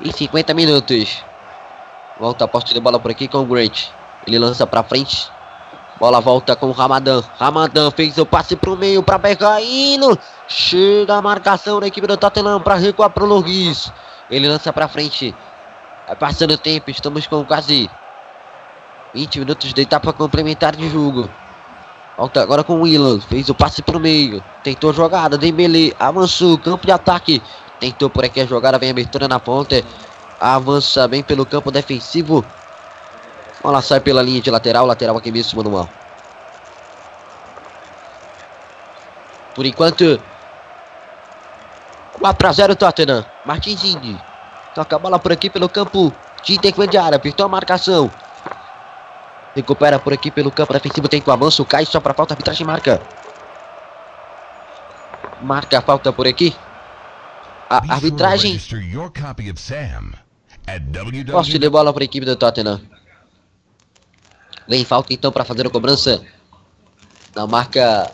[0.00, 1.24] e 50 minutos.
[2.20, 3.88] Volta a de bola por aqui com o Grant.
[4.26, 5.28] Ele lança para frente.
[5.98, 7.22] Bola volta com o Ramadan.
[7.38, 10.18] Ramadan fez o passe para o meio para Bergaino.
[10.46, 13.92] Chega a marcação da equipe do Tottenham para recuar para o Logis.
[14.30, 15.34] Ele lança para frente.
[16.06, 16.90] Vai passando o tempo.
[16.90, 17.90] Estamos com quase
[19.14, 21.30] 20 minutos de etapa complementar de jogo.
[22.18, 23.20] Volta agora com o Willan.
[23.20, 24.42] Fez o passe para o meio.
[24.62, 25.38] Tentou jogada.
[25.38, 26.58] Dembele avançou.
[26.58, 27.42] Campo de ataque.
[27.78, 28.78] Tentou por aqui a jogada.
[28.78, 29.82] Vem abertura na ponta.
[30.40, 32.44] Avança bem pelo campo defensivo.
[33.62, 34.84] Bola sai pela linha de lateral.
[34.84, 35.88] Lateral aqui mesmo, manual.
[39.54, 40.20] Por enquanto.
[42.18, 43.24] 4 a 0 Tottenham.
[43.44, 44.20] Martins Indy.
[44.74, 46.12] Toca a bola por aqui pelo campo
[46.42, 47.16] de intermediária.
[47.16, 48.10] Apertou a marcação.
[49.54, 51.08] Recupera por aqui pelo campo defensivo.
[51.08, 51.64] Tem o avanço.
[51.64, 52.34] Cai só para falta.
[52.34, 53.00] Arbitragem marca.
[55.42, 56.54] Marca a falta por aqui.
[57.70, 58.58] A arbitragem.
[61.30, 62.80] Poste de bola para a equipe do Tottenham.
[64.66, 66.22] Vem falta então para fazer a cobrança.
[67.34, 68.10] Na marca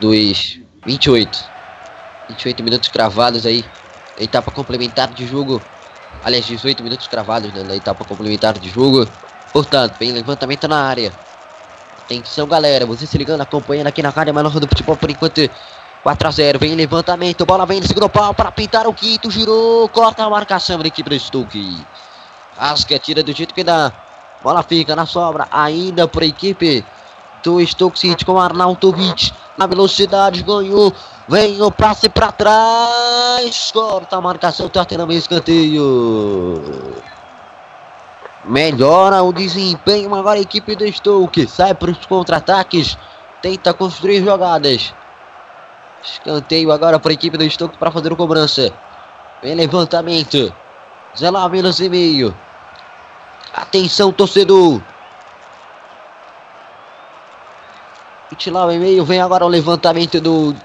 [0.00, 1.50] dos 28.
[2.28, 3.64] 28 minutos cravados aí.
[4.18, 5.60] Etapa complementar de jogo.
[6.22, 9.08] Aliás, 18 minutos cravados né, na etapa complementar de jogo.
[9.52, 11.12] Portanto, vem levantamento na área.
[12.04, 12.84] Atenção, galera.
[12.86, 15.48] Você se ligando, acompanhando aqui na Rádio Menor do Futebol por enquanto.
[16.02, 19.86] 4 a 0 vem levantamento, bola vem no segundo pau para pintar o quinto, girou,
[19.90, 21.84] corta a marcação da equipe do Stuck.
[22.56, 23.92] Asca tira do jeito que dá.
[24.42, 26.84] Bola fica na sobra, ainda por equipe
[27.42, 29.32] do Stoke City com Arnautovic.
[29.56, 30.94] Na velocidade, ganhou.
[31.30, 33.70] Vem o passe para trás.
[33.70, 36.60] Corta a marcação, Tottenham escanteio.
[38.44, 41.46] Melhora o desempenho agora a equipe do Stoke.
[41.46, 42.98] Sai para os contra-ataques.
[43.40, 44.92] Tenta construir jogadas.
[46.02, 48.72] Escanteio agora para a equipe do Stoke para fazer o cobrança.
[49.40, 50.52] Vem levantamento.
[51.14, 52.36] 19 minutos e meio.
[53.54, 54.82] Atenção, torcedor.
[58.30, 59.04] 29 e meio.
[59.04, 60.56] Vem agora o levantamento do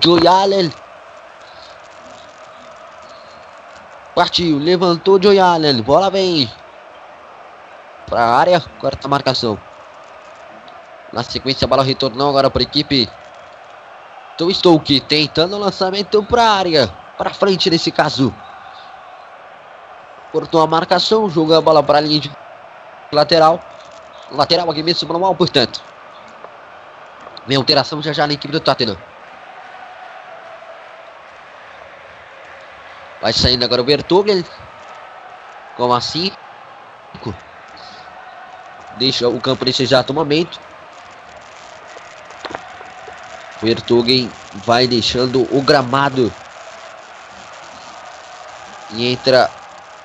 [0.00, 0.72] Joey Allen.
[4.14, 4.58] Partiu.
[4.58, 5.82] Levantou Joey Allen.
[5.82, 6.50] Bola vem.
[8.06, 8.60] Para a área.
[8.80, 9.58] Corta a marcação.
[11.12, 13.08] Na sequência, a bola retornou agora para a equipe
[14.38, 15.00] do Stoke.
[15.00, 16.88] Tentando o lançamento para a área.
[17.16, 18.34] Para frente nesse caso.
[20.32, 21.28] Cortou a marcação.
[21.28, 22.32] Joga a bola para a linha de
[23.12, 23.60] lateral.
[24.30, 25.80] Lateral aqui mesmo manual, portanto.
[27.46, 28.96] Vem alteração já já na equipe do Tottenham.
[33.26, 34.44] Vai saindo agora o Bertoglia.
[35.76, 36.30] Como assim?
[38.98, 40.60] Deixa o campo nesse exato momento.
[43.60, 44.30] Vertogen
[44.64, 46.32] vai deixando o gramado.
[48.92, 49.50] E entra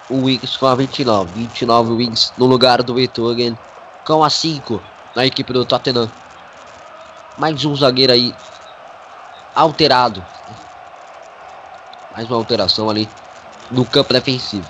[0.09, 1.31] o Wings com a 29.
[1.31, 3.55] 29 Wings no lugar do Vertogen
[4.03, 4.81] com a 5
[5.15, 6.11] na equipe do Tottenham.
[7.37, 8.33] Mais um zagueiro aí
[9.53, 10.25] alterado.
[12.13, 13.09] Mais uma alteração ali
[13.69, 14.69] no campo defensivo.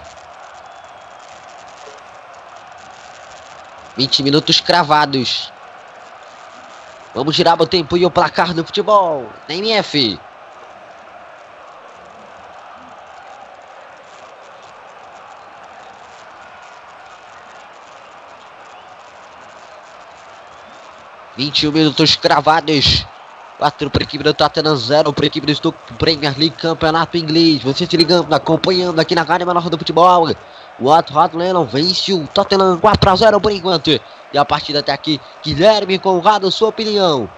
[3.97, 5.51] 20 minutos cravados.
[7.13, 9.29] Vamos girar o tempo e o placar no futebol.
[9.47, 10.19] Na MF.
[21.37, 23.05] 21 minutos cravados.
[23.61, 27.61] 4 para a equipe do Tottenham, 0 para a equipe do Premier League, Campeonato Inglês.
[27.61, 30.29] Você se ligando, acompanhando aqui na Rádio Menor do Futebol.
[30.79, 33.91] O Hot Lennon vence o Tottenham 4 a 0 por enquanto.
[34.33, 37.29] E a partida até aqui, Guilherme Conrado, sua opinião.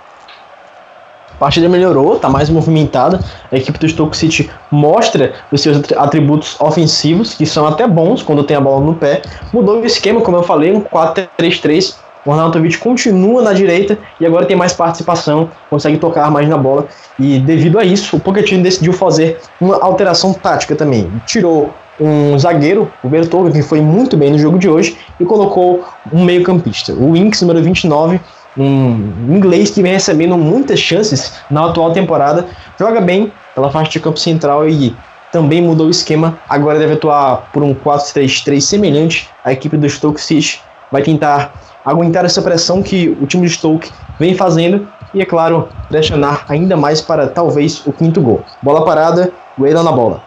[1.33, 3.19] A partida melhorou, tá mais movimentada.
[3.51, 8.45] A equipe do Stoke City mostra os seus atributos ofensivos, que são até bons quando
[8.45, 9.23] tem a bola no pé.
[9.51, 12.01] Mudou o esquema, como eu falei, um 4-3-3.
[12.25, 16.87] O Arnautovic continua na direita e agora tem mais participação, consegue tocar mais na bola.
[17.19, 21.11] E devido a isso, o Pochettino decidiu fazer uma alteração tática também.
[21.25, 25.85] Tirou um zagueiro, o Bertoldo, que foi muito bem no jogo de hoje, e colocou
[26.11, 26.93] um meio-campista.
[26.93, 28.19] O Inks, número 29,
[28.57, 32.47] um inglês que vem recebendo muitas chances na atual temporada,
[32.79, 34.95] joga bem pela faixa de campo central e
[35.31, 36.37] também mudou o esquema.
[36.47, 40.61] Agora deve atuar por um 4-3-3 semelhante à equipe do Stoke City.
[40.91, 41.53] Vai tentar
[41.85, 46.75] aguentar essa pressão que o time de Stoke vem fazendo e, é claro, pressionar ainda
[46.75, 48.43] mais para talvez o quinto gol.
[48.61, 50.23] Bola parada, Weyland na bola.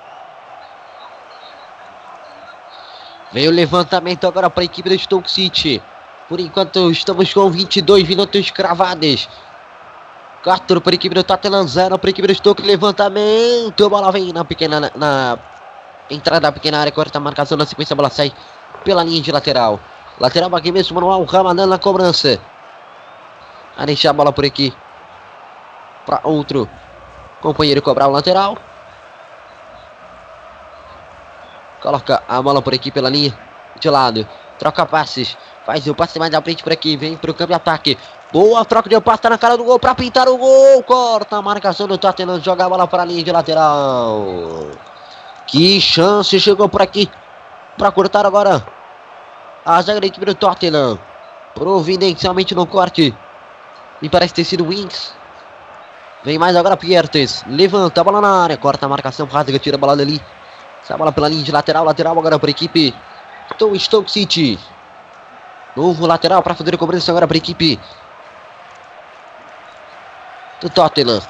[3.32, 5.82] Vem o levantamento agora para a equipe do Stoke City.
[6.28, 9.28] Por enquanto estamos com 22 minutos cravados.
[10.42, 12.62] 4 para a equipe do Tottenham, 0 para a equipe do Stoke.
[12.62, 13.84] Levantamento.
[13.84, 15.38] A bola vem na pequena na, na
[16.08, 16.92] entrada da pequena área.
[16.92, 17.94] Corta a marcação na sequência.
[17.94, 18.32] A bola sai
[18.84, 19.80] pela linha de lateral.
[20.18, 22.40] Lateral aqui mesmo, Manuel Ramadan na cobrança.
[23.76, 24.72] A deixar a bola por aqui.
[26.06, 26.68] Para outro
[27.42, 28.56] companheiro cobrar o lateral.
[31.82, 33.36] Coloca a bola por aqui pela linha
[33.78, 34.26] de lado.
[34.58, 35.36] Troca passes.
[35.66, 36.96] Faz o passe mais à frente por aqui.
[36.96, 37.98] Vem para o campo de ataque.
[38.32, 39.20] Boa troca de passe.
[39.20, 40.82] Tá na cara do gol para pintar o gol.
[40.82, 42.40] Corta a marcação do Tottenham.
[42.40, 44.24] Joga a bola para a linha de lateral.
[45.46, 47.10] Que chance chegou por aqui.
[47.76, 48.75] Para cortar agora.
[49.66, 50.96] A zaga da equipe do Tottenham.
[51.52, 53.12] Providencialmente no corte.
[54.00, 55.12] E parece ter sido Wings.
[56.22, 57.42] Vem mais agora Piertes.
[57.48, 58.56] Levanta a bola na área.
[58.56, 59.26] Corta a marcação.
[59.26, 60.22] Rasga, tira a bola dali.
[60.80, 61.84] Essa bola pela linha de lateral.
[61.84, 62.94] Lateral agora para a equipe
[63.58, 64.56] do Stoke City.
[65.74, 67.80] Novo lateral para fazer a cobrança agora para a equipe
[70.60, 71.20] do Tottenham.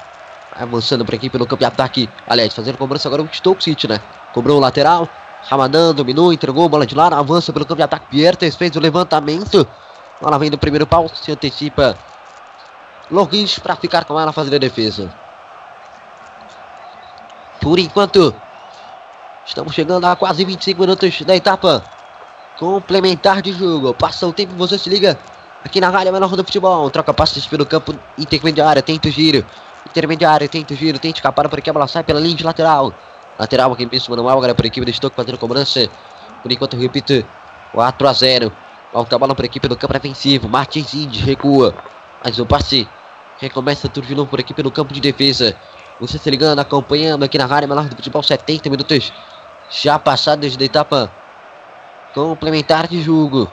[0.51, 2.07] Avançando para a equipe no campo de ataque.
[2.27, 3.99] Aliás, fazendo cobrança agora o Stoke City, né?
[4.31, 5.09] Cobrou o lateral.
[5.47, 8.07] Ramadan dominou, entregou, bola de lado, avança pelo campo de ataque.
[8.09, 9.65] Piertes fez o levantamento.
[10.21, 11.97] Bola vem do primeiro pau, se antecipa.
[13.09, 15.09] Loris para ficar com ela fazendo a defesa.
[17.61, 18.35] Por enquanto,
[19.45, 21.81] estamos chegando a quase 25 minutos da etapa
[22.59, 23.93] complementar de jogo.
[23.93, 25.17] Passa o tempo, você se liga
[25.63, 26.89] aqui na área menor do futebol.
[26.89, 29.45] Troca passes pelo campo intermediário, tenta o giro.
[29.85, 32.93] Intermediário, tenta o giro, tenta escapar por aqui, a bola sai pela linha de lateral.
[33.37, 35.87] Lateral aqui mesmo, manual agora para a equipe do Stoke fazendo cobrança.
[36.41, 37.25] Por enquanto, eu repito,
[37.71, 38.51] 4 a 0.
[38.93, 40.47] Volta a bola para a equipe do campo defensivo.
[40.49, 41.75] Martins Indy recua.
[42.23, 42.87] Mas o passe
[43.39, 45.55] recomeça tudo de novo por aqui pelo campo de defesa.
[45.99, 49.11] Você se ligando, acompanhando aqui na área menor do futebol, 70 minutos
[49.69, 51.11] já passados da etapa
[52.13, 53.51] complementar de jogo.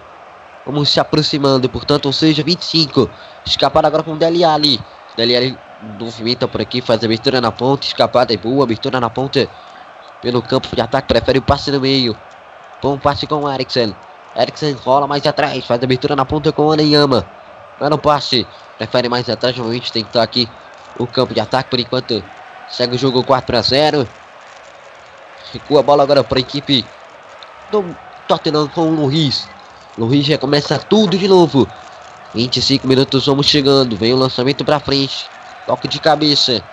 [0.65, 3.11] Vamos se aproximando, portanto, ou seja, 25.
[3.44, 4.81] Escapar agora com o Deli Ali.
[5.16, 5.59] Deli Ali
[5.98, 7.86] movimenta por aqui, faz abertura na ponta.
[7.86, 9.48] Escapada é boa, abertura na ponta.
[10.24, 12.16] Pelo campo de ataque, prefere o passe no meio.
[12.80, 13.94] Bom passe com o Eriksen.
[14.34, 17.26] Eriksen rola mais atrás, faz abertura na ponta com o Aneyama.
[17.78, 18.46] No passe,
[18.78, 20.48] prefere mais atrás, que estar aqui
[20.98, 22.24] o campo de ataque por enquanto.
[22.70, 24.09] Segue o jogo 4 a 0.
[25.52, 26.86] Recua a bola agora para a equipe
[27.70, 27.94] do
[28.26, 29.46] Tottenham com o Luiz.
[29.98, 31.68] Luiz já começa tudo de novo.
[32.34, 33.94] 25 minutos, vamos chegando.
[33.94, 35.26] Vem o lançamento para frente.
[35.66, 36.64] Toque de cabeça.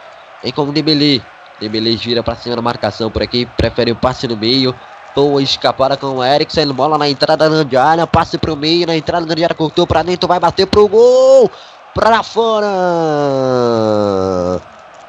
[0.41, 1.21] Vem com o Dembele.
[1.61, 3.45] Dembele gira para cima da marcação por aqui.
[3.45, 4.73] Prefere o passe no meio.
[5.15, 6.73] Boa escapada com o Eriksen.
[6.73, 8.07] Bola na entrada da grande área.
[8.07, 8.87] Passe pro meio.
[8.87, 9.55] Na entrada da grande área.
[9.55, 10.27] Cortou para dentro.
[10.27, 11.51] Vai bater pro gol.
[11.93, 12.67] Pra fora.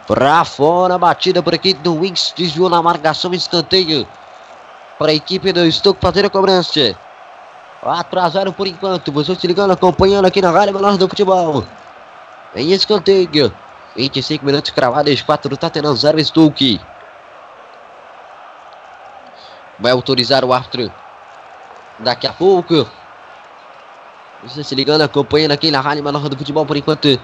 [0.06, 0.98] Pra fora.
[0.98, 2.34] Batida por aqui do Wings.
[2.36, 3.32] Desviou na marcação.
[3.32, 4.06] Escanteio.
[4.98, 6.94] Para a equipe do Stoke fazer a cobrança.
[7.80, 9.10] 4 a 0 por enquanto.
[9.10, 11.64] Você se ligando, acompanhando aqui na Rádio Menor do Futebol.
[12.54, 13.50] Em escanteio.
[13.96, 15.22] 25 minutos cravados.
[15.22, 16.80] 4 do Tottenham 0 Stoke.
[19.78, 20.92] Vai autorizar o árbitro.
[21.98, 22.86] Daqui a pouco.
[24.44, 27.20] Você se ligando, acompanhando aqui na Rádio Menor do Futebol por enquanto.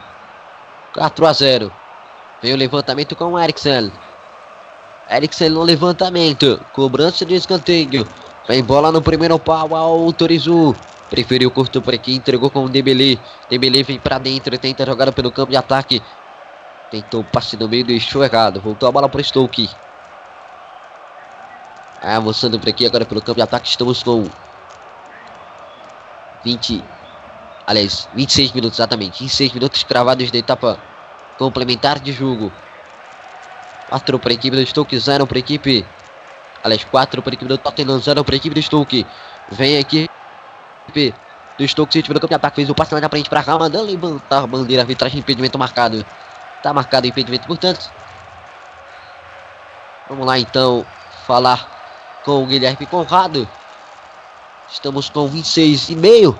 [0.95, 1.73] 4 a 0.
[2.41, 3.91] Vem o levantamento com o Eriksen.
[5.11, 6.61] Eriksen no levantamento.
[6.73, 8.07] Cobrança de escanteio.
[8.47, 9.75] Vem bola no primeiro pau.
[9.75, 10.77] Autorizou.
[11.11, 12.15] Preferiu curto por aqui.
[12.15, 13.19] Entregou com o Dembele.
[13.49, 14.57] Dembele vem pra dentro.
[14.59, 16.03] Tenta jogar pelo campo de ataque.
[16.91, 17.85] Tentou passe no meio.
[17.85, 18.61] Deixou errado.
[18.61, 19.69] Voltou a bola para Stoke.
[22.03, 23.69] Avançando por aqui agora pelo campo de ataque.
[23.69, 24.29] Estamos com
[26.45, 26.85] 20
[27.69, 29.21] Aliás, 26 minutos exatamente.
[29.21, 30.81] 26 minutos cravados da etapa
[31.37, 32.51] complementar de jogo.
[33.91, 35.85] 4 para a equipe do Stoke, 0 para a equipe.
[36.65, 39.07] Aliás, 4 para a equipe do Tottenham, 0 para a equipe do Stoke.
[39.53, 40.09] Vem aqui
[41.59, 42.57] do Stoke City pelo campo de ataque.
[42.57, 44.83] Fez o passe lá na frente para cá, mandando levantar bandeira.
[44.83, 46.07] Arbitragem, impedimento marcado.
[46.63, 47.91] Tá marcado o impedimento, portanto.
[50.09, 50.85] Vamos lá então
[51.27, 53.47] falar com o Guilherme Conrado.
[54.71, 56.39] Estamos com 26 e meio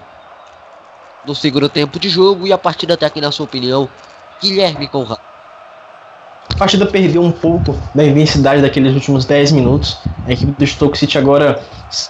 [1.25, 3.89] no segundo tempo de jogo e a partida até aqui na sua opinião,
[4.41, 5.21] Guilherme Conrado.
[6.51, 9.99] A partida perdeu um pouco da intensidade daqueles últimos 10 minutos.
[10.27, 11.63] A equipe do Stoke City agora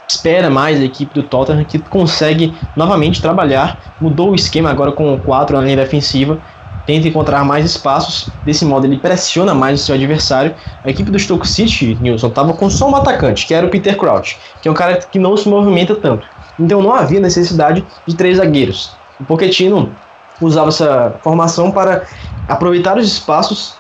[0.09, 3.79] espera mais a equipe do Tottenham, que consegue novamente trabalhar.
[4.01, 6.41] Mudou o esquema agora com 4 na linha defensiva.
[6.89, 8.31] Tenta encontrar mais espaços.
[8.47, 10.55] Desse modo, ele pressiona mais o seu adversário.
[10.83, 13.95] A equipe do Stoke City, Nilson, estava com só um atacante, que era o Peter
[13.95, 16.27] Crouch, que é um cara que não se movimenta tanto.
[16.59, 18.97] Então não havia necessidade de três zagueiros.
[19.21, 19.93] O Pochettino
[20.41, 22.05] usava essa formação para
[22.49, 23.78] aproveitar os espaços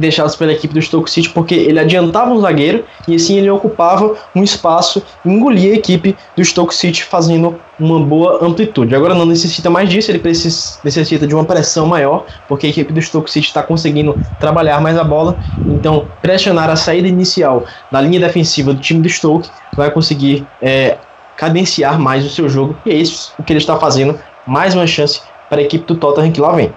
[0.00, 4.16] deixados pela equipe do Stoke City, porque ele adiantava um zagueiro e assim ele ocupava
[4.34, 8.94] um espaço engolia a equipe do Stoke City fazendo uma boa amplitude.
[8.94, 12.92] Agora não necessita mais disso, ele precisa, necessita de uma pressão maior, porque a equipe
[12.92, 18.00] do Stoke City está conseguindo trabalhar mais a bola, então pressionar a saída inicial da
[18.00, 20.98] linha defensiva do time do Stoke vai conseguir é,
[21.36, 24.86] cadenciar mais o seu jogo, e é isso o que ele está fazendo, mais uma
[24.86, 26.72] chance para a equipe do Tottenham que lá vem.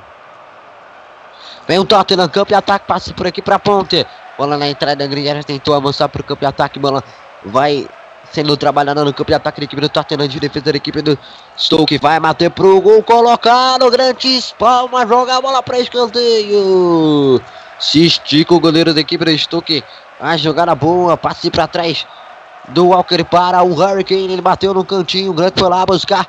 [1.68, 4.06] Vem o Tottenham, campo de ataque, passa por aqui para ponte.
[4.38, 7.04] Bola na entrada, já tentou avançar para o campo de ataque, bola
[7.46, 7.88] vai
[8.32, 11.18] sendo trabalhada no campo de ataque da equipe do Tottenham, de defesa da equipe do
[11.58, 17.40] Stoke, vai bater pro gol, colocado, grandes palmas, joga a bola para escanteio.
[17.80, 19.84] Se estica o goleiro da equipe do Stoke,
[20.20, 22.08] a jogada boa, passe para trás
[22.70, 26.28] do Walker para o Hurricane, ele bateu no cantinho, o Grant foi lá buscar.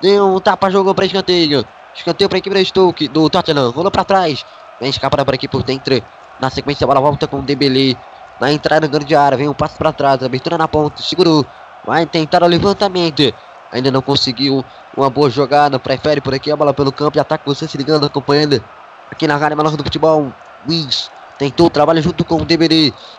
[0.00, 1.66] Deu um tapa, jogou para escanteio.
[1.94, 3.70] Escanteio para a equipe do Stoke, do Tottenham.
[3.70, 4.44] Rolou para trás.
[4.80, 6.02] Vem escapar para aqui por dentro.
[6.40, 7.96] Na sequência, a bola volta com o Dembele.
[8.40, 9.38] Na entrada grande área.
[9.38, 10.22] Vem um passo para trás.
[10.22, 11.00] Abertura na ponta.
[11.00, 11.46] Segurou.
[11.86, 13.32] Vai tentar o levantamento.
[13.70, 14.64] Ainda não conseguiu
[14.96, 15.78] uma boa jogada.
[15.78, 17.16] Prefere por aqui a bola pelo campo.
[17.16, 18.62] E ataque você se ligando, acompanhando.
[19.10, 20.32] Aqui na Rádio Melhor do Futebol.
[20.68, 21.10] Wings.
[21.38, 22.46] Tentou o trabalho junto com o.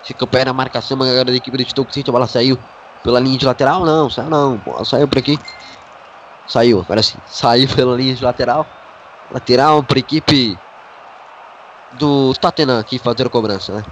[0.03, 0.97] Fica o pé na marcação.
[1.01, 2.09] A da equipe do Stoke City.
[2.09, 2.59] A bola saiu
[3.01, 3.85] pela linha de lateral.
[3.85, 4.59] Não, saiu não.
[4.83, 5.39] Saiu por aqui.
[6.47, 7.17] Saiu, agora sim.
[7.25, 8.65] Saiu pela linha de lateral.
[9.31, 10.57] Lateral para a equipe
[11.93, 13.83] do Tottenham aqui fazer a cobrança, né?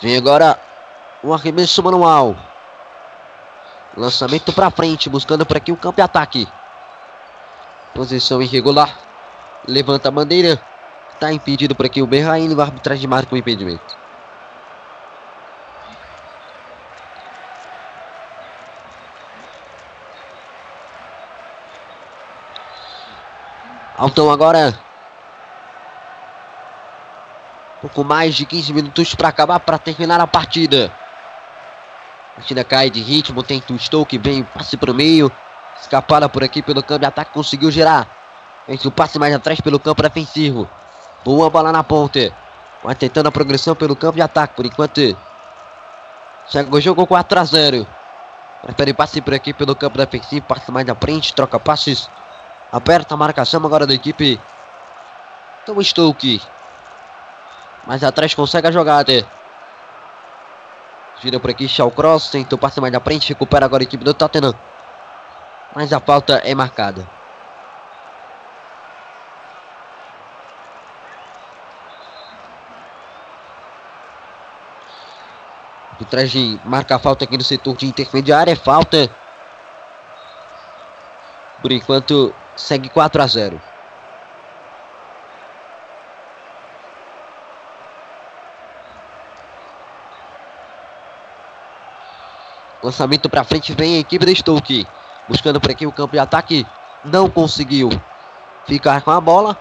[0.00, 0.58] Vem agora
[1.22, 2.36] um arremesso manual.
[3.96, 6.48] Lançamento para frente, buscando por aqui o campo de ataque.
[7.94, 8.96] Posição irregular.
[9.66, 10.60] Levanta a bandeira.
[11.18, 12.54] Está impedido por aqui o Berraine.
[12.54, 13.98] O arbitragem marca o impedimento.
[23.96, 24.78] Altão agora.
[27.80, 30.92] Pouco mais de 15 minutos para acabar, para terminar a partida.
[32.30, 35.32] A partida cai de ritmo, tenta o Stoke, vem, passe para o meio.
[35.80, 38.06] Escapada por aqui pelo campo de ataque, conseguiu gerar.
[38.68, 40.70] Vem o passe mais atrás pelo campo defensivo.
[41.24, 42.32] Boa bola na ponte.
[42.82, 44.54] Vai tentando a progressão pelo campo de ataque.
[44.54, 45.16] Por enquanto.
[46.48, 47.86] Chega o jogo 4 a 0.
[48.62, 50.46] Prefere passe por aqui pelo campo defensivo.
[50.46, 51.34] Passe mais na frente.
[51.34, 52.08] Troca passes.
[52.70, 54.40] Aperta a marcação agora da equipe.
[55.62, 56.40] Então Stoke.
[57.86, 59.26] Mais atrás consegue a jogada.
[61.20, 61.68] Gira por aqui.
[61.68, 62.30] Shaw Cross.
[62.30, 63.28] Tentou passe mais na frente.
[63.28, 64.54] Recupera agora a equipe do Tottenham.
[65.74, 67.17] Mas a falta é marcada.
[75.98, 78.52] Arbitragem marca a falta aqui no setor de intermediária.
[78.52, 79.10] É falta.
[81.60, 83.60] Por enquanto, segue 4 a 0.
[92.80, 94.86] Lançamento para frente vem a equipe do Stoke.
[95.28, 96.64] Buscando por aqui o campo de ataque.
[97.04, 97.90] Não conseguiu
[98.66, 99.58] ficar com a bola.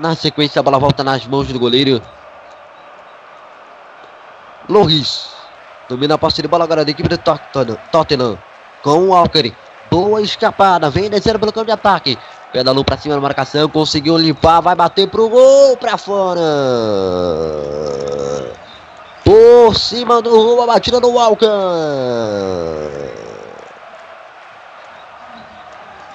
[0.00, 2.02] Na sequência, a bola volta nas mãos do goleiro.
[4.68, 5.33] Loris.
[5.88, 8.38] Domina a posse de bola agora da equipe do Tottenham.
[8.82, 9.52] Com o Walker.
[9.90, 10.90] Boa escapada.
[10.90, 12.18] Vem descendo pelo campo de ataque.
[12.52, 13.68] Pedalou pra cima na marcação.
[13.68, 14.60] Conseguiu limpar.
[14.60, 15.76] Vai bater pro gol.
[15.76, 16.40] Pra fora.
[19.24, 20.62] Por cima do rumo.
[20.62, 21.48] A batida do Walker.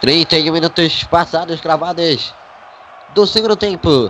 [0.01, 2.33] 31 minutos passados, cravados
[3.13, 4.09] do segundo tempo.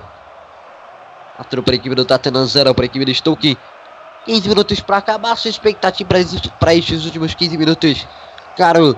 [1.35, 3.57] 4 para a equipe do Tottenham, 0 para a equipe do Stoke.
[4.25, 5.35] 15 minutos para acabar.
[5.37, 6.09] Sua expectativa
[6.59, 8.07] para estes últimos 15 minutos,
[8.57, 8.95] caro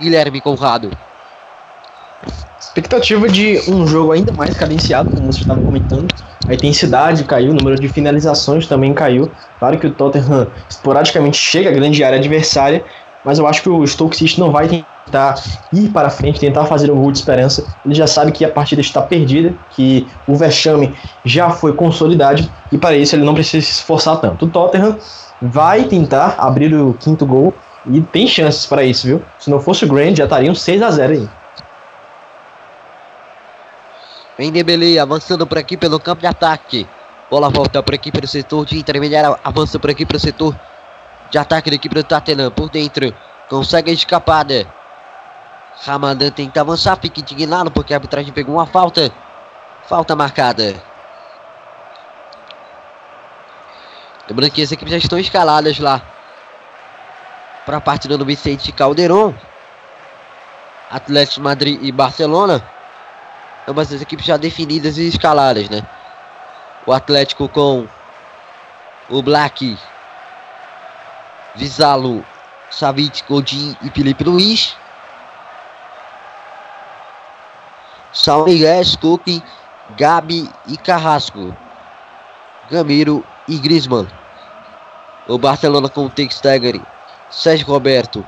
[0.00, 0.90] Guilherme Conrado.
[2.60, 6.12] Expectativa de um jogo ainda mais cadenciado, como você estava comentando.
[6.48, 9.30] A intensidade caiu, o número de finalizações também caiu.
[9.58, 12.84] Claro que o Tottenham esporadicamente chega à grande área adversária,
[13.28, 15.34] mas eu acho que o Stoke City não vai tentar
[15.70, 17.62] ir para frente, tentar fazer um gol de esperança.
[17.84, 20.94] Ele já sabe que a partida está perdida, que o vexame
[21.26, 24.46] já foi consolidado e para isso ele não precisa se esforçar tanto.
[24.46, 24.96] O Tottenham
[25.42, 27.52] vai tentar abrir o quinto gol
[27.84, 29.22] e tem chances para isso, viu?
[29.38, 31.28] Se não fosse o Grand, já estaria um 6 a 0 aí.
[34.38, 36.88] Vem Dembele avançando por aqui pelo campo de ataque.
[37.30, 39.36] Bola volta por aqui pelo setor de intermediário.
[39.44, 40.56] Avança por aqui pelo setor
[41.30, 42.50] de ataque da equipe do Tottenham.
[42.50, 43.14] Por dentro.
[43.48, 44.66] Consegue a escapada.
[45.84, 46.96] Ramadan tenta avançar.
[46.96, 49.10] Fica indignado porque a arbitragem pegou uma falta.
[49.86, 50.82] Falta marcada.
[54.28, 56.02] Lembrando que as equipes já estão escaladas lá.
[57.64, 59.34] Para a partida do Vicente Calderon.
[60.90, 62.62] Atlético Madrid e Barcelona
[63.68, 65.86] ambas as equipes já definidas e escaladas, né?
[66.86, 67.86] O Atlético com
[69.10, 69.76] o Black,
[71.58, 72.24] Visalo,
[72.70, 74.76] Savic, Godin e Felipe Luiz.
[78.12, 79.42] São Miguel, Cook,
[79.96, 81.54] Gabi e Carrasco.
[82.70, 84.06] Gamiro e Griezmann.
[85.26, 86.80] O Barcelona com o Textagger,
[87.28, 88.24] Sérgio Roberto,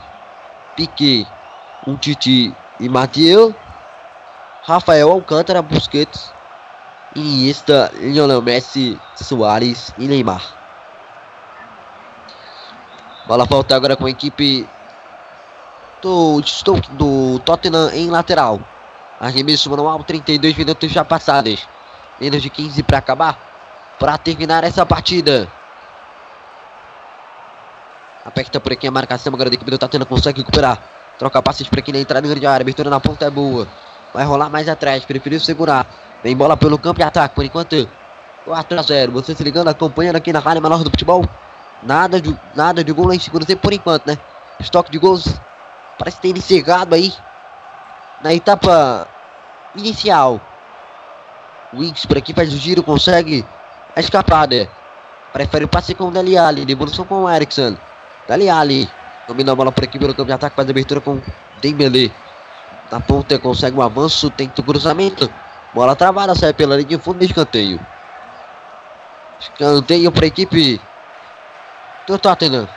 [0.74, 1.24] Piquet,
[1.86, 3.54] um Titi e Matheus.
[4.64, 6.32] Rafael Alcântara, Busquets,
[7.14, 10.59] Iniesta, Lionel Messi, Soares e Neymar.
[13.30, 14.68] Bola volta agora com a equipe
[16.02, 16.40] do,
[16.94, 18.58] do Tottenham em lateral.
[19.20, 21.64] Arremesso manual, 32 minutos já passados.
[22.20, 23.38] Menos de 15 para acabar.
[24.00, 25.46] Para terminar essa partida.
[28.24, 30.82] Aperta por aqui a marcação agora da equipe do Tottenham consegue recuperar.
[31.16, 32.64] Troca passes por aqui na entrada grande área.
[32.64, 33.68] Abertura na ponta é boa.
[34.12, 35.86] Vai rolar mais atrás, preferiu segurar.
[36.24, 37.88] Vem bola pelo campo de ataque, por enquanto
[38.44, 39.12] 4 a 0.
[39.12, 41.24] Você se ligando, acompanhando aqui na Rádio Menor do Futebol.
[41.82, 44.18] Nada de, nada de gol lá em segundo tempo por enquanto, né?
[44.58, 45.40] Estoque de gols
[45.98, 47.12] parece ter encerrado aí
[48.22, 49.08] na etapa
[49.74, 50.40] inicial.
[51.72, 53.44] Wings por aqui faz o giro, consegue
[53.96, 54.68] a escapada.
[55.32, 57.76] Prefere o passe com o Dali Ali, devolução com o Erickson.
[58.28, 58.90] Dali Ali
[59.26, 61.20] domina a bola por aqui pelo campo de ataque, faz a abertura com
[61.62, 62.12] Dembele.
[62.90, 65.30] Na ponta consegue um avanço, tenta o cruzamento.
[65.72, 67.78] Bola travada, sai pela linha de fundo de escanteio.
[69.38, 70.80] Escanteio para a equipe
[72.10, 72.68] do Tottenham.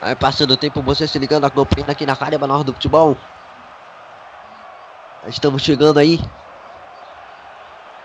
[0.00, 3.16] Vai passando o tempo, você se ligando, acompanhando aqui na Rádio Menor do Futebol.
[5.26, 6.20] Estamos chegando aí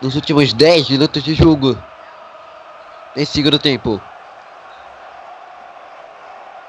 [0.01, 1.77] nos últimos 10 minutos de jogo.
[3.15, 4.01] Nesse segundo tempo.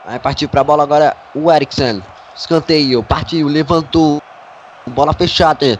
[0.04, 2.02] Vai partir para a bola agora o Eriksen.
[2.36, 4.22] Escanteio, partiu, levantou.
[4.86, 5.78] Bola fechada.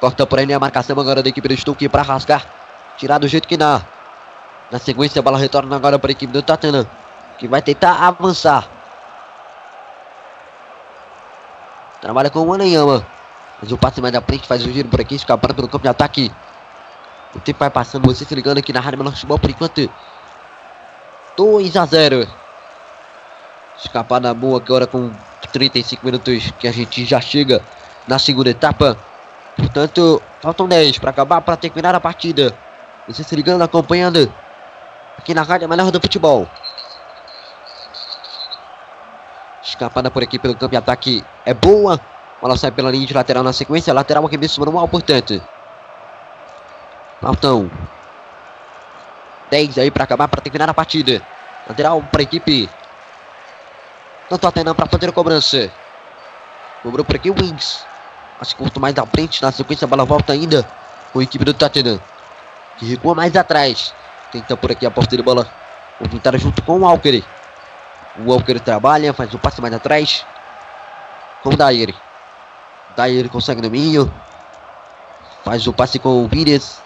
[0.00, 2.46] Corta por aí a marcação agora da equipe do Stuck para rasgar.
[2.96, 3.82] Tirar do jeito que dá.
[4.70, 6.86] Na sequência, a bola retorna agora para a equipe do Tottenham.
[7.38, 8.68] Que vai tentar avançar.
[12.00, 13.06] Trabalha com o Manayama.
[13.60, 15.88] Mas o passe mais da frente faz o giro por aqui, escapando pelo campo de
[15.88, 16.32] ataque.
[17.34, 19.90] O tempo vai passando, você se ligando aqui na Rádio Menor Futebol por enquanto.
[21.36, 22.26] 2 a 0.
[23.78, 25.10] Escapada boa agora com
[25.52, 27.62] 35 minutos que a gente já chega
[28.06, 28.96] na segunda etapa.
[29.56, 32.56] Portanto, faltam 10 para acabar, para terminar a partida.
[33.06, 34.32] Você se ligando, acompanhando
[35.18, 36.48] aqui na Rádio Melhor do Futebol.
[39.62, 42.00] Escapada por aqui pelo campo de ataque é boa.
[42.40, 43.92] Bola sai pela linha de lateral na sequência.
[43.92, 45.42] Lateral arremesso manual, portanto.
[47.20, 47.70] Faltam
[49.50, 51.20] 10 aí para acabar, para terminar a partida.
[51.68, 52.70] Lateral para a equipe
[54.30, 55.70] do Tottenham para fazer a cobrança.
[56.82, 57.84] Cobrou por aqui o Wings.
[58.38, 59.42] Mas curto mais à frente.
[59.42, 60.66] Na sequência, a bola volta ainda
[61.12, 62.00] com a equipe do Tottenham.
[62.78, 63.92] Que recua mais atrás.
[64.32, 65.46] Tenta por aqui a posse de bola.
[66.00, 67.22] Movimentada junto com o Walker.
[68.18, 70.24] O Walker trabalha, faz o passe mais atrás.
[71.42, 71.94] Com o Dyer.
[72.96, 74.12] Dyer consegue no meio.
[75.44, 76.80] Faz o passe com o Vires.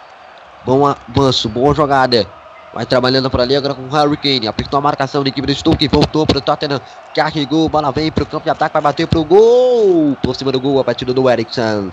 [0.65, 2.25] Bom avanço, boa jogada.
[2.73, 4.47] Vai trabalhando por ali agora com o Harry Kane.
[4.47, 5.87] Apertou a marcação da equipe do Stuck.
[5.87, 6.81] Voltou para o Tottenham.
[7.13, 7.69] Carregou.
[7.69, 8.73] Bola vem para o campo de ataque.
[8.73, 10.17] Vai bater para o gol.
[10.23, 10.79] Por cima do gol.
[10.79, 11.91] A batida do Ericsson.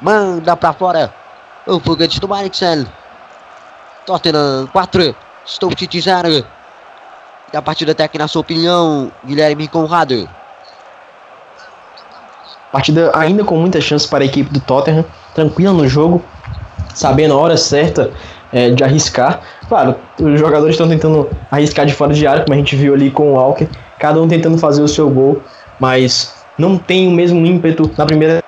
[0.00, 1.14] Manda para fora.
[1.66, 2.84] O foguete do Ericsson.
[4.08, 5.14] Tottenham 4.
[5.46, 6.46] Stoke 0.
[7.52, 10.26] E a partida até aqui na sua opinião, Guilherme Conrado.
[12.72, 15.04] Partida ainda com muitas chances para a equipe do Tottenham.
[15.34, 16.24] Tranquila no jogo.
[16.94, 18.10] sabendo a hora certa
[18.50, 19.42] é, de arriscar.
[19.68, 23.10] Claro, os jogadores estão tentando arriscar de fora de área, como a gente viu ali
[23.10, 23.68] com o Walker,
[23.98, 25.42] cada um tentando fazer o seu gol,
[25.78, 28.42] mas não tem o mesmo ímpeto na primeira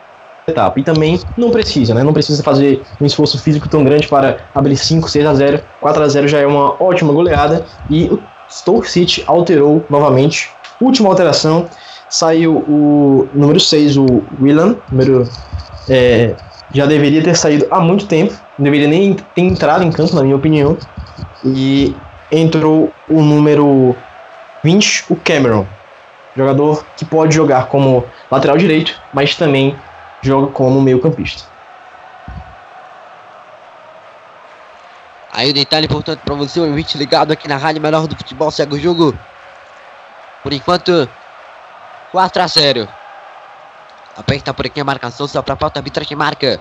[0.46, 0.78] etapa.
[0.78, 2.02] E também não precisa, né?
[2.02, 5.62] Não precisa fazer um esforço físico tão grande para abrir 5, 6 a 0.
[5.80, 10.50] 4 a 0 já é uma ótima goleada e o Stoke City alterou novamente.
[10.80, 11.66] Última alteração,
[12.08, 15.28] saiu o número 6, o Willan, número
[15.88, 16.34] é,
[16.72, 20.22] já deveria ter saído há muito tempo, não deveria nem ter entrado em campo, na
[20.22, 20.76] minha opinião.
[21.44, 21.94] E
[22.30, 23.94] entrou o número
[24.62, 25.66] 20, o Cameron,
[26.36, 29.74] jogador que pode jogar como lateral direito, mas também
[30.22, 31.44] joga como meio-campista.
[35.32, 38.50] Aí o detalhe importante para você, o 20 ligado aqui na Rádio Melhor do Futebol,
[38.50, 39.16] segue o jogo.
[40.42, 41.08] Por enquanto,
[42.10, 42.88] 4 a 0.
[44.16, 46.60] Aperta por aqui a marcação, só para a pauta, arbitragem marca.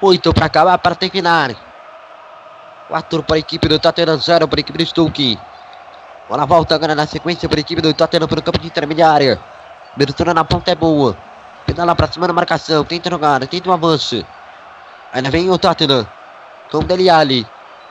[0.00, 1.54] 8 para acabar, para terminar.
[2.88, 5.38] 4 para a equipe do Tottenham, 0 para a equipe do Stoke.
[6.28, 9.38] Bola volta agora na sequência para a equipe do Tottenham pelo campo de intermediária.
[9.94, 11.16] Abertura na ponta é boa.
[11.66, 14.24] Pedala para cima na marcação, tenta jogar, tenta um avanço.
[15.12, 16.06] Ainda vem o Tottenham.
[16.70, 17.46] Com o Deli Ali.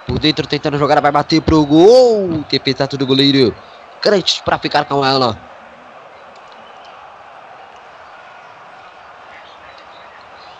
[0.08, 2.44] Por dentro tentando jogar, vai bater pro gol.
[2.50, 3.56] Defesa do goleiro.
[4.02, 5.38] Crentes para ficar com ela.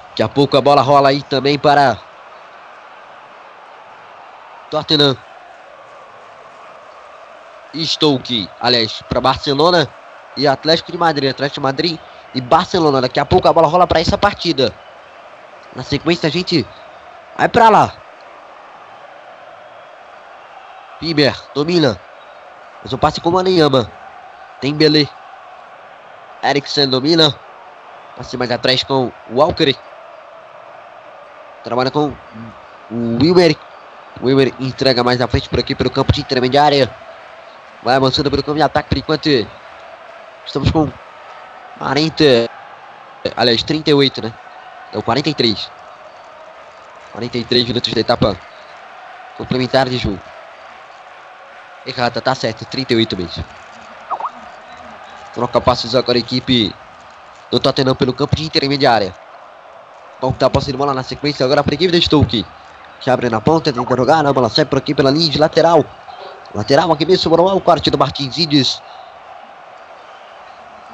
[0.10, 1.98] Daqui a pouco a bola rola aí também para
[4.70, 5.18] Tottenham.
[7.74, 9.90] Stoke, aliás, para Barcelona
[10.38, 11.30] e Atlético de Madrid.
[11.30, 12.00] Atlético de Madrid
[12.34, 13.02] e Barcelona.
[13.02, 14.74] Daqui a pouco a bola rola para essa partida.
[15.76, 16.66] Na sequência a gente
[17.38, 17.94] vai para lá.
[21.00, 22.00] Piber domina.
[22.84, 23.92] Mas o passe com o Maneyama.
[24.60, 25.08] Tem Belê.
[26.44, 27.34] Eriksen domina.
[28.16, 29.76] Passe mais atrás com o Walker.
[31.64, 32.14] Trabalha com
[32.90, 33.56] o Wilmer.
[34.20, 36.94] O Wilmer entrega mais na frente por aqui pelo campo de intermediária.
[37.84, 39.30] Vai avançando pelo campo de ataque por enquanto.
[40.46, 40.92] Estamos com
[41.78, 42.50] 40.
[43.36, 44.34] Aliás, 38, né?
[44.94, 45.72] É o 43.
[47.14, 48.38] 43 minutos da etapa
[49.38, 50.20] complementar de jogo.
[51.86, 53.44] Errada, tá certo, 38 mesmo.
[55.34, 56.74] Troca passos agora a equipe
[57.50, 59.16] do Tottenham pelo campo de intermediária.
[60.22, 62.46] A posse de bola na sequência agora para a equipe do Stoke.
[63.00, 65.84] Que abre na ponta, tenta jogar, a bola sai por aqui pela linha de lateral.
[66.54, 68.82] Lateral aqui mesmo, o corte do Martins Índios.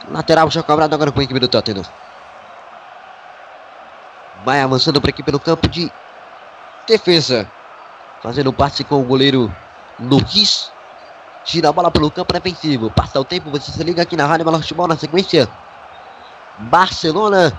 [0.10, 1.84] Lateral já cobrado agora com a equipe do Tottenham.
[4.46, 5.92] Vai avançando para aqui pelo campo de
[6.88, 7.50] defesa.
[8.22, 9.54] Fazendo passe com o goleiro
[10.00, 10.72] Luiz.
[11.44, 12.90] Tira a bola pelo campo defensivo.
[12.90, 15.48] Passa o tempo, você se liga aqui na Rádio Melhor Futebol na sequência.
[16.58, 17.58] Barcelona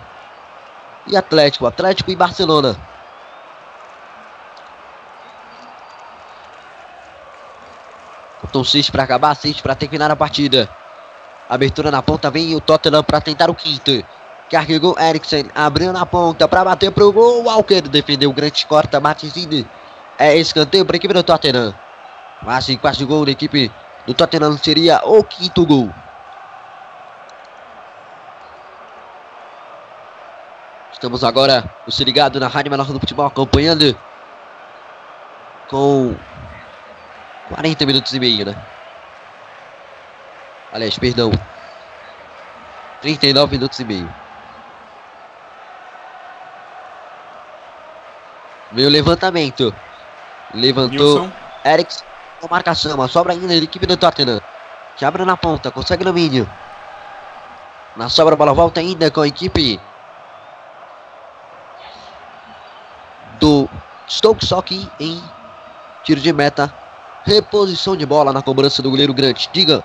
[1.06, 1.66] e Atlético.
[1.66, 2.76] Atlético e Barcelona.
[8.40, 10.68] Faltam 6 para acabar, 6 para terminar a partida.
[11.48, 14.04] Abertura na ponta, vem o Tottenham para tentar o quinto.
[14.50, 17.44] Carregou Eriksen, abriu na ponta para bater pro gol.
[17.44, 19.34] Walker defendeu o grande corta, Martins
[20.18, 21.74] É escanteio para a equipe do Tottenham.
[22.44, 23.72] Quase, quase gol da equipe
[24.06, 25.90] do Tottenham seria o quinto gol.
[30.92, 33.96] Estamos agora, você ligado na Rádio Menor do Futebol, acompanhando
[35.68, 36.14] com
[37.48, 38.56] 40 minutos e meio, né?
[40.72, 41.30] Aliás, perdão.
[43.00, 44.14] 39 minutos e meio.
[48.72, 49.74] Veio levantamento.
[50.52, 51.32] Levantou Nilson.
[51.64, 52.04] Eriks
[52.40, 53.00] com marcação.
[53.00, 54.40] A sobra ainda da equipe do Tottenham.
[54.96, 56.48] Que abre na ponta, consegue domínio.
[57.96, 59.80] Na sobra, a bola volta ainda com a equipe
[63.40, 63.68] do
[64.08, 65.22] Stoke que em
[66.04, 66.72] tiro de meta.
[67.24, 69.48] Reposição de bola na cobrança do goleiro Grant.
[69.52, 69.84] Diga.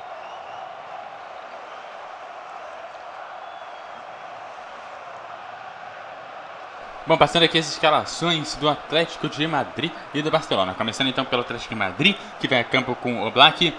[7.06, 10.74] Bom, passando aqui as escalações do Atlético de Madrid e do Barcelona.
[10.74, 13.74] Começando então pelo Atlético de Madrid, que vai a campo com o Black,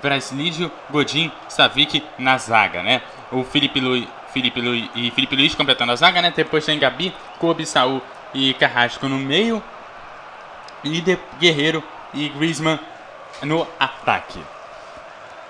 [0.00, 3.02] Brasilígio, Godin, Savic na zaga, né?
[3.30, 6.32] O Felipe Luiz, Felipe Luiz e Felipe Luiz completando a zaga, né?
[6.34, 8.00] Depois tem Gabi, Kobe, Saul
[8.32, 9.62] e Carrasco no meio.
[10.82, 11.84] E de Guerreiro
[12.14, 12.80] e Griezmann
[13.42, 14.40] no ataque.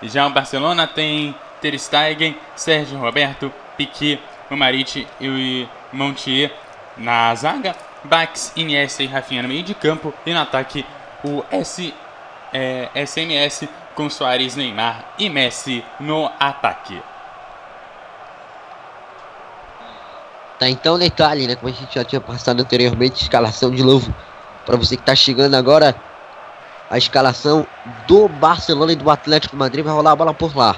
[0.03, 4.21] Já o Barcelona tem Ter Stegen, Sérgio Roberto, Piquet,
[4.51, 6.53] o Marit e Montier
[6.97, 10.85] na zaga, Bax, Iniesta e Rafinha no meio de campo e no ataque
[11.25, 11.95] o S,
[12.53, 17.03] é, SMS com Soares, Neymar e Messi no ataque.
[20.59, 21.57] Tá, então detalhe, né?
[21.57, 24.15] Como a gente já tinha passado anteriormente, escalação de novo.
[24.67, 25.97] Para você que tá chegando agora,
[26.91, 27.67] a escalação
[28.07, 30.77] do Barcelona e do Atlético Madrid vai rolar a bola por lá.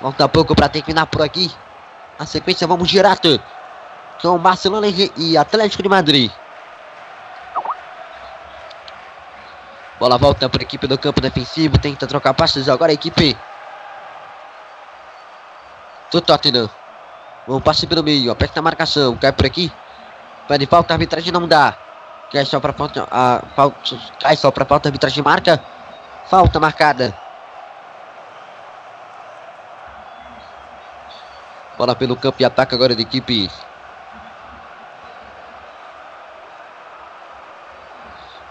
[0.00, 1.50] Falta pouco para terminar por aqui.
[2.18, 3.40] Na sequência, vamos direto
[4.22, 4.86] com Barcelona
[5.16, 6.30] e Atlético de Madrid.
[9.98, 11.78] Bola volta para a equipe do campo defensivo.
[11.78, 13.36] Tenta trocar passes agora a equipe
[16.10, 16.68] do Tottenham.
[17.46, 18.30] Vamos passe pelo meio.
[18.30, 19.16] Aperta a marcação.
[19.16, 19.72] Cai por aqui.
[20.48, 20.92] Pede falta.
[20.92, 21.76] A arbitragem não dá.
[22.30, 23.06] Cai só para falta.
[23.10, 23.78] A, falta
[24.20, 24.88] cai só para falta.
[24.88, 25.62] A arbitragem marca.
[26.26, 27.25] Falta marcada.
[31.76, 33.50] Bola pelo campo e ataque agora da equipe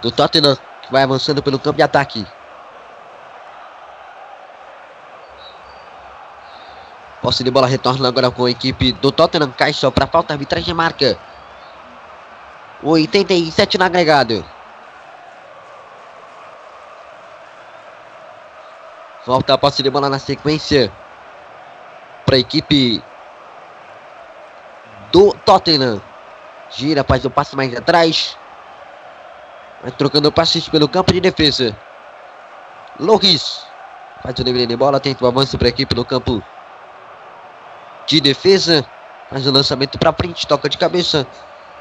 [0.02, 2.26] do Tottenham, que vai avançando pelo campo de ataque.
[7.26, 9.52] Posse de bola retorna agora com a equipe do Tottenham.
[9.52, 11.18] Cai só para falta, arbitragem marca.
[12.84, 14.46] 87 no agregado.
[19.26, 20.92] Volta a posse de bola na sequência.
[22.28, 23.04] Para a equipe
[25.16, 26.02] do Tottenham.
[26.70, 28.38] Gira, faz o passe mais atrás.
[29.82, 31.74] Vai trocando passes pelo campo de defesa.
[33.00, 33.66] Loris.
[34.22, 35.00] Faz o dever de bola.
[35.00, 36.44] Tenta o avanço para a equipe do campo
[38.06, 38.86] de defesa.
[39.30, 40.46] Faz o lançamento para frente.
[40.46, 41.26] Toca de cabeça.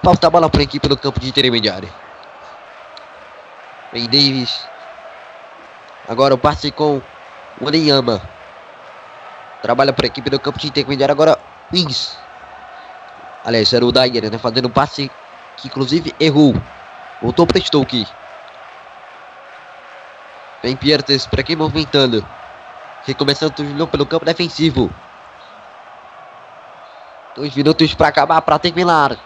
[0.00, 1.88] Falta a bola para a equipe do campo de intermediário.
[3.92, 4.64] Vem Davis.
[6.08, 7.02] Agora o passe com
[7.60, 8.22] o Oneyama.
[9.60, 11.12] Trabalha para a equipe do campo de intermediário.
[11.12, 11.36] Agora
[11.72, 12.22] Wings.
[13.44, 14.38] Aliás, era o Dyer, né?
[14.38, 15.10] Fazendo um passe
[15.56, 16.54] que inclusive errou.
[17.20, 18.06] Voltou para Stoke.
[20.62, 22.26] Vem Piertes para aqui movimentando.
[23.06, 23.52] Recomeçando
[23.88, 24.90] pelo campo defensivo.
[27.36, 29.18] Dois minutos para acabar, para terminar.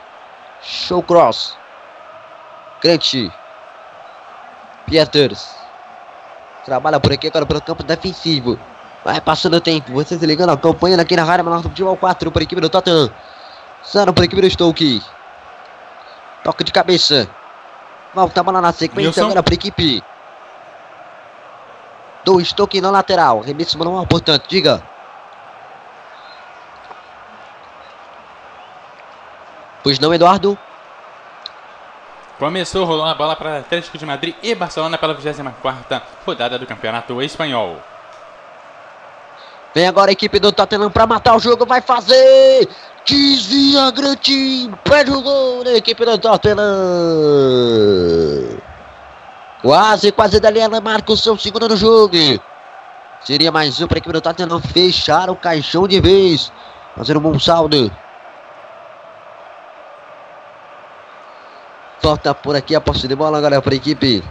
[0.62, 1.56] Show cross.
[2.82, 3.30] Grant.
[4.86, 5.54] Pieters.
[6.64, 8.58] Trabalha por aqui agora pelo campo defensivo.
[9.04, 9.92] Vai passando o tempo.
[9.92, 12.68] Você se ligando, acompanhando aqui na área menor do futebol 4 para a equipe do
[12.68, 13.10] Tottenham.
[13.90, 15.02] Zero para a equipe do Stoke.
[16.44, 17.28] Toque de cabeça.
[18.14, 19.24] Volta a bola na sequência Wilson.
[19.24, 20.02] agora para a equipe
[22.24, 23.40] do Stoke na lateral.
[23.40, 24.82] Remessa manual, portanto, diga.
[29.82, 30.58] Pois não, Eduardo?
[32.38, 37.20] Começou rolando a bola para Atlético de Madrid e Barcelona pela 24 rodada do Campeonato
[37.22, 37.78] Espanhol.
[39.74, 42.68] Vem agora a equipe do Tottenham para matar o jogo, vai fazer!
[43.08, 46.58] Desvia Grantim, perde o gol da equipe do Tottenham!
[49.62, 52.18] Quase, quase ela marca o seu segundo no jogo.
[53.24, 56.52] Seria mais um para a equipe do Tottenham fechar o caixão de vez,
[56.94, 57.90] fazer um bom saldo.
[62.02, 64.22] Volta por aqui a posse de bola agora para a equipe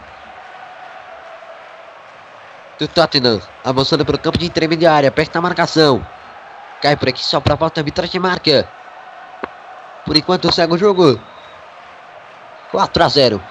[2.78, 3.42] do Tottenham.
[3.66, 5.10] Avançando para o campo de intermediária.
[5.10, 6.06] Aperta a marcação.
[6.82, 7.80] Cai por aqui só para a volta.
[7.80, 8.68] Arbitragem marca.
[10.06, 11.20] Por enquanto segue o jogo.
[12.72, 13.42] 4 a 0.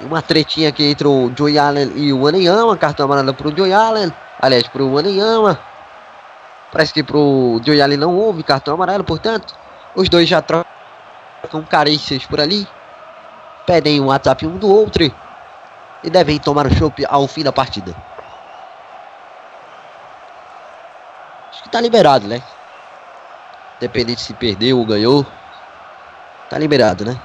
[0.00, 2.76] Uma tretinha aqui entre o Joey Allen e o Aneyama.
[2.76, 4.12] Cartão amarelo para o Joey Allen.
[4.40, 5.60] Aliás, para o Aneyama.
[6.72, 9.54] Parece que para o Joey Allen não houve cartão amarelo, portanto.
[9.94, 10.64] Os dois já trocam
[11.68, 12.66] carícias por ali.
[13.66, 15.12] Pedem um WhatsApp um do outro
[16.02, 17.94] e devem tomar o chopp ao fim da partida.
[21.70, 22.42] Tá liberado, né?
[23.76, 25.26] Independente se perdeu ou ganhou.
[26.50, 27.18] Tá liberado, né?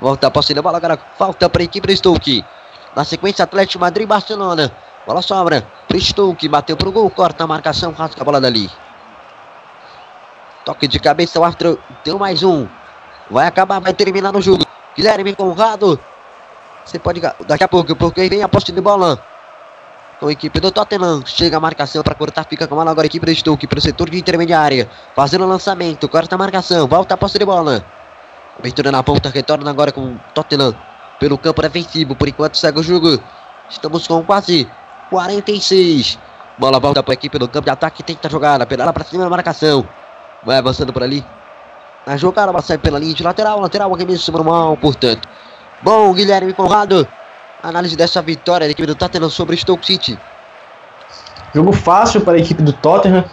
[0.00, 0.98] Volta a posse da bola agora.
[1.16, 2.44] Falta para a equipe do Stoke.
[2.94, 4.72] Na sequência, Atlético Madrid Barcelona.
[5.06, 5.66] Bola sobra.
[5.86, 6.48] Pro Stoke.
[6.48, 7.08] Bateu pro gol.
[7.10, 7.92] Corta a marcação.
[7.92, 8.70] Rasga a bola dali.
[10.64, 11.38] Toque de cabeça.
[11.38, 12.66] O árbitro deu mais um.
[13.30, 13.78] Vai acabar.
[13.78, 14.64] Vai terminar no jogo.
[14.96, 16.00] Guilherme Conrado.
[16.84, 17.20] Você pode.
[17.46, 19.22] Daqui a pouco, porque vem a posse de bola.
[20.18, 21.22] Com a equipe do Tottenham.
[21.26, 22.44] Chega a marcação para cortar.
[22.44, 23.66] Fica com a bola agora a equipe do Stoke.
[23.66, 24.88] Para o setor de intermediária.
[25.14, 26.08] Fazendo o lançamento.
[26.08, 26.88] Corta a marcação.
[26.88, 27.84] Volta a posse de bola.
[28.58, 29.28] Abertura na ponta.
[29.28, 30.74] Retorna agora com o Tottenham.
[31.20, 32.16] Pelo campo defensivo.
[32.16, 33.20] Por enquanto segue o jogo.
[33.68, 34.66] Estamos com quase
[35.10, 36.18] 46.
[36.58, 38.02] Bola volta para a equipe do campo de ataque.
[38.02, 38.64] Tenta jogar.
[38.64, 39.86] Pedala para cima da marcação.
[40.44, 41.22] Vai avançando por ali.
[42.06, 43.60] A jogada vai sair pela linha de lateral.
[43.60, 43.94] Lateral.
[43.94, 44.78] Arremesso normal.
[44.78, 45.28] Portanto.
[45.82, 47.06] Bom, Guilherme Conrado.
[47.66, 50.16] Análise dessa vitória da equipe do Tottenham sobre Stoke City.
[51.52, 53.24] Jogo fácil para a equipe do Tottenham.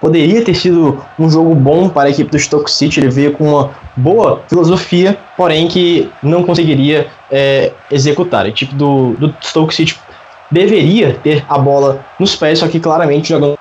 [0.00, 3.00] Poderia ter sido um jogo bom para a equipe do Stoke City.
[3.00, 8.46] Ele veio com uma boa filosofia, porém que não conseguiria é, executar.
[8.46, 10.00] A equipe do, do Stoke City
[10.50, 13.58] deveria ter a bola nos pés, só que claramente jogando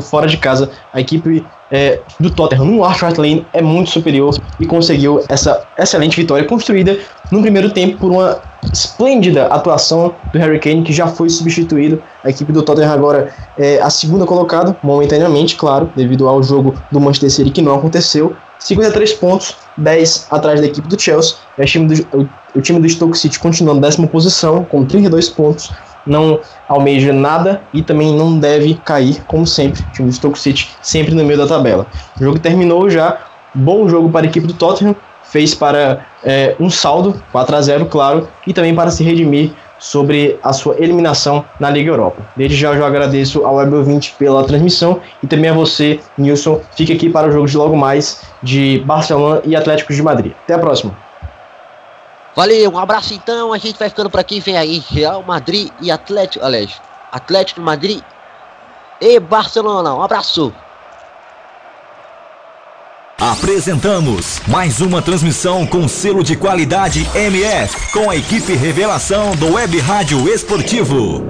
[0.00, 4.66] fora de casa, a equipe é, do Tottenham no Arch Lane é muito superior e
[4.66, 6.96] conseguiu essa excelente vitória construída
[7.32, 8.40] no primeiro tempo por uma
[8.72, 12.02] esplêndida atuação do Harry Kane, que já foi substituído.
[12.24, 17.00] A equipe do Tottenham agora é a segunda colocada, momentaneamente, claro, devido ao jogo do
[17.00, 18.34] Manchester City que não aconteceu.
[18.58, 21.36] 53 pontos, 10 atrás da equipe do Chelsea.
[21.58, 22.28] É o, time do, o,
[22.58, 25.70] o time do Stoke City continua na décima posição, com 32 pontos
[26.06, 29.82] não almeja nada e também não deve cair, como sempre.
[29.82, 31.86] O time do Stoke City sempre no meio da tabela.
[32.18, 33.18] O jogo terminou já,
[33.54, 34.94] bom jogo para a equipe do Tottenham,
[35.28, 40.38] fez para é, um saldo, 4 a 0 claro, e também para se redimir sobre
[40.42, 42.22] a sua eliminação na Liga Europa.
[42.36, 46.60] Desde já eu agradeço ao Web 20 pela transmissão e também a você, Nilson.
[46.74, 50.32] Fique aqui para o jogo de logo mais de Barcelona e Atlético de Madrid.
[50.44, 50.96] Até a próxima.
[52.34, 53.52] Valeu, um abraço então.
[53.52, 54.40] A gente vai ficando por aqui.
[54.40, 56.44] Vem aí Real Madrid e Atlético.
[56.44, 56.80] Aliás,
[57.10, 58.02] Atlético de Madrid
[59.00, 59.94] e Barcelona.
[59.94, 60.52] Um abraço.
[63.18, 69.78] Apresentamos mais uma transmissão com selo de qualidade MF, com a equipe Revelação do Web
[69.78, 71.24] Rádio Esportivo.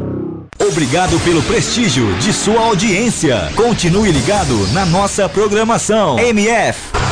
[0.58, 3.52] Obrigado pelo prestígio de sua audiência.
[3.54, 6.18] Continue ligado na nossa programação.
[6.18, 7.05] MF.